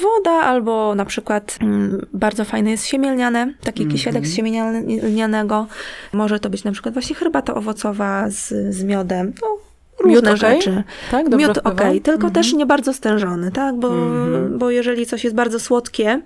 Woda 0.02 0.30
albo 0.30 0.94
na 0.94 1.04
przykład 1.04 1.58
mm, 1.60 2.06
bardzo 2.12 2.44
fajne 2.44 2.70
jest 2.70 2.86
siemielniane, 2.86 3.54
taki 3.64 3.82
Mhm. 3.82 3.90
kisielek 3.98 4.26
z 4.26 4.34
siemielnianego. 4.36 5.66
Może 6.12 6.40
to 6.40 6.50
być 6.50 6.64
na 6.64 6.72
przykład 6.72 6.94
właśnie 6.94 7.16
herbata 7.16 7.54
owocowa 7.54 8.30
z, 8.30 8.48
z 8.74 8.84
miodem. 8.84 9.32
No, 9.42 9.71
różne 10.02 10.30
Miód 10.30 10.38
okej? 10.42 10.62
rzeczy. 10.62 10.82
Tak? 11.10 11.28
Dobrze 11.28 11.46
Miód 11.46 11.58
okej, 11.58 12.00
tylko 12.00 12.14
Mhm. 12.26 12.32
też 12.34 12.52
nie 12.52 12.66
bardzo 12.66 12.92
stężony, 12.94 13.50
tak? 13.52 13.78
Bo, 13.78 13.88
Mhm. 13.88 14.58
bo 14.58 14.70
jeżeli 14.70 15.06
coś 15.06 15.24
jest 15.24 15.36
bardzo 15.36 15.60
słodkie, 15.60 16.22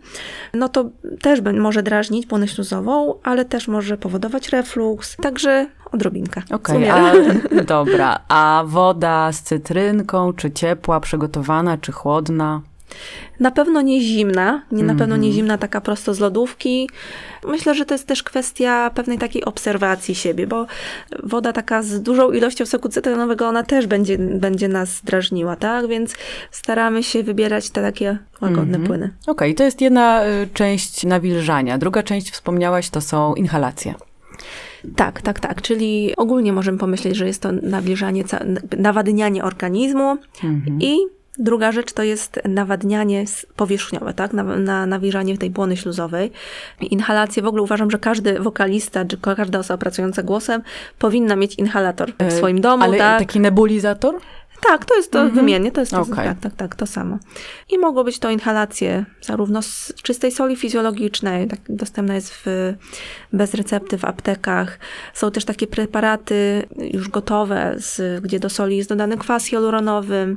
no 0.55 0.69
to 0.69 0.91
też 1.23 1.41
może 1.61 1.83
drażnić 1.83 2.27
błonę 2.27 2.49
śluzową, 2.49 3.15
ale 3.23 3.45
też 3.45 3.69
może 3.69 3.97
powodować 3.99 4.49
refluks. 4.49 5.17
Także 5.17 5.67
odrobinkę. 5.93 6.43
w 6.49 6.53
Okej, 6.53 6.91
a 6.91 7.13
dobra. 7.67 8.19
A 8.29 8.63
woda 8.67 9.33
z 9.33 9.43
cytrynką, 9.43 10.33
czy 10.33 10.51
ciepła, 10.51 11.01
przygotowana, 11.01 11.79
czy 11.79 11.93
chłodna? 11.93 12.61
Na 13.41 13.51
pewno 13.51 13.81
nie 13.83 14.01
zimna, 14.01 14.63
nie, 14.73 14.83
na 14.85 14.95
pewno 14.95 15.17
nie 15.17 15.29
Mhm. 15.29 15.33
zimna 15.33 15.59
taka 15.59 15.81
prosto 15.81 16.15
z 16.15 16.21
lodówki. 16.21 16.89
Myślę, 17.49 17.75
że 17.75 17.85
to 17.85 17.95
jest 17.95 18.07
też 18.07 18.23
kwestia 18.23 18.91
pewnej 18.95 19.19
takiej 19.19 19.45
obserwacji 19.45 20.15
siebie, 20.15 20.47
bo 20.47 20.67
woda 21.23 21.53
taka 21.53 21.83
z 21.83 22.03
dużą 22.03 22.31
ilością 22.33 22.67
soku 22.67 22.89
cytrynowego, 22.89 23.49
ona 23.49 23.63
też 23.63 23.87
będzie, 23.87 24.19
będzie 24.19 24.69
nas 24.69 25.01
drażniła, 25.05 25.57
tak? 25.57 25.87
Więc 25.89 26.15
staramy 26.51 27.03
się 27.03 27.23
wybierać 27.23 27.71
te 27.71 27.83
takie 27.83 28.19
łagodne 28.41 28.63
Mhm. 28.79 28.87
płyny. 28.87 29.11
Okej, 29.27 29.55
to 29.55 29.65
jest 29.65 29.81
jedna 29.81 30.27
y, 30.27 30.49
część 30.55 31.05
nawilżania. 31.05 31.79
Druga 31.79 32.03
część, 32.03 32.31
wspomniałaś, 32.31 32.91
to 32.91 33.01
są 33.01 33.35
inhalacje. 33.35 33.95
Tak, 34.97 35.23
tak, 35.23 35.41
tak. 35.41 35.63
Czyli 35.63 36.13
ogólnie 36.17 36.53
możemy 36.53 36.79
pomyśleć, 36.79 37.17
że 37.17 37.27
jest 37.27 37.43
to 37.43 37.53
nawilżanie, 37.53 38.25
nawadnianie 38.79 39.45
organizmu 39.45 40.17
Mhm. 40.45 40.79
i 40.83 40.97
druga 41.39 41.73
rzecz 41.73 41.93
to 41.93 42.03
jest 42.03 42.41
nawadnianie 42.49 43.25
powierzchniowe, 43.57 44.15
tak? 44.15 44.33
Na, 44.33 44.43
na 44.43 44.87
nawilżanie 44.87 45.39
tej 45.39 45.51
błony 45.51 45.77
śluzowej. 45.77 46.33
Inhalacje, 46.81 47.43
w 47.43 47.47
ogóle 47.47 47.63
uważam, 47.63 47.91
że 47.91 47.99
każdy 47.99 48.41
wokalista, 48.41 49.05
czy 49.05 49.17
każda 49.19 49.59
osoba 49.59 49.79
pracująca 49.79 50.23
głosem 50.23 50.63
powinna 50.99 51.37
mieć 51.37 51.55
inhalator 51.55 52.13
w 52.13 52.23
E, 52.23 52.31
swoim 52.31 52.61
domu, 52.61 52.85
Ale 52.85 52.99
tak? 52.99 53.19
taki 53.19 53.41
nebulizator? 53.41 54.15
Tak, 54.69 54.85
to 54.85 54.95
jest 54.97 55.11
to 55.11 55.19
Mhm. 55.19 55.35
wymiennie, 55.37 55.73
to 55.73 55.81
jest 55.81 55.93
to, 55.93 56.01
Okej. 56.01 56.15
tak, 56.15 56.41
tak, 56.41 56.55
tak, 56.55 56.75
to 56.75 56.87
samo. 56.87 57.19
I 57.71 57.79
mogą 57.79 58.05
być 58.05 58.19
to 58.19 58.31
inhalacje 58.31 59.05
zarówno 59.23 59.63
z 59.63 59.93
czystej 60.03 60.33
soli 60.33 60.57
fizjologicznej, 60.57 61.47
tak, 61.49 61.59
dostępna 61.69 62.15
jest 62.15 62.33
w, 62.35 62.73
bez 63.33 63.55
recepty 63.55 63.99
w 63.99 64.05
aptekach. 64.05 64.79
Są 65.15 65.31
też 65.31 65.45
takie 65.45 65.67
preparaty 65.67 66.67
już 66.93 67.09
gotowe, 67.09 67.75
z, 67.79 68.23
gdzie 68.25 68.41
do 68.41 68.51
soli 68.51 68.77
jest 68.77 68.89
dodany 68.89 69.17
kwas 69.19 69.45
hialuronowy. 69.47 70.37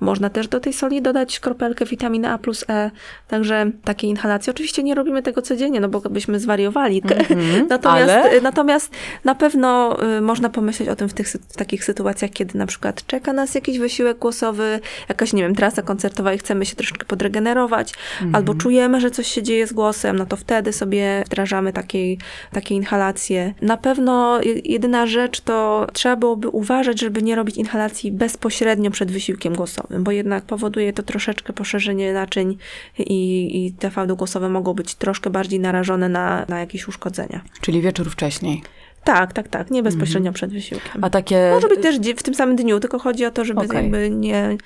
Można 0.00 0.30
też 0.30 0.48
do 0.48 0.60
tej 0.60 0.72
soli 0.72 1.02
dodać 1.02 1.40
kropelkę 1.40 1.84
witaminy 1.84 2.30
A 2.30 2.38
plus 2.38 2.64
E. 2.68 2.90
Także 3.28 3.70
takie 3.84 4.06
inhalacje. 4.06 4.50
Oczywiście 4.50 4.82
nie 4.82 4.94
robimy 4.94 5.22
tego 5.22 5.42
codziennie, 5.42 5.80
no 5.80 5.88
bo 5.88 6.00
byśmy 6.00 6.40
zwariowali. 6.40 7.02
Mhm, 7.30 7.66
Natomiast, 7.68 8.10
ale- 8.10 8.40
natomiast 8.40 8.90
na 9.24 9.34
pewno 9.34 9.96
y, 10.16 10.20
można 10.20 10.48
pomyśleć 10.48 10.88
o 10.88 10.96
tym 10.96 11.08
w, 11.08 11.14
tych, 11.14 11.28
w 11.28 11.56
takich 11.56 11.84
sytuacjach, 11.84 12.30
kiedy 12.30 12.58
na 12.58 12.66
przykład 12.66 13.06
czeka 13.06 13.32
nas 13.32 13.54
jakiś 13.54 13.69
wysiłek 13.78 14.18
głosowy, 14.18 14.80
jakaś, 15.08 15.32
nie 15.32 15.42
wiem, 15.42 15.54
trasa 15.54 15.82
koncertowa 15.82 16.34
i 16.34 16.38
chcemy 16.38 16.66
się 16.66 16.76
troszeczkę 16.76 17.04
podregenerować, 17.06 17.94
albo 18.32 18.54
czujemy, 18.54 19.00
że 19.00 19.10
coś 19.10 19.26
się 19.26 19.42
dzieje 19.42 19.66
z 19.66 19.72
głosem, 19.72 20.16
no 20.16 20.26
to 20.26 20.36
wtedy 20.36 20.72
sobie 20.72 21.22
wdrażamy 21.26 21.72
takiej, 21.72 22.18
takie 22.52 22.74
inhalacje. 22.74 23.54
Na 23.62 23.76
pewno 23.76 24.40
je- 24.42 24.60
jedyna 24.64 25.06
rzecz 25.06 25.40
to 25.40 25.86
trzeba 25.92 26.16
byłoby 26.16 26.48
uważać, 26.48 27.00
żeby 27.00 27.22
nie 27.22 27.34
robić 27.36 27.56
inhalacji 27.56 28.12
bezpośrednio 28.12 28.90
przed 28.90 29.12
wysiłkiem 29.12 29.54
głosowym, 29.54 30.04
bo 30.04 30.10
jednak 30.10 30.44
powoduje 30.44 30.92
to 30.92 31.02
troszeczkę 31.02 31.52
poszerzenie 31.52 32.12
naczyń 32.12 32.56
i, 32.98 33.66
i 33.66 33.72
te 33.72 33.90
fałdy 33.90 34.14
głosowe 34.16 34.48
mogą 34.48 34.74
być 34.74 34.94
troszkę 34.94 35.30
bardziej 35.30 35.60
narażone 35.60 36.08
na, 36.08 36.44
na 36.48 36.60
jakieś 36.60 36.88
uszkodzenia. 36.88 37.40
Czyli 37.60 37.80
wieczór 37.80 38.10
wcześniej. 38.10 38.62
Tak, 39.04 39.32
tak, 39.32 39.48
tak. 39.48 39.70
Nie 39.70 39.82
bezpośrednio 39.82 40.32
przed 40.32 40.52
wysiłkiem. 40.52 41.04
A 41.04 41.10
takie... 41.10 41.50
Może 41.54 41.68
być 41.68 41.82
też 41.82 41.98
dzi- 41.98 42.14
w 42.14 42.22
tym 42.22 42.34
samym 42.34 42.56
dniu, 42.56 42.80
tylko 42.80 42.98
chodzi 42.98 43.24
o 43.24 43.30
to, 43.30 43.44
żeby 43.44 43.60
Okej. 43.60 43.76
jakby 43.76 44.10
nie, 44.10 44.56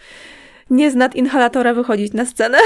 nie 0.71 0.91
z 0.91 0.95
nad 0.95 1.15
inhalatora 1.17 1.75
wychodzić 1.75 2.13
na 2.13 2.27
scenę. 2.27 2.59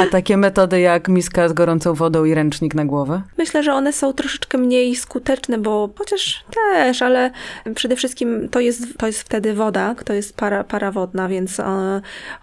A 0.00 0.06
takie 0.06 0.36
metody 0.36 0.80
jak 0.80 1.08
miska 1.08 1.48
z 1.48 1.52
gorącą 1.52 1.94
wodą 1.94 2.24
i 2.24 2.34
ręcznik 2.34 2.74
na 2.74 2.84
głowę? 2.84 3.22
Myślę, 3.38 3.62
że 3.62 3.72
one 3.72 3.92
są 3.92 4.12
troszeczkę 4.12 4.58
mniej 4.58 4.96
skuteczne, 4.96 5.58
bo 5.58 5.90
chociaż 5.98 6.44
też, 6.72 7.02
ale 7.02 7.30
przede 7.74 7.96
wszystkim 7.96 8.48
to 8.48 8.60
jest, 8.60 8.98
to 8.98 9.06
jest 9.06 9.20
wtedy 9.20 9.54
woda, 9.54 9.94
to 10.04 10.12
jest 10.12 10.36
para, 10.36 10.64
para 10.64 10.92
wodna, 10.92 11.28
więc 11.28 11.60
e, 11.60 12.00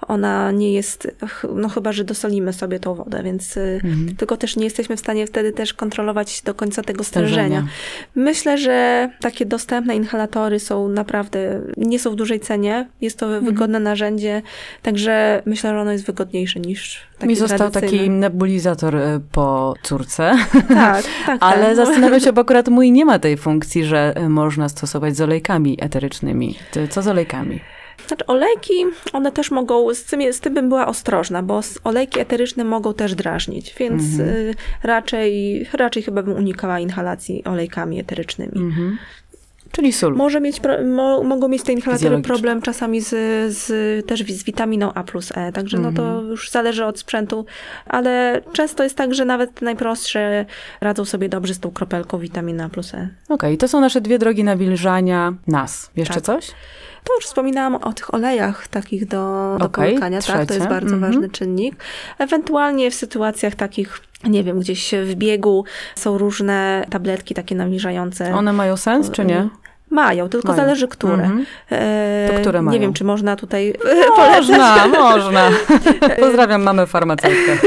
ona 0.07 0.51
nie 0.51 0.73
jest, 0.73 1.11
no 1.55 1.69
chyba, 1.69 1.91
że 1.91 2.03
dosolimy 2.03 2.53
sobie 2.53 2.79
tą 2.79 2.95
wodę, 2.95 3.23
więc 3.23 3.57
e, 3.57 3.61
Mhm. 3.73 4.15
tylko 4.15 4.37
też 4.37 4.55
nie 4.55 4.63
jesteśmy 4.63 4.97
w 4.97 4.99
stanie 4.99 5.27
wtedy 5.27 5.51
też 5.51 5.73
kontrolować 5.73 6.41
do 6.41 6.53
końca 6.53 6.81
tego 6.81 7.03
stężenia. 7.03 7.33
Stężenia. 7.43 7.67
Myślę, 8.15 8.57
że 8.57 9.09
takie 9.21 9.45
dostępne 9.45 9.95
inhalatory 9.95 10.59
są 10.59 10.87
naprawdę, 10.89 11.61
nie 11.77 11.99
są 11.99 12.11
w 12.11 12.15
dużej 12.15 12.39
cenie, 12.39 12.87
jest 13.01 13.17
to 13.17 13.25
Mhm. 13.25 13.45
wygodne 13.45 13.79
narzędzie, 13.79 14.41
także 14.81 15.41
myślę, 15.45 15.69
że 15.69 15.79
ono 15.81 15.91
jest 15.91 16.05
wygodniejsze 16.05 16.59
niż 16.59 17.01
takie 17.17 17.27
Mi 17.27 17.35
został 17.35 17.71
taki 17.71 18.09
nebulizator 18.09 18.95
y, 18.95 19.19
po 19.31 19.73
córce, 19.83 20.31
Tak, 20.67 21.05
tak, 21.25 21.37
ale 21.49 21.65
tak. 21.65 21.75
zastanawiam 21.75 22.19
się, 22.19 22.33
bo 22.33 22.41
akurat 22.47 22.67
mój 22.67 22.91
nie 22.91 23.05
ma 23.05 23.19
tej 23.19 23.37
funkcji, 23.37 23.83
że 23.85 24.13
y, 24.17 24.29
można 24.29 24.69
stosować 24.69 25.15
z 25.15 25.21
olejkami 25.21 25.77
eterycznymi. 25.81 26.55
Co 26.89 27.01
z 27.01 27.07
olejkami? 27.07 27.59
Znaczy 28.07 28.25
olejki, 28.25 28.73
one 29.13 29.31
też 29.31 29.51
mogą, 29.51 29.93
z 29.93 30.03
tym, 30.03 30.33
z 30.33 30.39
tym 30.39 30.53
bym 30.53 30.69
była 30.69 30.87
ostrożna, 30.87 31.43
bo 31.43 31.61
olejki 31.83 32.19
eteryczne 32.19 32.63
mogą 32.63 32.93
też 32.93 33.15
drażnić, 33.15 33.75
więc 33.79 34.03
Mhm. 34.03 34.29
y, 34.29 34.53
raczej, 34.83 35.65
raczej 35.73 36.03
chyba 36.03 36.23
bym 36.23 36.37
unikała 36.37 36.79
inhalacji 36.79 37.43
olejkami 37.43 37.99
eterycznymi. 37.99 38.51
Mhm. 38.55 38.97
Czyli 39.75 39.93
sól. 39.93 40.15
Może 40.15 40.41
mieć, 40.41 40.61
mo, 40.85 41.23
mogą 41.23 41.47
mieć 41.47 41.63
te 41.63 41.73
inhalatory 41.73 42.21
problem 42.21 42.61
czasami 42.61 43.01
z, 43.01 43.09
z, 43.57 43.67
też 44.05 44.23
z 44.23 44.43
witaminą 44.43 44.93
A 44.93 45.03
plus 45.03 45.31
E, 45.35 45.51
także 45.51 45.77
no 45.77 45.91
to 45.91 46.03
Mhm. 46.03 46.27
już 46.27 46.49
zależy 46.49 46.85
od 46.85 46.99
sprzętu, 46.99 47.45
ale 47.87 48.41
często 48.53 48.83
jest 48.83 48.95
tak, 48.97 49.13
że 49.13 49.25
nawet 49.25 49.61
najprostsze 49.61 50.45
radzą 50.81 51.05
sobie 51.05 51.29
dobrze 51.29 51.53
z 51.53 51.59
tą 51.59 51.71
kropelką 51.71 52.19
witaminy 52.19 52.63
A 52.63 52.69
plus 52.69 52.93
E. 52.93 53.09
Okej, 53.29 53.57
to 53.57 53.67
są 53.67 53.81
nasze 53.81 54.01
dwie 54.01 54.19
drogi 54.19 54.43
nawilżania 54.43 55.33
nas. 55.47 55.91
Jeszcze 55.95 56.13
Tak. 56.13 56.23
coś? 56.23 56.51
To 57.03 57.15
już 57.15 57.25
wspominałam 57.25 57.75
o 57.75 57.93
tych 57.93 58.13
olejach 58.13 58.67
takich 58.67 59.05
do, 59.07 59.55
do 59.59 59.65
Okej, 59.65 59.87
połykania, 59.89 60.21
tak? 60.21 60.27
To 60.27 60.33
trzecie. 60.37 60.53
jest 60.53 60.67
bardzo 60.67 60.95
Mhm. 60.95 61.11
ważny 61.13 61.29
czynnik. 61.29 61.75
Ewentualnie 62.17 62.91
w 62.91 62.95
sytuacjach 62.95 63.55
takich, 63.55 63.99
nie 64.23 64.43
wiem, 64.43 64.59
gdzieś 64.59 64.91
w 65.03 65.15
biegu 65.15 65.65
są 65.95 66.17
różne 66.17 66.85
tabletki 66.89 67.33
takie 67.35 67.55
nawilżające. 67.55 68.35
One 68.35 68.53
mają 68.53 68.77
sens, 68.77 69.11
czy 69.11 69.25
nie? 69.25 69.49
Mają, 69.93 70.29
tylko 70.29 70.47
Mają. 70.47 70.63
zależy 70.63 70.87
które. 70.87 71.13
Mhm. 71.13 71.45
E, 71.71 72.29
To 72.33 72.39
które 72.41 72.59
Nie 72.59 72.63
mają? 72.65 72.79
wiem, 72.79 72.93
czy 72.93 73.03
można 73.03 73.35
tutaj 73.35 73.73
polecać. 74.15 74.47
Można, 74.47 74.87
można. 74.87 75.49
Pozdrawiam 76.19 76.63
mamę 76.63 76.87
farmaceutkę. 76.87 77.57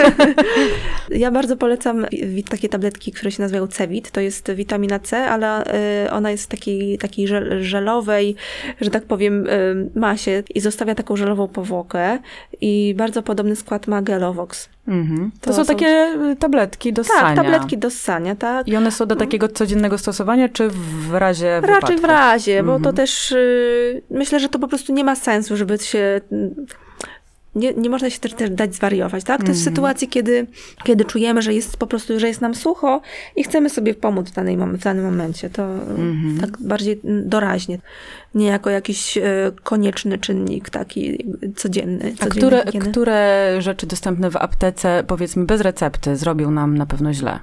Ja 1.11 1.31
bardzo 1.31 1.57
polecam 1.57 2.07
takie 2.49 2.69
tabletki, 2.69 3.13
które 3.13 3.31
się 3.31 3.43
nazywają 3.43 3.67
Cevit. 3.67 4.11
To 4.11 4.21
jest 4.21 4.53
witamina 4.53 4.99
C, 4.99 5.31
ale 5.31 5.65
y, 6.07 6.11
ona 6.11 6.31
jest 6.31 6.45
w 6.45 6.47
takiej, 6.47 6.99
takiej 6.99 7.29
żel, 7.29 7.63
żelowej, 7.63 8.37
że 8.81 8.91
tak 8.91 9.05
powiem, 9.05 9.47
y, 9.47 9.91
masie 9.95 10.43
i 10.55 10.61
zostawia 10.61 10.95
taką 10.95 11.17
żelową 11.17 11.49
powłokę. 11.49 12.19
I 12.61 12.95
bardzo 12.99 13.23
podobny 13.23 13.57
skład 13.57 13.87
ma 13.87 14.03
Gelovox. 14.03 14.69
Mhm. 14.89 15.31
To, 15.41 15.51
To 15.51 15.57
są 15.57 15.65
takie 15.65 15.87
y, 16.33 16.37
tabletki 16.37 16.93
do 16.93 17.05
ssania. 17.05 17.21
Tak, 17.21 17.37
tabletki 17.37 17.79
do 17.79 17.91
ssania, 17.91 18.37
tak. 18.37 18.69
I 18.69 18.77
one 18.77 18.91
są 18.91 19.07
do 19.07 19.17
takiego 19.17 19.49
codziennego 19.49 19.99
stosowania, 19.99 20.49
czy 20.49 20.69
w 21.09 21.15
razie 21.15 21.61
Raczej 21.61 21.97
w 21.97 22.01
wypadku? 22.01 22.07
razie, 22.07 22.63
bo 22.63 22.73
to 22.73 22.77
Mhm. 22.77 22.97
też 22.97 23.33
y, 23.33 24.03
myślę, 24.11 24.41
że 24.41 24.49
to 24.49 24.59
po 24.59 24.69
prostu 24.69 24.93
nie 24.93 25.05
ma 25.05 25.17
sensu, 25.17 25.57
żeby 25.57 25.79
się. 25.79 26.21
Nie, 27.57 27.75
nie 27.75 27.91
można 27.91 28.11
się 28.11 28.19
też, 28.21 28.33
też 28.33 28.51
dać 28.51 28.75
zwariować, 28.75 29.25
tak? 29.25 29.41
To 29.43 29.49
jest 29.49 29.61
Mhm. 29.61 29.75
sytuacji, 29.77 30.09
kiedy, 30.09 30.47
kiedy 30.85 31.05
czujemy, 31.05 31.43
że 31.43 31.55
jest 31.55 31.77
po 31.77 31.87
prostu, 31.87 32.21
że 32.21 32.29
jest 32.29 32.41
nam 32.41 32.55
sucho 32.55 33.01
i 33.37 33.45
chcemy 33.45 33.71
sobie 33.71 33.95
pomóc 33.95 34.31
w, 34.31 34.35
danej 34.35 34.57
w 34.57 34.79
danym 34.85 35.05
momencie. 35.05 35.51
To 35.51 35.63
Mhm. 35.73 36.39
tak 36.41 36.59
bardziej 36.63 37.01
doraźnie, 37.05 37.79
nie 38.35 38.47
jako 38.47 38.71
jakiś 38.71 39.19
e, 39.19 39.23
konieczny 39.63 40.19
czynnik 40.19 40.71
taki 40.71 41.25
codzienny. 41.57 42.15
A 42.21 42.27
które, 42.27 42.63
higieny. 42.67 42.91
które 42.91 43.57
rzeczy 43.59 43.87
dostępne 43.87 44.31
w 44.31 44.37
aptece, 44.37 45.05
powiedzmy 45.07 45.45
bez 45.45 45.61
recepty, 45.61 46.17
zrobią 46.17 46.51
nam 46.51 46.79
na 46.79 46.87
pewno 46.87 47.13
źle? 47.13 47.39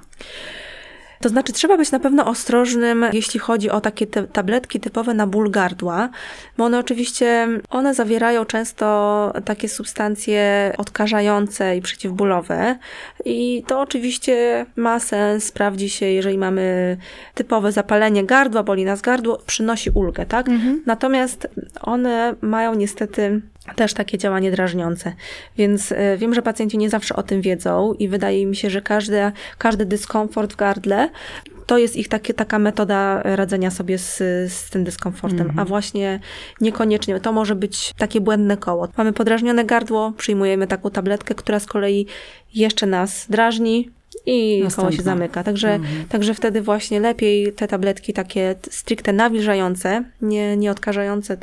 To 1.24 1.28
znaczy, 1.28 1.52
trzeba 1.52 1.76
być 1.76 1.90
na 1.90 1.98
pewno 1.98 2.26
ostrożnym, 2.26 3.06
jeśli 3.12 3.40
chodzi 3.40 3.70
o 3.70 3.80
takie 3.80 4.06
tabletki 4.06 4.80
typowe 4.80 5.14
na 5.14 5.26
ból 5.26 5.50
gardła, 5.50 6.08
bo 6.56 6.64
one 6.64 6.78
oczywiście, 6.78 7.48
one 7.70 7.94
zawierają 7.94 8.44
często 8.44 9.32
takie 9.44 9.68
substancje 9.68 10.72
odkażające 10.78 11.76
i 11.76 11.82
przeciwbólowe 11.82 12.78
i 13.24 13.62
to 13.66 13.80
oczywiście 13.80 14.66
ma 14.76 15.00
sens, 15.00 15.44
sprawdzi 15.44 15.88
się, 15.90 16.06
jeżeli 16.06 16.38
mamy 16.38 16.96
typowe 17.34 17.72
zapalenie 17.72 18.24
gardła, 18.24 18.62
boli 18.62 18.84
nas 18.84 19.00
gardło, 19.00 19.38
przynosi 19.46 19.90
ulgę, 19.90 20.26
tak? 20.26 20.46
Natomiast 20.86 21.48
one 21.80 22.34
mają 22.40 22.74
niestety 22.74 23.40
też 23.76 23.94
takie 23.94 24.18
działanie 24.18 24.50
drażniące. 24.50 25.12
Więc 25.56 25.92
e, 25.92 26.16
wiem, 26.16 26.34
że 26.34 26.42
pacjenci 26.42 26.78
nie 26.78 26.90
zawsze 26.90 27.16
o 27.16 27.22
tym 27.22 27.40
wiedzą 27.40 27.92
i 27.98 28.08
wydaje 28.08 28.46
mi 28.46 28.56
się, 28.56 28.70
że 28.70 28.82
każdy, 28.82 29.32
każdy 29.58 29.86
dyskomfort 29.86 30.52
w 30.52 30.56
gardle 30.56 31.10
to 31.66 31.78
jest 31.78 31.96
ich 31.96 32.08
takie, 32.08 32.34
taka 32.34 32.58
metoda 32.58 33.22
radzenia 33.22 33.70
sobie 33.70 33.98
z, 33.98 34.16
z 34.52 34.70
tym 34.70 34.84
dyskomfortem, 34.84 35.52
a 35.56 35.64
właśnie 35.64 36.20
niekoniecznie. 36.60 37.20
To 37.20 37.32
może 37.32 37.54
być 37.54 37.92
takie 37.98 38.20
błędne 38.20 38.56
koło. 38.56 38.88
Mamy 38.96 39.12
podrażnione 39.12 39.64
gardło, 39.64 40.12
przyjmujemy 40.16 40.66
taką 40.66 40.90
tabletkę, 40.90 41.34
która 41.34 41.60
z 41.60 41.66
kolei 41.66 42.06
jeszcze 42.54 42.86
nas 42.86 43.26
drażni, 43.30 43.90
i 44.26 44.56
koło 44.58 44.64
Następna. 44.64 44.92
się 44.92 45.02
zamyka. 45.02 45.42
Także, 45.44 45.80
także 46.08 46.34
wtedy 46.34 46.62
właśnie 46.62 47.00
lepiej 47.00 47.52
te 47.52 47.68
tabletki 47.68 48.12
takie 48.12 48.54
stricte 48.70 49.12
nawilżające, 49.12 50.04
nie, 50.22 50.56
nie 50.56 50.70
odkażające 50.70 51.36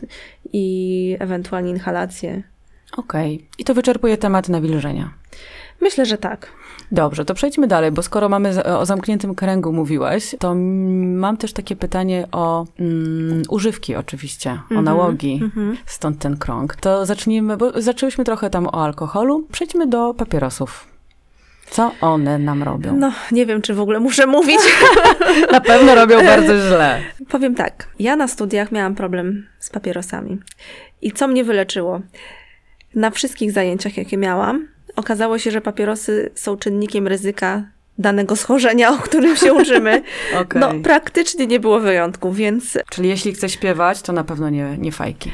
i 0.53 1.17
ewentualnie 1.19 1.71
inhalacje. 1.71 2.43
Okej. 2.97 3.45
I 3.57 3.63
to 3.63 3.73
wyczerpuje 3.73 4.17
temat 4.17 4.49
nawilżenia. 4.49 5.13
Myślę, 5.81 6.05
że 6.05 6.17
tak. 6.17 6.47
Dobrze, 6.91 7.25
to 7.25 7.33
przejdźmy 7.33 7.67
dalej, 7.67 7.91
bo 7.91 8.01
skoro 8.01 8.29
mamy 8.29 8.63
o 8.63 8.85
zamkniętym 8.85 9.35
kręgu 9.35 9.73
mówiłaś, 9.73 10.35
to 10.39 10.51
mm, 10.51 11.17
mam 11.17 11.37
też 11.37 11.53
takie 11.53 11.75
pytanie 11.75 12.27
o 12.31 12.65
mm, 12.79 13.43
używki 13.49 13.95
oczywiście, 13.95 14.59
o 14.77 14.81
nałogi, 14.81 15.39
mhm. 15.43 15.77
stąd 15.85 16.19
ten 16.19 16.37
krąg. 16.37 16.75
To 16.75 17.05
zacznijmy, 17.05 17.57
bo 17.57 17.81
zaczęłyśmy 17.81 18.23
trochę 18.23 18.49
tam 18.49 18.67
o 18.67 18.83
alkoholu, 18.83 19.47
przejdźmy 19.51 19.87
do 19.87 20.13
papierosów. 20.13 20.90
Co 21.71 21.91
one 22.01 22.39
nam 22.39 22.63
robią? 22.63 22.97
No, 22.97 23.13
nie 23.31 23.45
wiem, 23.45 23.61
czy 23.61 23.73
w 23.73 23.79
ogóle 23.79 23.99
muszę 23.99 24.27
mówić. 24.27 24.59
Na 25.51 25.61
pewno 25.61 25.95
robią 25.95 26.25
bardzo 26.25 26.57
źle. 26.67 27.01
Powiem 27.29 27.55
tak. 27.55 27.87
Ja 27.99 28.15
na 28.15 28.27
studiach 28.27 28.71
miałam 28.71 28.95
problem 28.95 29.47
z 29.59 29.69
papierosami. 29.69 30.39
I 31.01 31.11
co 31.11 31.27
mnie 31.27 31.43
wyleczyło? 31.43 32.01
Na 32.95 33.11
wszystkich 33.11 33.51
zajęciach, 33.51 33.97
jakie 33.97 34.17
miałam, 34.17 34.67
okazało 34.95 35.37
się, 35.37 35.51
że 35.51 35.61
papierosy 35.61 36.31
są 36.35 36.57
czynnikiem 36.57 37.07
ryzyka 37.07 37.63
danego 37.97 38.35
schorzenia, 38.35 38.89
o 38.89 38.97
którym 38.97 39.35
się 39.37 39.53
uczymy. 39.53 40.03
Okej. 40.41 40.61
No, 40.61 40.71
praktycznie 40.83 41.47
nie 41.47 41.59
było 41.59 41.79
wyjątków, 41.79 42.35
więc 42.35 42.77
Czyli 42.89 43.09
jeśli 43.09 43.33
chce 43.33 43.49
śpiewać, 43.49 44.01
to 44.01 44.13
na 44.13 44.23
pewno 44.23 44.49
nie, 44.49 44.77
nie 44.77 44.91
fajki. 44.91 45.31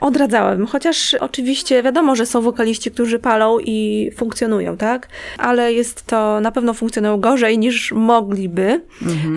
Odradzałabym, 0.00 0.66
chociaż 0.66 1.14
oczywiście 1.14 1.82
wiadomo, 1.82 2.16
że 2.16 2.26
są 2.26 2.40
wokaliści, 2.40 2.90
którzy 2.90 3.18
palą 3.18 3.58
i 3.58 4.10
funkcjonują, 4.16 4.76
tak? 4.76 5.08
Ale 5.38 5.72
jest 5.72 6.06
to, 6.06 6.40
na 6.40 6.52
pewno 6.52 6.74
funkcjonują 6.74 7.20
gorzej 7.20 7.58
niż 7.58 7.92
mogliby. 7.92 8.80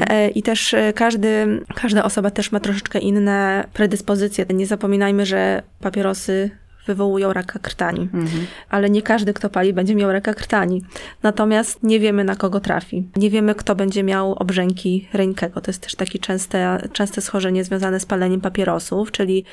E, 0.10 0.30
I 0.30 0.44
też 0.44 0.74
e, 0.74 0.94
każdy, 0.94 1.62
każda 1.76 2.04
osoba 2.04 2.32
też 2.32 2.52
ma 2.52 2.60
troszeczkę 2.60 3.00
inne 3.00 3.68
predyspozycje. 3.74 4.46
Nie 4.54 4.66
zapominajmy, 4.66 5.26
że 5.26 5.64
papierosy 5.82 6.52
wywołują 6.88 7.34
raka 7.34 7.60
krtani. 7.60 8.10
Ale 8.70 8.90
nie 8.90 9.02
każdy, 9.02 9.34
kto 9.34 9.50
pali, 9.50 9.74
będzie 9.74 9.96
miał 9.96 10.12
raka 10.12 10.34
krtani. 10.34 10.82
Natomiast 11.24 11.84
nie 11.84 12.00
wiemy, 12.00 12.24
na 12.24 12.36
kogo 12.36 12.60
trafi. 12.60 13.10
Nie 13.16 13.30
wiemy, 13.30 13.56
kto 13.56 13.76
będzie 13.76 14.04
miał 14.04 14.34
obrzęki 14.34 15.08
rękego. 15.14 15.62
To 15.62 15.72
jest 15.72 15.82
też 15.82 15.96
takie 15.96 16.20
częste, 16.20 16.88
częste 16.94 17.22
schorzenie 17.22 17.64
związane 17.64 18.00
z 18.00 18.06
paleniem 18.06 18.42
papierosów, 18.42 19.12
czyli 19.12 19.46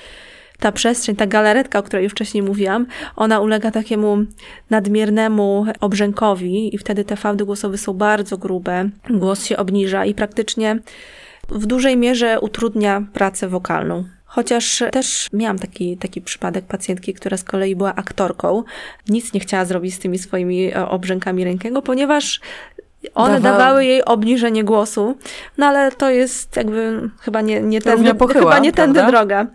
ta 0.64 0.72
przestrzeń, 0.72 1.16
ta 1.16 1.26
galaretka, 1.26 1.78
o 1.78 1.82
której 1.82 2.04
już 2.04 2.12
wcześniej 2.12 2.42
mówiłam, 2.42 2.86
ona 3.16 3.40
ulega 3.40 3.70
takiemu 3.70 4.18
nadmiernemu 4.70 5.66
obrzękowi 5.80 6.74
i 6.74 6.78
wtedy 6.78 7.04
te 7.04 7.16
fałdy 7.16 7.44
głosowe 7.44 7.78
są 7.78 7.92
bardzo 7.92 8.38
grube, 8.38 8.88
głos 9.10 9.44
się 9.44 9.56
obniża 9.56 10.04
i 10.04 10.14
praktycznie 10.14 10.78
w 11.48 11.66
dużej 11.66 11.96
mierze 11.96 12.40
utrudnia 12.40 13.06
pracę 13.12 13.48
wokalną. 13.48 14.04
Chociaż 14.24 14.82
też 14.92 15.28
miałam 15.32 15.58
taki, 15.58 15.96
taki 15.96 16.20
przypadek 16.20 16.64
pacjentki, 16.64 17.14
która 17.14 17.36
z 17.36 17.44
kolei 17.44 17.76
była 17.76 17.94
aktorką. 17.94 18.64
Nic 19.08 19.32
nie 19.32 19.40
chciała 19.40 19.64
zrobić 19.64 19.94
z 19.94 19.98
tymi 19.98 20.18
swoimi 20.18 20.72
e, 20.72 20.88
obrzękami 20.88 21.44
rękiego, 21.44 21.82
ponieważ 21.82 22.40
one 23.14 23.40
Dawały- 23.40 23.42
dawały 23.58 23.84
jej 23.84 24.04
obniżenie 24.04 24.64
głosu, 24.64 25.16
no 25.58 25.66
ale 25.66 25.92
to 25.92 26.10
jest 26.10 26.56
jakby 26.56 27.10
chyba 27.20 27.40
nie, 27.40 27.60
nie, 27.60 27.80
tędy, 27.80 28.14
pochyła, 28.14 28.40
chyba 28.52 28.58
nie 28.58 28.72
tędy 28.72 29.02
droga. 29.06 29.46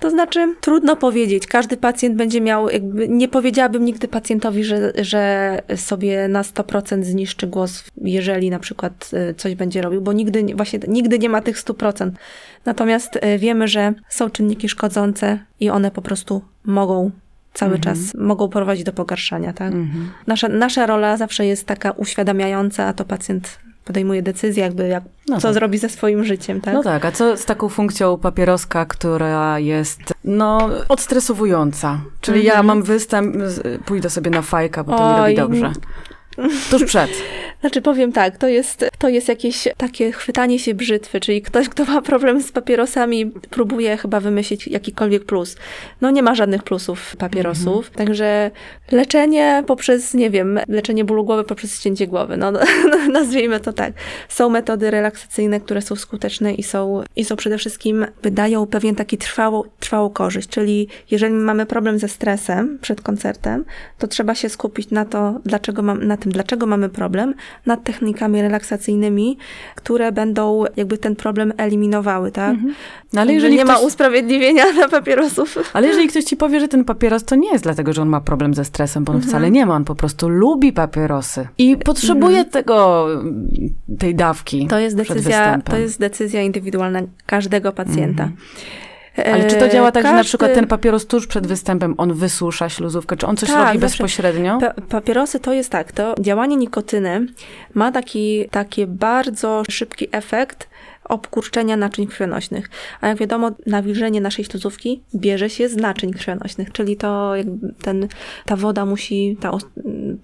To 0.00 0.10
znaczy, 0.10 0.54
trudno 0.60 0.96
powiedzieć. 0.96 1.46
Każdy 1.46 1.76
pacjent 1.76 2.16
będzie 2.16 2.40
miał, 2.40 2.70
jakby 2.70 3.08
nie 3.08 3.28
powiedziałabym 3.28 3.84
nigdy 3.84 4.08
pacjentowi, 4.08 4.64
że, 4.64 4.92
że 4.98 5.62
sobie 5.76 6.28
na 6.28 6.42
100% 6.42 7.02
zniszczy 7.04 7.46
głos, 7.46 7.84
jeżeli 7.96 8.50
na 8.50 8.58
przykład 8.58 9.10
y, 9.30 9.34
coś 9.34 9.54
będzie 9.54 9.82
robił, 9.82 10.00
bo 10.02 10.12
nigdy, 10.12 10.42
nie- 10.42 10.54
właśnie 10.56 10.80
nigdy 10.88 11.18
nie 11.18 11.28
ma 11.28 11.40
tych 11.42 11.58
100%. 11.58 12.10
Natomiast 12.64 13.16
y, 13.16 13.38
wiemy, 13.38 13.68
że 13.68 13.94
są 14.08 14.30
czynniki 14.30 14.68
szkodzące 14.68 15.38
i 15.60 15.70
one 15.70 15.90
po 15.90 16.02
prostu 16.02 16.42
mogą 16.64 17.10
cały 17.54 17.74
Mhm. 17.76 17.82
czas, 17.96 18.14
mogą 18.14 18.48
prowadzić 18.48 18.84
do 18.84 18.92
pogarszania, 18.92 19.52
tak? 19.52 19.72
Nasza, 20.26 20.48
nasza 20.48 20.86
rola 20.86 21.16
zawsze 21.16 21.46
jest 21.46 21.66
taka 21.66 21.90
uświadamiająca, 21.90 22.84
a 22.86 22.92
to 22.92 23.04
pacjent 23.04 23.58
podejmuje 23.84 24.22
decyzję, 24.22 24.62
jakby 24.62 24.88
jak, 24.88 25.04
No 25.28 25.36
co 25.36 25.42
tak. 25.48 25.54
zrobi 25.54 25.78
ze 25.78 25.88
swoim 25.88 26.24
życiem, 26.24 26.60
tak? 26.60 26.74
No 26.74 26.82
tak, 26.82 27.04
a 27.04 27.12
co 27.12 27.36
z 27.36 27.44
taką 27.44 27.68
funkcją 27.68 28.18
papieroska, 28.18 28.86
która 28.86 29.58
jest, 29.58 30.00
no, 30.24 30.68
odstresowująca? 30.88 32.00
Czyli 32.20 32.44
ja 32.44 32.62
mam 32.62 32.82
występ, 32.82 33.36
pójdę 33.86 34.10
sobie 34.10 34.30
na 34.30 34.42
fajka, 34.42 34.84
bo 34.84 34.96
to 34.98 35.04
mi 35.10 35.12
robi 35.16 35.22
Oj, 35.22 35.34
dobrze. 35.34 35.72
Tuż 36.70 36.84
przed. 36.84 37.10
Znaczy 37.60 37.82
powiem 37.82 38.12
tak, 38.12 38.36
to 38.36 38.48
jest, 38.48 38.84
to 38.98 39.08
jest 39.08 39.28
jakieś 39.28 39.68
takie 39.76 40.12
chwytanie 40.12 40.58
się 40.58 40.74
brzytwy, 40.74 41.20
czyli 41.20 41.42
ktoś, 41.42 41.68
kto 41.68 41.84
ma 41.84 42.02
problem 42.02 42.42
z 42.42 42.52
papierosami, 42.52 43.26
próbuje 43.26 43.96
chyba 43.96 44.20
wymyślić 44.20 44.66
jakikolwiek 44.66 45.24
plus. 45.24 45.56
No 46.00 46.10
nie 46.10 46.22
ma 46.22 46.34
żadnych 46.34 46.62
plusów 46.62 47.16
papierosów, 47.16 47.90
także 47.90 48.50
leczenie 48.92 49.64
poprzez, 49.66 50.14
nie 50.14 50.30
wiem, 50.30 50.60
leczenie 50.68 51.04
bólu 51.04 51.24
głowy 51.24 51.44
poprzez 51.44 51.78
ścięcie 51.78 52.06
głowy, 52.06 52.36
no, 52.42 52.52
nazwijmy 53.12 53.60
to 53.60 53.72
tak. 53.72 53.92
Są 54.28 54.48
metody 54.48 54.90
relaksacyjne, 54.90 55.60
które 55.60 55.82
są 55.82 55.96
skuteczne 55.96 56.54
i 56.54 56.62
są, 56.62 57.02
i 57.16 57.24
są 57.24 57.36
przede 57.36 57.58
wszystkim, 57.58 58.06
wydają 58.22 58.66
pewien 58.66 58.94
taki 58.94 59.18
trwałą, 59.18 59.62
trwałą 59.80 60.10
korzyść, 60.10 60.48
czyli 60.48 60.88
jeżeli 61.10 61.34
mamy 61.34 61.66
problem 61.66 61.98
ze 61.98 62.08
stresem 62.08 62.78
przed 62.82 63.00
koncertem, 63.00 63.64
to 63.98 64.06
trzeba 64.06 64.34
się 64.34 64.48
skupić 64.48 64.90
na 64.90 65.04
to, 65.04 65.40
dlaczego 65.44 65.82
mam, 65.82 66.06
na 66.06 66.16
tym, 66.20 66.32
dlaczego 66.32 66.66
mamy 66.66 66.88
problem, 66.88 67.34
nad 67.66 67.84
technikami 67.84 68.42
relaksacyjnymi, 68.42 69.38
które 69.74 70.12
będą 70.12 70.64
jakby 70.76 70.98
ten 70.98 71.16
problem 71.16 71.52
eliminowały, 71.56 72.32
tak? 72.32 72.56
No 73.12 73.20
ale 73.20 73.28
Że 73.28 73.34
jeżeli 73.34 73.56
nie 73.56 73.64
ma 73.64 73.74
ktoś, 73.74 73.86
usprawiedliwienia 73.86 74.64
dla 74.74 74.88
papierosów. 74.88 75.58
ale 75.72 75.86
jeżeli 75.88 76.08
ktoś 76.08 76.24
ci 76.24 76.36
powie, 76.36 76.60
że 76.60 76.68
ten 76.68 76.84
papieros 76.84 77.24
to 77.24 77.36
nie 77.36 77.52
jest 77.52 77.64
dlatego, 77.64 77.92
że 77.92 78.02
on 78.02 78.08
ma 78.08 78.20
problem 78.20 78.54
ze 78.54 78.64
stresem, 78.64 79.04
bo 79.04 79.12
on 79.12 79.16
Mhm. 79.16 79.30
wcale 79.30 79.50
nie 79.50 79.66
ma, 79.66 79.74
on 79.74 79.84
po 79.84 79.94
prostu 79.94 80.28
lubi 80.28 80.72
papierosy 80.72 81.48
i 81.58 81.76
potrzebuje 81.76 82.44
tego, 82.44 83.06
tej 83.98 84.14
dawki 84.14 84.66
To 84.66 84.78
jest 84.78 84.96
decyzja, 84.96 85.58
to 85.64 85.76
jest 85.76 86.00
decyzja 86.00 86.42
indywidualna 86.42 87.00
każdego 87.26 87.72
pacjenta. 87.72 88.28
Ale 89.16 89.46
czy 89.46 89.56
to 89.56 89.68
działa 89.68 89.92
tak, 89.92 90.02
że 90.02 90.08
na 90.08 90.16
każdy- 90.16 90.28
przykład 90.28 90.54
ten 90.54 90.66
papieros 90.66 91.06
tuż 91.06 91.26
przed 91.26 91.46
występem, 91.46 91.94
on 91.98 92.14
wysusza 92.14 92.68
śluzówkę, 92.68 93.16
czy 93.16 93.26
on 93.26 93.36
coś 93.36 93.48
Tak, 93.48 93.66
robi 93.66 93.78
bezpośrednio? 93.78 94.58
Pa 94.60 94.74
papierosy 94.88 95.40
to 95.40 95.52
jest 95.52 95.70
tak, 95.70 95.92
to 95.92 96.14
działanie 96.20 96.56
nikotyny 96.56 97.26
ma 97.74 97.92
taki, 97.92 98.48
taki 98.50 98.86
bardzo 98.86 99.62
szybki 99.70 100.08
efekt 100.12 100.68
obkurczenia 101.04 101.76
naczyń 101.76 102.06
krwionośnych. 102.06 102.70
A 103.00 103.08
jak 103.08 103.18
wiadomo, 103.18 103.50
nawilżenie 103.66 104.20
naszej 104.20 104.44
śluzówki 104.44 105.02
bierze 105.14 105.50
się 105.50 105.68
z 105.68 105.76
naczyń 105.76 106.12
krwionośnych, 106.12 106.72
czyli 106.72 106.96
to 106.96 107.36
jakby 107.36 107.74
ten, 107.82 108.08
ta 108.44 108.56
woda 108.56 108.86
musi, 108.86 109.36
ta, 109.40 109.50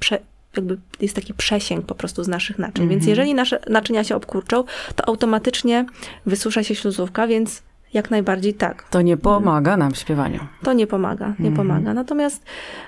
prze, 0.01 0.19
jakby 0.57 0.79
jest 1.01 1.15
taki 1.15 1.35
przesięg 1.35 1.87
po 1.87 1.95
prostu 1.95 2.25
z 2.25 2.29
naszych 2.29 2.59
naczyń. 2.59 2.89
Więc 2.89 3.07
jeżeli 3.07 3.35
nasze 3.35 3.59
naczynia 3.69 4.05
się 4.05 4.17
obkurczą, 4.17 4.65
to 4.97 5.09
automatycznie 5.09 5.87
wysusza 6.27 6.63
się 6.63 6.75
śluzówka, 6.75 7.27
więc 7.27 7.63
jak 7.95 8.11
najbardziej 8.11 8.55
tak. 8.55 8.83
To 8.91 9.03
nie 9.03 9.17
pomaga 9.17 9.77
nam 9.77 9.93
w 9.93 9.97
śpiewaniu. 9.99 10.41
To 10.63 10.73
nie 10.73 10.87
pomaga, 10.87 11.27
nie 11.27 11.49
Mhm. 11.49 11.55
pomaga. 11.57 11.95
Natomiast, 11.95 12.43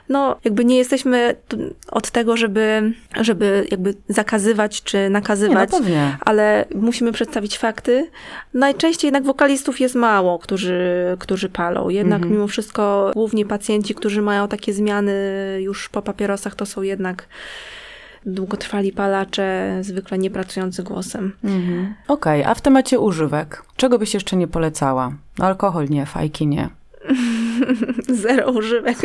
no, 0.09 0.37
jakby 0.45 0.65
nie 0.65 0.77
jesteśmy 0.79 1.37
od 1.91 2.11
tego, 2.11 2.37
żeby, 2.37 2.93
żeby 3.21 3.67
jakby 3.71 3.95
zakazywać 4.09 4.83
czy 4.83 4.97
Nie, 4.97 5.05
no 5.05 5.11
nakazywać, 5.11 5.71
ale 6.21 6.65
musimy 6.75 7.13
przedstawić 7.13 7.59
fakty. 7.59 8.11
Najczęściej 8.55 9.09
jednak 9.09 9.25
wokalistów 9.25 9.81
jest 9.81 9.95
mało, 9.95 10.39
którzy, 10.39 10.83
którzy 11.19 11.49
palą. 11.49 11.89
Jednak 11.89 12.17
Mhm. 12.17 12.33
mimo 12.33 12.47
wszystko 12.47 13.11
głównie 13.15 13.45
pacjenci, 13.47 13.95
którzy 13.95 14.23
mają 14.23 14.49
takie 14.49 14.73
zmiany 14.73 15.13
już 15.61 15.89
po 15.89 16.03
papierosach, 16.03 16.55
to 16.55 16.67
są 16.67 16.83
jednak 16.83 17.27
długotrwali 18.27 18.93
palacze, 18.93 19.79
zwykle 19.81 20.19
nie 20.19 20.31
pracujący 20.31 20.83
głosem. 20.83 21.33
Mhm. 21.45 21.95
Okej, 22.09 22.45
a 22.45 22.55
w 22.55 22.61
temacie 22.61 23.01
używek, 23.01 23.63
czego 23.77 23.99
byś 23.99 24.15
jeszcze 24.15 24.37
nie 24.37 24.49
polecała? 24.49 25.13
No, 25.39 25.45
alkohol 25.47 25.89
nie, 25.89 26.07
fajki 26.07 26.47
nie. 26.47 26.69
Zero 28.23 28.51
używek. 28.53 28.97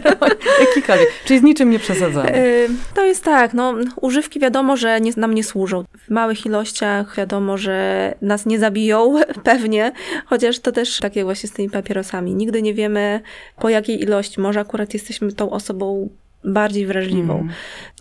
Jakikolwiek, 0.60 1.08
czyli 1.24 1.40
z 1.40 1.42
niczym 1.42 1.70
nie 1.70 1.78
przesadzamy. 1.78 2.36
Y, 2.36 2.68
To 2.94 3.04
jest 3.04 3.24
tak, 3.24 3.54
no, 3.54 3.74
używki 4.00 4.40
wiadomo, 4.40 4.76
że 4.76 5.00
nie, 5.00 5.12
nam 5.16 5.34
nie 5.34 5.44
służą. 5.44 5.84
W 6.06 6.10
małych 6.10 6.46
ilościach 6.46 7.16
wiadomo, 7.16 7.58
że 7.58 8.14
nas 8.22 8.46
nie 8.46 8.58
zabiją, 8.58 9.14
pewnie, 9.44 9.92
chociaż 10.26 10.58
to 10.58 10.72
też 10.72 10.98
takie 10.98 11.24
właśnie 11.24 11.48
z 11.48 11.52
tymi 11.52 11.70
papierosami. 11.70 12.34
Nigdy 12.34 12.62
nie 12.62 12.74
wiemy, 12.74 13.20
po 13.58 13.68
jakiej 13.68 14.02
ilości. 14.02 14.40
Może 14.40 14.60
akurat 14.60 14.94
jesteśmy 14.94 15.32
tą 15.32 15.50
osobą 15.50 16.08
bardziej 16.44 16.86
wrażliwą. 16.86 17.34
Mm. 17.34 17.52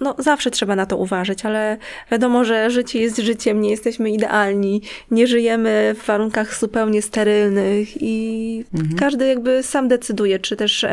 No, 0.01 0.15
zawsze 0.19 0.51
trzeba 0.51 0.75
na 0.75 0.85
to 0.85 0.97
uważać, 0.97 1.45
ale 1.45 1.77
wiadomo, 2.11 2.45
że 2.45 2.69
życie 2.69 3.01
jest 3.01 3.17
życiem, 3.17 3.61
nie 3.61 3.69
jesteśmy 3.69 4.11
idealni, 4.11 4.81
nie 5.11 5.27
żyjemy 5.27 5.95
w 5.99 6.05
warunkach 6.05 6.59
zupełnie 6.59 7.01
sterylnych 7.01 8.01
i 8.01 8.65
każdy 8.99 9.27
jakby 9.27 9.63
sam 9.63 9.87
decyduje, 9.87 10.39
czy 10.39 10.55
też, 10.55 10.85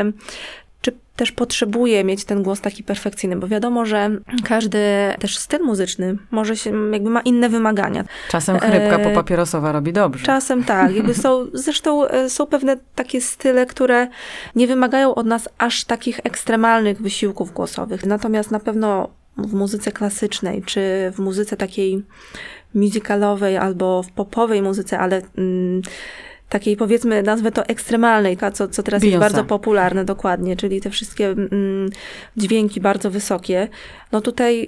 też 1.19 1.31
potrzebuje 1.31 2.03
mieć 2.03 2.25
ten 2.25 2.43
głos 2.43 2.61
taki 2.61 2.83
perfekcyjny, 2.83 3.35
bo 3.35 3.47
wiadomo, 3.47 3.85
że 3.85 4.09
każdy 4.43 4.79
też 5.19 5.37
styl 5.37 5.63
muzyczny 5.63 6.17
może 6.31 6.57
się, 6.57 6.91
jakby 6.91 7.09
ma 7.09 7.21
inne 7.21 7.49
wymagania. 7.49 8.03
Czasem 8.29 8.59
chrypka 8.59 8.97
e, 8.97 9.09
popapierosowa 9.09 9.71
robi 9.71 9.93
dobrze. 9.93 10.25
Czasem 10.25 10.63
tak, 10.63 10.95
jakby 10.95 11.13
są, 11.13 11.45
zresztą 11.65 12.07
e, 12.07 12.29
są 12.29 12.45
pewne 12.45 12.77
takie 12.95 13.21
style, 13.21 13.65
które 13.65 14.07
nie 14.55 14.67
wymagają 14.67 15.15
od 15.15 15.25
nas 15.25 15.49
aż 15.57 15.83
takich 15.83 16.19
ekstremalnych 16.23 17.01
wysiłków 17.01 17.53
głosowych. 17.53 18.05
Natomiast 18.05 18.51
na 18.51 18.59
pewno 18.59 19.09
w 19.37 19.53
muzyce 19.53 19.91
klasycznej, 19.91 20.63
czy 20.63 20.81
w 21.15 21.19
muzyce 21.19 21.57
takiej 21.57 22.03
musicalowej, 22.73 23.57
albo 23.57 24.03
w 24.03 24.11
popowej 24.11 24.61
muzyce, 24.61 24.99
ale 24.99 25.21
mm, 25.37 25.81
takiej 26.49 26.77
powiedzmy, 26.77 27.23
nazwę 27.23 27.51
to 27.51 27.65
ekstremalnej, 27.65 28.37
co, 28.53 28.67
co 28.67 28.83
teraz 28.83 29.01
Beyoncé. 29.03 29.05
jest 29.05 29.19
bardzo 29.19 29.43
popularne, 29.43 30.05
dokładnie, 30.05 30.55
czyli 30.55 30.81
te 30.81 30.89
wszystkie 30.89 31.25
mm, 31.27 31.89
dźwięki 32.37 32.81
bardzo 32.81 33.11
wysokie. 33.11 33.67
No 34.11 34.21
tutaj 34.21 34.67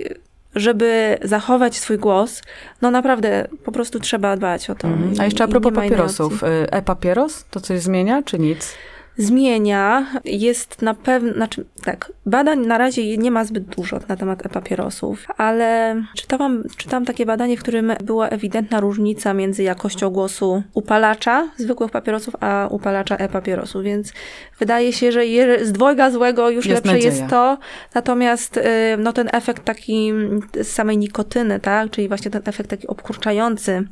żeby 0.56 1.18
zachować 1.24 1.78
swój 1.78 1.98
głos, 1.98 2.42
no 2.82 2.92
naprawdę 2.92 3.48
po 3.66 3.72
prostu 3.72 4.00
trzeba 4.00 4.38
dbać 4.38 4.70
o 4.70 4.76
to. 4.76 4.88
I- 4.88 5.20
A 5.20 5.26
jeszcze 5.26 5.44
a 5.44 5.48
propos 5.48 5.74
papierosów. 5.74 6.44
y, 6.44 6.48
E-papieros? 6.72 7.46
To 7.52 7.60
coś 7.60 7.80
zmienia, 7.80 8.24
czy 8.24 8.40
nic? 8.40 8.74
Zmienia. 9.18 10.06
Jest 10.26 10.82
na 10.82 10.94
pewno, 10.94 11.34
znaczy 11.34 11.66
tak, 11.84 12.12
badań 12.26 12.60
na 12.68 12.78
razie 12.78 13.18
nie 13.18 13.32
ma 13.32 13.46
zbyt 13.46 13.64
dużo 13.64 14.00
na 14.08 14.16
temat 14.16 14.46
e-papierosów, 14.46 15.26
ale 15.38 15.96
czytałam, 16.16 16.64
czytałam 16.78 17.06
takie 17.06 17.26
badanie, 17.26 17.58
w 17.58 17.62
którym 17.62 17.94
była 18.04 18.30
ewidentna 18.30 18.80
różnica 18.80 19.34
między 19.34 19.64
jakością 19.64 20.10
głosu 20.10 20.64
upalacza 20.74 21.48
zwykłych 21.58 21.92
papierosów, 21.92 22.36
a 22.40 22.68
upalacza 22.72 23.16
e-papierosów, 23.16 23.84
więc 23.84 24.14
wydaje 24.60 24.94
się, 24.94 25.12
że 25.12 25.22
z 25.62 25.72
dwojga 25.72 26.12
złego 26.12 26.50
już 26.50 26.66
Jest 26.66 26.76
lepsze 26.86 26.94
nadzieja. 26.94 27.16
jest 27.16 27.28
to, 27.30 27.58
natomiast 27.96 28.58
y, 28.58 28.62
no, 28.98 29.14
ten 29.14 29.30
efekt 29.34 29.64
taki 29.64 30.14
z 30.62 30.68
samej 30.68 30.98
nikotyny, 30.98 31.60
tak, 31.60 31.90
czyli 31.92 32.08
właśnie 32.08 32.32
ten 32.32 32.42
efekt 32.46 32.70
taki 32.70 32.88
obkurczający 32.88 33.88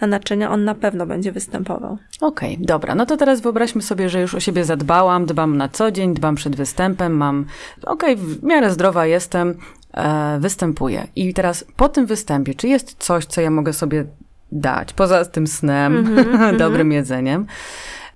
na 0.00 0.06
naczynia, 0.06 0.50
on 0.50 0.64
na 0.64 0.74
pewno 0.74 1.06
będzie 1.06 1.32
występował. 1.32 1.98
Okej, 2.20 2.58
dobra. 2.60 2.94
No 2.94 3.06
to 3.06 3.16
teraz 3.16 3.40
wyobraźmy 3.40 3.82
sobie, 3.82 4.08
że 4.08 4.20
już 4.20 4.34
o 4.34 4.40
siebie 4.40 4.55
zadbałam, 4.64 5.26
dbam 5.26 5.56
na 5.56 5.68
co 5.68 5.90
dzień, 5.90 6.14
dbam 6.14 6.34
przed 6.34 6.56
występem, 6.56 7.12
mam, 7.16 7.46
okej, 7.86 8.16
w 8.16 8.42
miarę 8.42 8.70
zdrowa 8.70 9.06
jestem, 9.06 9.54
e, 9.94 10.38
występuję. 10.40 11.06
I 11.16 11.34
teraz 11.34 11.64
po 11.76 11.88
tym 11.88 12.06
występie, 12.06 12.54
czy 12.54 12.68
jest 12.68 12.96
coś, 12.98 13.26
co 13.26 13.40
ja 13.40 13.50
mogę 13.50 13.72
sobie 13.72 14.04
dać, 14.52 14.92
poza 14.92 15.24
tym 15.24 15.46
snem, 15.46 15.96
Mhm, 15.96 16.56
dobrym 16.64 16.92
jedzeniem? 16.92 17.46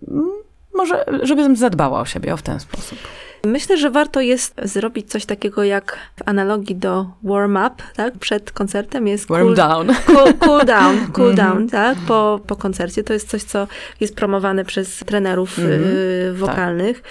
Mm, 0.08 0.26
Może, 0.74 1.04
żebym 1.22 1.56
zadbała 1.56 2.00
o 2.00 2.04
siebie 2.04 2.34
o 2.34 2.36
w 2.36 2.42
ten 2.42 2.60
sposób. 2.60 2.98
Myślę, 3.46 3.76
że 3.76 3.90
warto 3.90 4.20
jest 4.20 4.60
zrobić 4.64 5.10
coś 5.10 5.26
takiego 5.26 5.64
jak 5.64 5.98
w 6.16 6.28
analogii 6.28 6.76
do 6.76 7.06
warm-up, 7.22 7.70
tak? 7.96 8.18
Przed 8.18 8.52
koncertem 8.52 9.06
jest 9.06 9.28
Warm 9.28 9.44
cool, 9.44 9.54
down. 9.54 9.88
cool, 10.06 10.34
cool 10.34 10.64
down, 10.64 10.96
cool 11.16 11.34
down, 11.34 11.68
tak? 11.68 11.98
Po, 12.08 12.40
po 12.46 12.56
koncercie. 12.56 13.04
To 13.04 13.12
jest 13.12 13.28
coś, 13.30 13.42
co 13.42 13.66
jest 14.00 14.16
promowane 14.16 14.64
przez 14.64 14.98
trenerów 14.98 15.58
Mhm. 15.58 15.82
y, 15.84 16.32
wokalnych. 16.34 17.02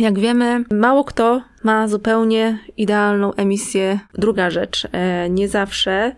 Jak 0.00 0.18
wiemy, 0.18 0.64
mało 0.70 1.04
kto 1.04 1.42
ma 1.64 1.88
zupełnie 1.88 2.58
idealną 2.76 3.34
emisję. 3.34 3.98
Druga 4.14 4.50
rzecz, 4.50 4.88
e, 4.92 5.30
nie 5.30 5.48
zawsze 5.48 6.12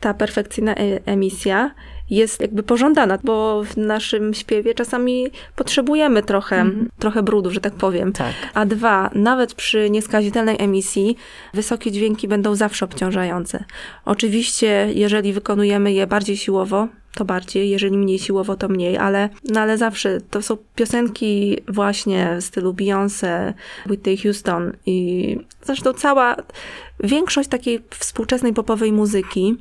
ta 0.00 0.14
perfekcyjna 0.14 0.72
e- 0.74 1.00
emisja 1.06 1.70
jest 2.10 2.40
jakby 2.40 2.62
pożądana, 2.62 3.18
bo 3.24 3.62
w 3.64 3.76
naszym 3.76 4.34
śpiewie 4.34 4.74
czasami 4.74 5.30
potrzebujemy 5.56 6.22
trochę, 6.22 6.70
trochę 6.98 7.22
brudu, 7.22 7.50
że 7.50 7.60
tak 7.60 7.74
powiem. 7.74 8.12
Tak. 8.12 8.34
A 8.54 8.66
dwa, 8.66 9.10
nawet 9.14 9.54
przy 9.54 9.90
nieskazitelnej 9.90 10.56
emisji, 10.58 11.16
wysokie 11.54 11.92
dźwięki 11.92 12.28
będą 12.28 12.54
zawsze 12.54 12.84
obciążające. 12.84 13.64
Oczywiście, 14.04 14.88
jeżeli 14.94 15.32
wykonujemy 15.32 15.92
je 15.92 16.06
bardziej 16.06 16.36
siłowo, 16.36 16.88
to 17.16 17.24
bardziej, 17.24 17.70
jeżeli 17.70 17.98
mniej 17.98 18.18
siłowo, 18.18 18.56
to 18.56 18.68
mniej, 18.68 18.96
ale, 18.96 19.28
no 19.44 19.60
ale 19.60 19.78
zawsze 19.78 20.20
to 20.20 20.42
są 20.42 20.56
piosenki 20.74 21.58
właśnie 21.68 22.36
w 22.40 22.44
stylu 22.44 22.72
Beyoncé, 22.72 23.52
Whitney 23.86 24.16
Houston 24.16 24.72
i 24.86 25.38
zresztą 25.62 25.92
cała, 25.92 26.36
większość 27.00 27.48
takiej 27.48 27.82
współczesnej 27.90 28.52
popowej 28.52 28.92
muzyki 28.92 29.56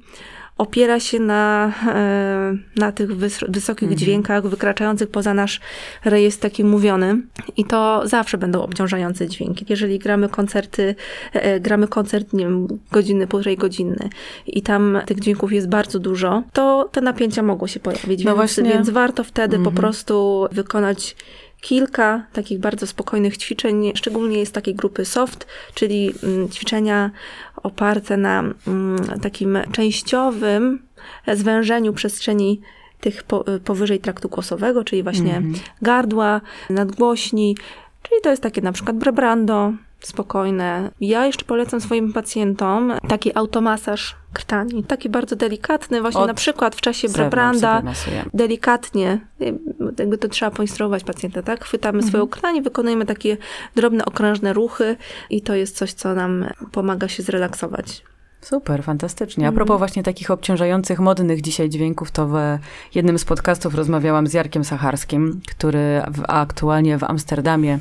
opiera 0.58 1.00
się 1.00 1.20
na, 1.20 1.72
e, 1.88 2.58
na 2.76 2.92
tych 2.92 3.10
wys- 3.10 3.52
wysokich 3.52 3.96
dźwiękach 3.96 4.48
wykraczających 4.48 5.10
poza 5.10 5.34
nasz 5.34 5.60
rejestr 6.06 6.42
taki 6.42 6.64
mówiony 6.64 7.22
i 7.58 7.66
to 7.66 8.02
zawsze 8.08 8.38
będą 8.38 8.62
obciążające 8.64 9.28
dźwięki. 9.28 9.66
Jeżeli 9.70 10.00
gramy 10.00 10.30
koncerty, 10.30 10.96
e, 11.34 11.60
gramy 11.60 11.88
koncert, 11.88 12.34
nie 12.34 12.44
wiem, 12.46 12.68
godziny, 12.92 13.28
półtorej 13.28 13.58
godziny 13.58 14.10
i 14.48 14.62
tam 14.62 15.00
tych 15.06 15.20
dźwięków 15.20 15.54
jest 15.54 15.70
bardzo 15.70 16.00
dużo, 16.00 16.44
to 16.54 16.90
te 16.92 17.02
napięcia 17.02 17.44
mogą 17.44 17.68
się 17.68 17.80
pojawić, 17.80 18.24
No 18.24 18.32
więc, 18.32 18.36
właśnie. 18.36 18.64
więc 18.74 18.90
warto 18.90 19.24
wtedy 19.24 19.56
Mhm. 19.58 19.76
po 19.76 19.82
prostu 19.82 20.46
wykonać 20.52 21.16
kilka 21.62 22.26
takich 22.34 22.60
bardzo 22.60 22.88
spokojnych 22.88 23.38
ćwiczeń, 23.38 23.92
szczególnie 23.96 24.40
jest 24.40 24.54
takiej 24.54 24.76
grupy 24.76 25.06
soft, 25.06 25.48
czyli 25.74 26.14
mm, 26.24 26.50
ćwiczenia 26.50 27.12
oparte 27.66 28.18
na 28.18 28.44
mm, 28.68 29.20
takim 29.22 29.58
częściowym 29.72 30.80
zwężeniu 31.34 31.94
przestrzeni 31.94 32.62
tych 33.02 33.24
po, 33.24 33.46
powyżej 33.66 34.00
traktu 34.00 34.30
głosowego, 34.30 34.84
czyli 34.84 35.04
właśnie 35.04 35.42
gardła, 35.82 36.42
nadgłośni, 36.70 37.58
czyli 38.02 38.22
to 38.22 38.30
jest 38.30 38.44
takie 38.44 38.62
na 38.62 38.72
przykład 38.72 38.98
brebrando, 38.98 39.74
spokojne. 40.00 40.92
Ja 41.02 41.26
jeszcze 41.26 41.46
polecam 41.46 41.82
swoim 41.82 42.14
pacjentom 42.14 42.94
taki 43.08 43.38
automasaż 43.38 44.16
krtani, 44.34 44.84
taki 44.84 45.10
bardzo 45.10 45.36
delikatny, 45.36 46.02
właśnie 46.02 46.22
Od 46.22 46.28
na 46.28 46.34
przykład 46.34 46.76
w 46.76 46.82
czasie 46.82 47.08
masujemy. 47.84 48.30
delikatnie, 48.34 49.20
jakby 50.00 50.18
to 50.18 50.28
trzeba 50.28 50.52
poinstruować 50.52 51.04
pacjenta, 51.04 51.42
tak? 51.42 51.64
Chwytamy 51.64 52.04
swoją 52.04 52.28
krtanię, 52.28 52.62
wykonujemy 52.62 53.06
takie 53.06 53.38
drobne, 53.76 54.06
okrężne 54.06 54.54
ruchy 54.54 54.96
i 55.30 55.42
to 55.42 55.56
jest 55.56 55.78
coś, 55.78 55.94
co 55.94 56.14
nam 56.14 56.46
pomaga 56.72 57.08
się 57.08 57.24
zrelaksować. 57.24 58.04
Super, 58.42 58.84
fantastycznie. 58.84 59.48
A 59.48 59.52
propos 59.52 59.78
właśnie 59.78 60.04
takich 60.04 60.32
obciążających, 60.32 61.00
modnych 61.00 61.42
dzisiaj 61.42 61.70
dźwięków, 61.70 62.12
to 62.12 62.28
w 62.28 62.36
jednym 62.96 63.20
z 63.20 63.26
podcastów 63.26 63.76
rozmawiałam 63.76 64.28
z 64.28 64.34
Jarkiem 64.34 64.64
Sacharskim, 64.64 65.42
który 65.48 66.02
w, 66.08 66.24
aktualnie 66.28 66.98
w 66.98 67.04
Amsterdamie 67.04 67.80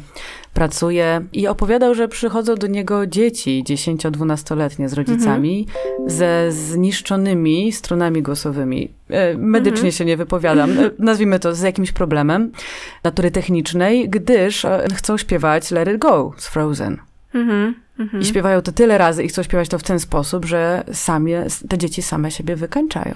pracuje 0.55 1.25
i 1.33 1.49
opowiadał, 1.49 1.95
że 1.95 2.09
przychodzą 2.09 2.55
do 2.55 2.67
niego 2.67 3.07
dzieci 3.07 3.65
10-12-letnie 3.67 4.89
z 4.89 4.93
rodzicami 4.93 5.67
ze 6.07 6.53
zniszczonymi 6.53 7.73
strunami 7.73 8.23
głosowymi. 8.23 8.91
E, 9.11 9.35
Medycznie 9.39 9.93
się 9.93 10.05
nie 10.05 10.17
wypowiadam, 10.17 10.71
e, 10.71 10.91
nazwijmy 10.99 11.39
to 11.39 11.55
z 11.55 11.61
jakimś 11.61 11.93
problemem 11.93 12.53
natury 13.05 13.31
technicznej, 13.31 14.09
gdyż 14.09 14.65
e, 14.65 14.87
chcą 14.95 15.17
śpiewać 15.17 15.71
Let 15.71 15.89
It 15.89 15.99
Go 15.99 16.33
z 16.37 16.49
Frozen. 16.49 16.99
Mhm. 17.35 17.75
Mhm. 17.99 18.23
I 18.23 18.27
śpiewają 18.27 18.63
to 18.63 18.73
tyle 18.73 18.99
razy 18.99 19.25
i 19.25 19.29
chcą 19.29 19.43
śpiewać 19.43 19.69
to 19.69 19.79
w 19.79 19.83
ten 19.83 20.01
sposób, 20.01 20.45
że 20.45 20.85
sami, 20.93 21.33
te 21.69 21.79
dzieci 21.79 22.03
same 22.03 22.31
siebie 22.31 22.57
wykańczają. 22.57 23.15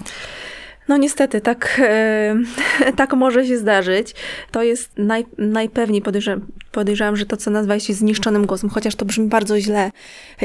No 0.89 0.97
niestety, 0.97 1.41
tak, 1.41 1.81
e, 1.85 2.37
tak 2.97 3.15
może 3.15 3.47
się 3.47 3.59
zdarzyć. 3.59 4.15
To 4.51 4.63
jest 4.63 4.99
naj, 4.99 5.27
najpewniej, 5.39 6.03
podejrzewam, 6.03 6.47
podejrzewam, 6.73 7.17
że 7.17 7.27
to, 7.27 7.37
co 7.37 7.51
nazwałeś 7.51 7.89
jest 7.89 8.01
zniszczonym 8.01 8.47
głosem, 8.47 8.71
chociaż 8.71 8.95
to 8.95 9.05
brzmi 9.05 9.29
bardzo 9.29 9.61
źle 9.61 9.91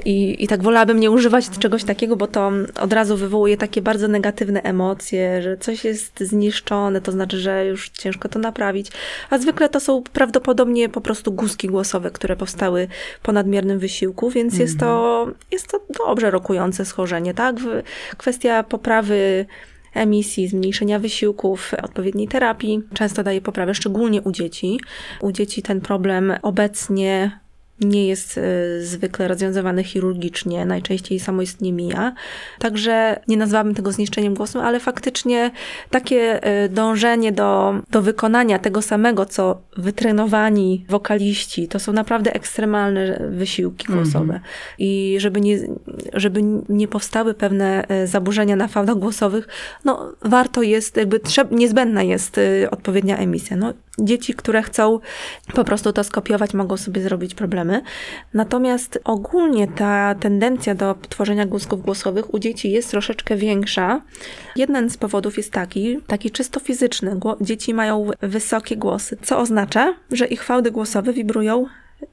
i, 0.06 0.44
i 0.44 0.48
tak 0.48 0.64
wolałabym 0.64 1.00
nie 1.00 1.12
używać 1.12 1.50
czegoś 1.50 1.84
takiego, 1.84 2.16
bo 2.16 2.28
to 2.28 2.52
od 2.80 2.94
razu 2.94 3.18
wywołuje 3.18 3.58
takie 3.58 3.82
bardzo 3.82 4.08
negatywne 4.08 4.62
emocje, 4.62 5.42
że 5.42 5.58
coś 5.58 5.86
jest 5.86 6.20
zniszczone, 6.20 7.02
to 7.02 7.12
znaczy, 7.12 7.38
że 7.38 7.66
już 7.66 7.90
ciężko 7.90 8.30
to 8.30 8.40
naprawić. 8.40 8.92
A 9.30 9.38
zwykle 9.38 9.70
to 9.70 9.80
są 9.80 10.04
prawdopodobnie 10.14 10.90
po 10.90 11.02
prostu 11.02 11.32
guzki 11.32 11.68
głosowe, 11.68 12.12
które 12.12 12.36
powstały 12.36 12.88
po 13.24 13.32
nadmiernym 13.32 13.80
wysiłku, 13.80 14.30
więc 14.30 14.58
jest, 14.58 14.80
to, 14.80 15.28
jest 15.52 15.68
to 15.68 15.80
dobrze 16.08 16.32
rokujące 16.32 16.86
schorzenie, 16.86 17.34
tak? 17.34 17.56
Kwestia 18.18 18.64
poprawy 18.64 19.46
emisji, 19.94 20.48
zmniejszenia 20.48 21.00
wysiłków, 21.00 21.74
odpowiedniej 21.84 22.28
terapii. 22.28 22.82
Często 22.94 23.24
daje 23.24 23.42
poprawę, 23.42 23.74
szczególnie 23.76 24.22
u 24.22 24.32
dzieci. 24.32 24.80
U 25.22 25.32
dzieci 25.32 25.62
ten 25.62 25.82
problem 25.82 26.34
obecnie 26.42 27.43
nie 27.82 28.08
jest 28.08 28.38
y, 28.38 28.86
zwykle 28.86 29.28
rozwiązywany 29.28 29.84
chirurgicznie, 29.84 30.66
najczęściej 30.66 31.20
samoistnie 31.20 31.74
mija. 31.74 32.14
Także 32.60 33.20
nie 33.28 33.38
nazwałabym 33.38 33.76
tego 33.76 33.92
zniszczeniem 33.92 34.34
głosu, 34.34 34.60
ale 34.60 34.80
faktycznie 34.80 35.52
takie 35.90 36.48
y, 36.66 36.70
dążenie 36.70 37.32
do, 37.32 37.76
do 37.92 38.02
wykonania 38.02 38.60
tego 38.60 38.82
samego, 38.82 39.26
co 39.26 39.62
wytrenowani 39.78 40.86
wokaliści, 40.90 41.68
to 41.68 41.80
są 41.80 41.94
naprawdę 41.94 42.34
ekstremalne 42.34 43.28
wysiłki 43.32 43.88
głosowe. 43.94 44.40
I 44.78 45.16
żeby 45.20 45.42
nie, 45.42 45.60
żeby 46.14 46.42
nie 46.70 46.88
powstały 46.88 47.34
pewne 47.34 47.86
y, 48.04 48.08
zaburzenia 48.08 48.56
na 48.56 48.68
fałdach 48.68 48.96
głosowych, 48.96 49.48
no 49.86 50.14
warto 50.22 50.62
jest, 50.62 50.98
jakby 50.98 51.20
trzeb, 51.20 51.52
niezbędna 51.52 52.04
jest 52.04 52.40
odpowiednia 52.72 53.18
emisja. 53.18 53.58
No, 53.58 53.74
dzieci, 54.00 54.34
które 54.34 54.64
chcą 54.64 55.00
po 55.54 55.64
prostu 55.64 55.94
to 55.94 56.04
skopiować, 56.04 56.54
mogą 56.54 56.78
sobie 56.78 57.02
zrobić 57.02 57.36
problemy. 57.36 57.82
Natomiast 58.34 59.00
ogólnie 59.04 59.68
ta 59.68 60.16
tendencja 60.16 60.76
do 60.76 60.96
tworzenia 61.10 61.46
guzków 61.46 61.82
głosowych 61.82 62.34
u 62.34 62.40
dzieci 62.40 62.72
jest 62.72 62.92
troszeczkę 62.92 63.36
większa. 63.36 64.02
Jeden 64.56 64.90
z 64.90 64.98
powodów 64.98 65.38
jest 65.38 65.52
taki, 65.52 66.00
taki 66.08 66.32
czysto 66.32 66.60
fizyczny. 66.60 67.20
Dzieci 67.42 67.74
mają 67.74 68.10
wysokie 68.22 68.78
głosy, 68.78 69.18
co 69.22 69.40
oznacza, 69.40 69.94
że 70.12 70.26
ich 70.26 70.44
fałdy 70.44 70.72
głosowe 70.72 71.14
wibrują 71.14 71.66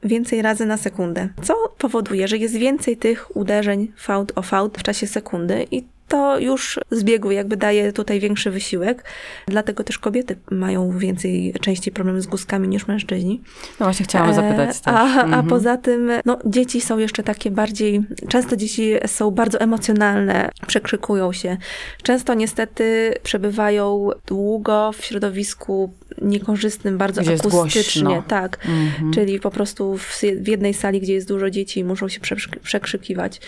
więcej 0.04 0.42
razy 0.42 0.66
na 0.66 0.76
sekundę, 0.76 1.28
co 1.42 1.54
powoduje, 1.78 2.28
że 2.28 2.36
jest 2.36 2.56
więcej 2.56 2.96
tych 2.96 3.36
uderzeń 3.36 3.92
fałd 3.96 4.32
o 4.36 4.42
fałd 4.42 4.78
w 4.78 4.82
czasie 4.82 5.06
sekundy 5.06 5.66
i 5.70 5.84
to 6.10 6.38
już 6.38 6.80
z 6.90 7.04
biegu 7.04 7.30
jakby 7.30 7.56
daje 7.56 7.92
tutaj 7.92 8.20
większy 8.20 8.50
wysiłek. 8.50 9.04
Dlatego 9.46 9.84
też 9.84 9.98
kobiety 9.98 10.36
mają 10.50 10.98
więcej, 10.98 11.54
częściej 11.60 11.94
problemy 11.94 12.20
z 12.22 12.26
guzkami 12.26 12.68
niż 12.68 12.86
mężczyźni. 12.86 13.40
No 13.80 13.86
właśnie 13.86 14.04
chciałam 14.06 14.34
zapytać 14.34 14.70
E, 14.70 14.72
też. 14.72 14.82
A, 14.84 15.20
a 15.20 15.22
Mhm. 15.24 15.46
poza 15.46 15.76
tym, 15.76 16.10
no, 16.24 16.38
dzieci 16.46 16.80
są 16.80 16.98
jeszcze 16.98 17.22
takie 17.22 17.50
bardziej, 17.50 18.02
często 18.28 18.56
dzieci 18.56 18.92
są 19.06 19.30
bardzo 19.30 19.60
emocjonalne, 19.60 20.50
przekrzykują 20.66 21.32
się. 21.32 21.56
Często 22.02 22.34
niestety 22.34 23.14
przebywają 23.22 24.08
długo 24.26 24.92
w 24.92 25.04
środowisku 25.04 25.92
niekorzystnym, 26.22 26.98
bardzo 26.98 27.20
Gdzie 27.22 27.34
akustycznie. 27.34 28.22
Tak. 28.28 28.58
Mhm. 28.68 29.12
Czyli 29.12 29.40
po 29.40 29.50
prostu 29.50 29.96
w, 29.98 30.20
w 30.42 30.48
jednej 30.48 30.74
sali, 30.74 31.00
gdzie 31.00 31.12
jest 31.14 31.28
dużo 31.28 31.50
dzieci, 31.50 31.84
muszą 31.84 32.08
się 32.08 32.20
przekrzyk- 32.20 32.58
przekrzykiwać. 32.62 33.40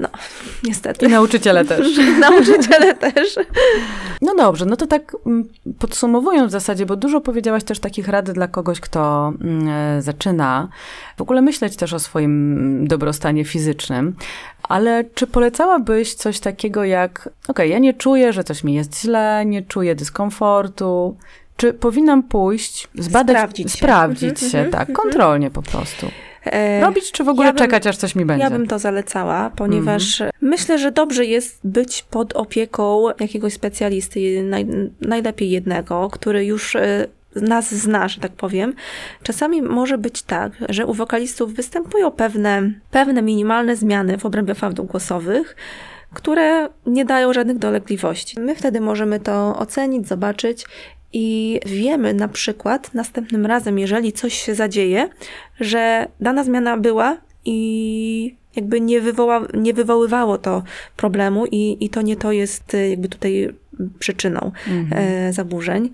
No, 0.00 0.08
niestety. 0.62 1.06
I 1.06 1.08
nauczyciele 1.08 1.64
też. 1.64 1.88
Nauczyciele 2.20 2.94
też. 2.94 3.36
No 4.22 4.34
dobrze, 4.34 4.66
no 4.66 4.76
to 4.76 4.86
tak 4.86 5.16
mm, 5.26 5.48
podsumowując 5.78 6.48
w 6.48 6.52
zasadzie, 6.52 6.86
bo 6.86 6.96
dużo 6.96 7.20
powiedziałaś 7.20 7.64
też 7.64 7.78
takich 7.78 8.08
rad 8.08 8.30
dla 8.30 8.48
kogoś, 8.48 8.80
kto 8.80 9.32
mm, 9.40 9.68
e, 9.68 10.02
zaczyna 10.02 10.68
w 11.16 11.22
ogóle 11.22 11.42
myśleć 11.42 11.76
też 11.76 11.92
o 11.92 11.98
swoim 11.98 12.52
mm, 12.52 12.88
dobrostanie 12.88 13.44
fizycznym, 13.44 14.14
ale 14.62 15.04
czy 15.14 15.26
polecałabyś 15.26 16.14
coś 16.14 16.40
takiego 16.40 16.84
jak, 16.84 17.28
okej, 17.48 17.70
ja 17.70 17.78
nie 17.78 17.94
czuję, 17.94 18.32
że 18.32 18.44
coś 18.44 18.64
mi 18.64 18.74
jest 18.74 19.00
źle, 19.00 19.42
nie 19.46 19.62
czuję 19.62 19.94
dyskomfortu, 19.94 21.16
czy 21.56 21.72
powinnam 21.72 22.22
pójść, 22.22 22.88
zbadać, 22.94 23.36
Sprawdzić 23.36 23.72
się. 23.72 23.78
sprawdzić 23.78 24.40
się, 24.40 24.58
mhm, 24.58 24.70
tak, 24.70 24.88
mhm. 24.88 24.96
kontrolnie 24.96 25.50
po 25.50 25.62
prostu. 25.62 26.06
E, 26.46 26.80
Robić, 26.80 27.12
czy 27.12 27.24
w 27.24 27.28
ogóle 27.28 27.46
ja 27.46 27.52
bym- 27.52 27.58
czekać, 27.58 27.86
aż 27.86 27.96
coś 27.96 28.14
mi 28.14 28.24
będzie? 28.24 28.44
Ja 28.44 28.50
bym 28.50 28.66
to 28.66 28.78
zalecała, 28.78 29.50
ponieważ 29.56 30.20
Mhm. 30.20 30.30
myślę, 30.40 30.78
że 30.78 30.92
dobrze 30.92 31.24
jest 31.24 31.60
być 31.64 32.02
pod 32.10 32.32
opieką 32.36 33.04
jakiegoś 33.20 33.52
specjalisty, 33.52 34.42
naj, 34.42 34.66
najlepiej 35.00 35.50
jednego, 35.50 36.08
który 36.12 36.44
już 36.44 36.76
e, 36.76 37.06
nas 37.36 37.74
zna, 37.74 38.08
że 38.08 38.20
tak 38.20 38.32
powiem. 38.32 38.74
Czasami 39.22 39.62
może 39.62 39.98
być 39.98 40.22
tak, 40.22 40.52
że 40.68 40.86
u 40.86 40.94
wokalistów 40.94 41.54
występują 41.54 42.10
pewne, 42.10 42.70
pewne 42.90 43.22
minimalne 43.22 43.76
zmiany 43.76 44.18
w 44.18 44.26
obrębie 44.26 44.54
fałdów 44.54 44.86
głosowych, 44.86 45.56
które 46.14 46.68
nie 46.86 47.04
dają 47.04 47.32
żadnych 47.32 47.58
dolegliwości. 47.58 48.40
My 48.40 48.54
wtedy 48.54 48.80
możemy 48.80 49.20
to 49.20 49.58
ocenić, 49.58 50.08
zobaczyć 50.08 50.66
i 51.12 51.60
wiemy 51.66 52.14
na 52.14 52.28
przykład 52.28 52.94
następnym 52.94 53.46
razem, 53.46 53.78
jeżeli 53.78 54.12
coś 54.12 54.34
się 54.34 54.54
zadzieje, 54.54 55.08
że 55.60 56.08
dana 56.20 56.44
zmiana 56.44 56.76
była 56.76 57.16
i 57.44 58.36
jakby 58.56 58.80
nie, 58.80 59.00
wywoła, 59.00 59.46
nie 59.54 59.74
wywoływało 59.74 60.38
to 60.38 60.62
problemu 60.96 61.46
i, 61.46 61.76
i 61.80 61.88
to 61.88 62.02
nie 62.02 62.16
to 62.16 62.32
jest 62.32 62.76
jakby 62.90 63.08
tutaj 63.08 63.48
przyczyną 63.98 64.52
Mhm. 64.68 65.02
e, 65.02 65.32
zaburzeń. 65.32 65.90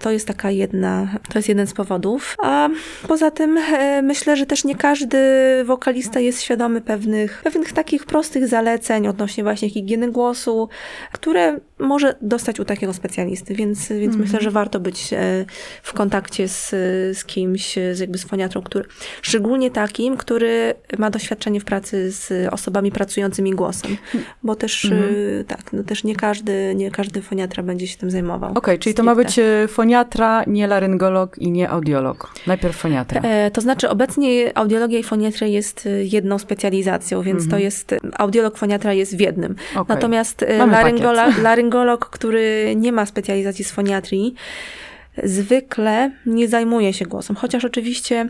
To 0.00 0.10
jest 0.10 0.26
taka 0.26 0.50
jedna, 0.50 1.08
to 1.32 1.38
jest 1.38 1.48
jeden 1.48 1.66
z 1.66 1.72
powodów. 1.72 2.36
A 2.42 2.68
poza 3.08 3.30
tym 3.30 3.58
e, 3.58 4.02
myślę, 4.02 4.36
że 4.36 4.46
też 4.46 4.64
nie 4.64 4.74
każdy 4.74 5.18
wokalista 5.64 6.20
jest 6.20 6.42
świadomy 6.42 6.80
pewnych, 6.80 7.40
pewnych 7.44 7.72
takich 7.72 8.04
prostych 8.06 8.46
zaleceń 8.48 9.08
odnośnie 9.08 9.44
właśnie 9.44 9.70
higieny 9.70 10.10
głosu, 10.10 10.68
które 11.12 11.58
może 11.78 12.14
dostać 12.20 12.60
u 12.60 12.64
takiego 12.64 12.92
specjalisty, 12.92 13.54
więc, 13.54 13.88
więc 13.88 14.04
Mhm. 14.14 14.20
myślę, 14.24 14.40
że 14.40 14.50
warto 14.50 14.80
być 14.80 15.12
e, 15.12 15.44
w 15.82 15.92
kontakcie 15.92 16.48
z, 16.48 16.68
z 17.18 17.24
kimś, 17.24 17.74
z 17.92 17.98
jakby 17.98 18.18
z 18.18 18.24
foniatrą, 18.24 18.62
który, 18.62 18.88
szczególnie 19.22 19.70
takim, 19.70 20.16
który 20.16 20.74
ma 20.98 21.10
doświadczenie 21.10 21.60
w 21.60 21.64
pracy 21.64 22.10
z 22.12 22.52
osobami 22.52 22.92
pracującymi 22.92 23.50
głosem, 23.50 23.96
bo 24.42 24.54
też 24.54 24.84
Mhm. 24.84 25.14
e, 25.40 25.44
tak, 25.44 25.72
no 25.72 25.82
też 25.82 26.04
nie 26.04 26.16
każdy, 26.16 26.72
nie 26.74 26.90
każdy 26.90 27.22
foniatra 27.22 27.62
będzie 27.62 27.86
się 27.88 27.96
tym 27.98 28.10
zajmował. 28.10 28.52
Okej, 28.54 28.78
czyli 28.78 28.94
to 28.94 29.02
ma 29.02 29.14
być 29.14 29.30
Stricte. 29.30 29.68
Foniatra, 29.90 30.44
nie 30.46 30.66
laryngolog 30.66 31.38
i 31.38 31.50
nie 31.50 31.70
audiolog. 31.70 32.30
Najpierw 32.46 32.76
foniatra. 32.76 33.20
E, 33.20 33.50
to 33.50 33.60
znaczy 33.60 33.88
obecnie 33.88 34.58
audiologia 34.58 34.98
i 34.98 35.02
foniatria 35.02 35.48
jest 35.48 35.86
e, 35.86 36.04
jedną 36.04 36.38
specjalizacją, 36.38 37.22
więc 37.22 37.42
Mhm. 37.42 37.50
to 37.50 37.58
jest, 37.58 37.94
audiolog, 38.18 38.58
foniatra 38.58 38.92
jest 38.92 39.16
w 39.16 39.20
jednym. 39.20 39.56
Okej. 39.72 39.84
Natomiast 39.88 40.42
e, 40.42 40.58
Mamy 40.58 40.72
laryngola, 40.72 41.28
laryngolog, 41.42 42.06
który 42.10 42.74
nie 42.76 42.92
ma 42.92 43.06
specjalizacji 43.06 43.64
z 43.64 43.70
foniatrii, 43.70 44.34
zwykle 45.24 46.10
nie 46.26 46.48
zajmuje 46.48 46.92
się 46.92 47.04
głosem. 47.06 47.36
Chociaż 47.36 47.64
oczywiście 47.64 48.28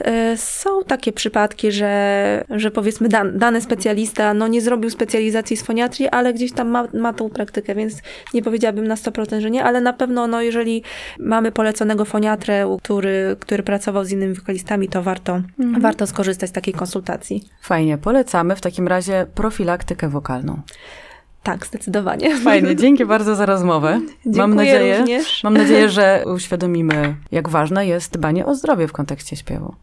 e, 0.00 0.36
są 0.36 0.70
takie 0.86 1.12
przypadki, 1.12 1.72
że, 1.72 2.44
że 2.50 2.70
powiedzmy 2.70 3.08
dan, 3.08 3.38
dany 3.38 3.60
specjalista 3.60 4.34
no, 4.34 4.48
nie 4.48 4.60
zrobił 4.60 4.90
specjalizacji 4.90 5.56
z 5.56 5.62
foniatrii, 5.62 6.08
ale 6.08 6.34
gdzieś 6.34 6.52
tam 6.52 6.68
ma, 6.68 6.88
ma 6.94 7.12
tą 7.12 7.30
praktykę, 7.30 7.74
więc 7.74 7.94
nie 8.34 8.42
powiedziałabym 8.42 8.86
na 8.86 8.94
100%, 8.94 9.40
że 9.40 9.50
nie, 9.50 9.64
ale 9.64 9.80
na 9.80 9.92
pewno 9.92 10.26
no, 10.26 10.42
jeżeli 10.42 10.82
mamy 11.18 11.52
poleconego 11.52 12.04
foniatrę, 12.04 12.76
który, 12.82 13.36
który 13.40 13.62
pracował 13.62 14.04
z 14.04 14.10
innymi 14.10 14.34
wokalistami, 14.34 14.88
to 14.88 15.02
warto, 15.02 15.40
Mhm. 15.58 15.80
warto 15.82 16.06
skorzystać 16.06 16.50
z 16.50 16.52
takiej 16.52 16.74
konsultacji. 16.74 17.44
Fajnie, 17.62 17.98
polecamy 17.98 18.56
w 18.56 18.60
takim 18.60 18.88
razie 18.88 19.26
profilaktykę 19.34 20.08
wokalną. 20.08 20.60
Tak, 21.42 21.66
zdecydowanie. 21.66 22.36
Fajnie, 22.36 22.76
dzięki 22.76 23.06
bardzo 23.06 23.34
za 23.34 23.46
rozmowę. 23.46 23.90
mam 23.90 24.34
Dziękuję 24.34 24.54
nadzieję, 24.54 24.98
również. 24.98 25.44
mam 25.44 25.54
nadzieję, 25.54 25.88
że 25.88 26.24
uświadomimy, 26.34 27.14
jak 27.32 27.48
ważne 27.48 27.86
jest 27.86 28.12
dbanie 28.12 28.46
o 28.46 28.54
zdrowie 28.54 28.88
w 28.88 28.92
kontekście 28.92 29.36
śpiewu. 29.36 29.74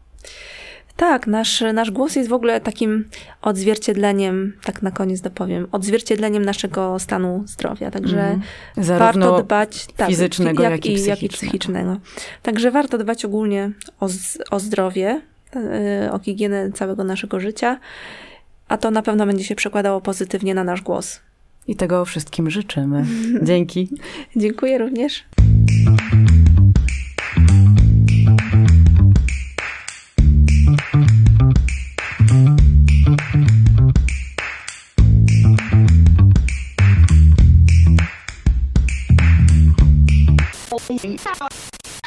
Tak, 0.96 1.26
nasz, 1.26 1.64
nasz 1.74 1.90
głos 1.90 2.16
jest 2.16 2.28
w 2.28 2.32
ogóle 2.32 2.60
takim 2.60 3.08
odzwierciedleniem, 3.42 4.52
tak 4.64 4.82
na 4.82 4.90
koniec 4.90 5.20
dopowiem, 5.20 5.66
odzwierciedleniem 5.72 6.44
naszego 6.44 6.98
stanu 6.98 7.42
zdrowia. 7.46 7.90
Także. 7.90 8.38
Zarówno 8.76 9.26
warto 9.26 9.42
dbać 9.42 9.86
tak, 9.96 10.08
fizycznego, 10.08 10.62
jak, 10.62 10.72
jak 10.72 10.86
i 10.86 11.04
jak 11.04 11.22
i 11.22 11.28
psychicznego. 11.28 11.96
Także 12.42 12.70
warto 12.70 12.98
dbać 12.98 13.24
ogólnie 13.24 13.70
o, 14.00 14.08
o 14.50 14.60
zdrowie, 14.60 15.20
yy, 15.54 16.12
o 16.12 16.18
higienę 16.18 16.72
całego 16.72 17.04
naszego 17.04 17.40
życia, 17.40 17.78
a 18.68 18.76
to 18.76 18.90
na 18.90 19.02
pewno 19.02 19.26
będzie 19.26 19.44
się 19.44 19.54
przekładało 19.54 20.00
pozytywnie 20.00 20.54
na 20.54 20.64
nasz 20.64 20.82
głos. 20.82 21.20
I 21.68 21.76
tego 21.76 22.04
wszystkim 22.04 22.50
życzymy. 22.50 23.06
Dzięki. 23.42 23.88
Dziękuję 24.36 24.78
również. 24.78 25.24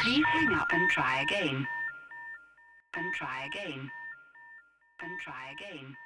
Please 0.00 0.24
hang 0.32 0.52
up 0.52 0.72
and 0.72 0.90
try 0.90 1.20
again. 1.22 1.66
And 2.94 3.14
try 3.14 3.46
again. 3.46 3.90
And 5.02 5.20
try 5.24 5.52
again. 5.52 5.96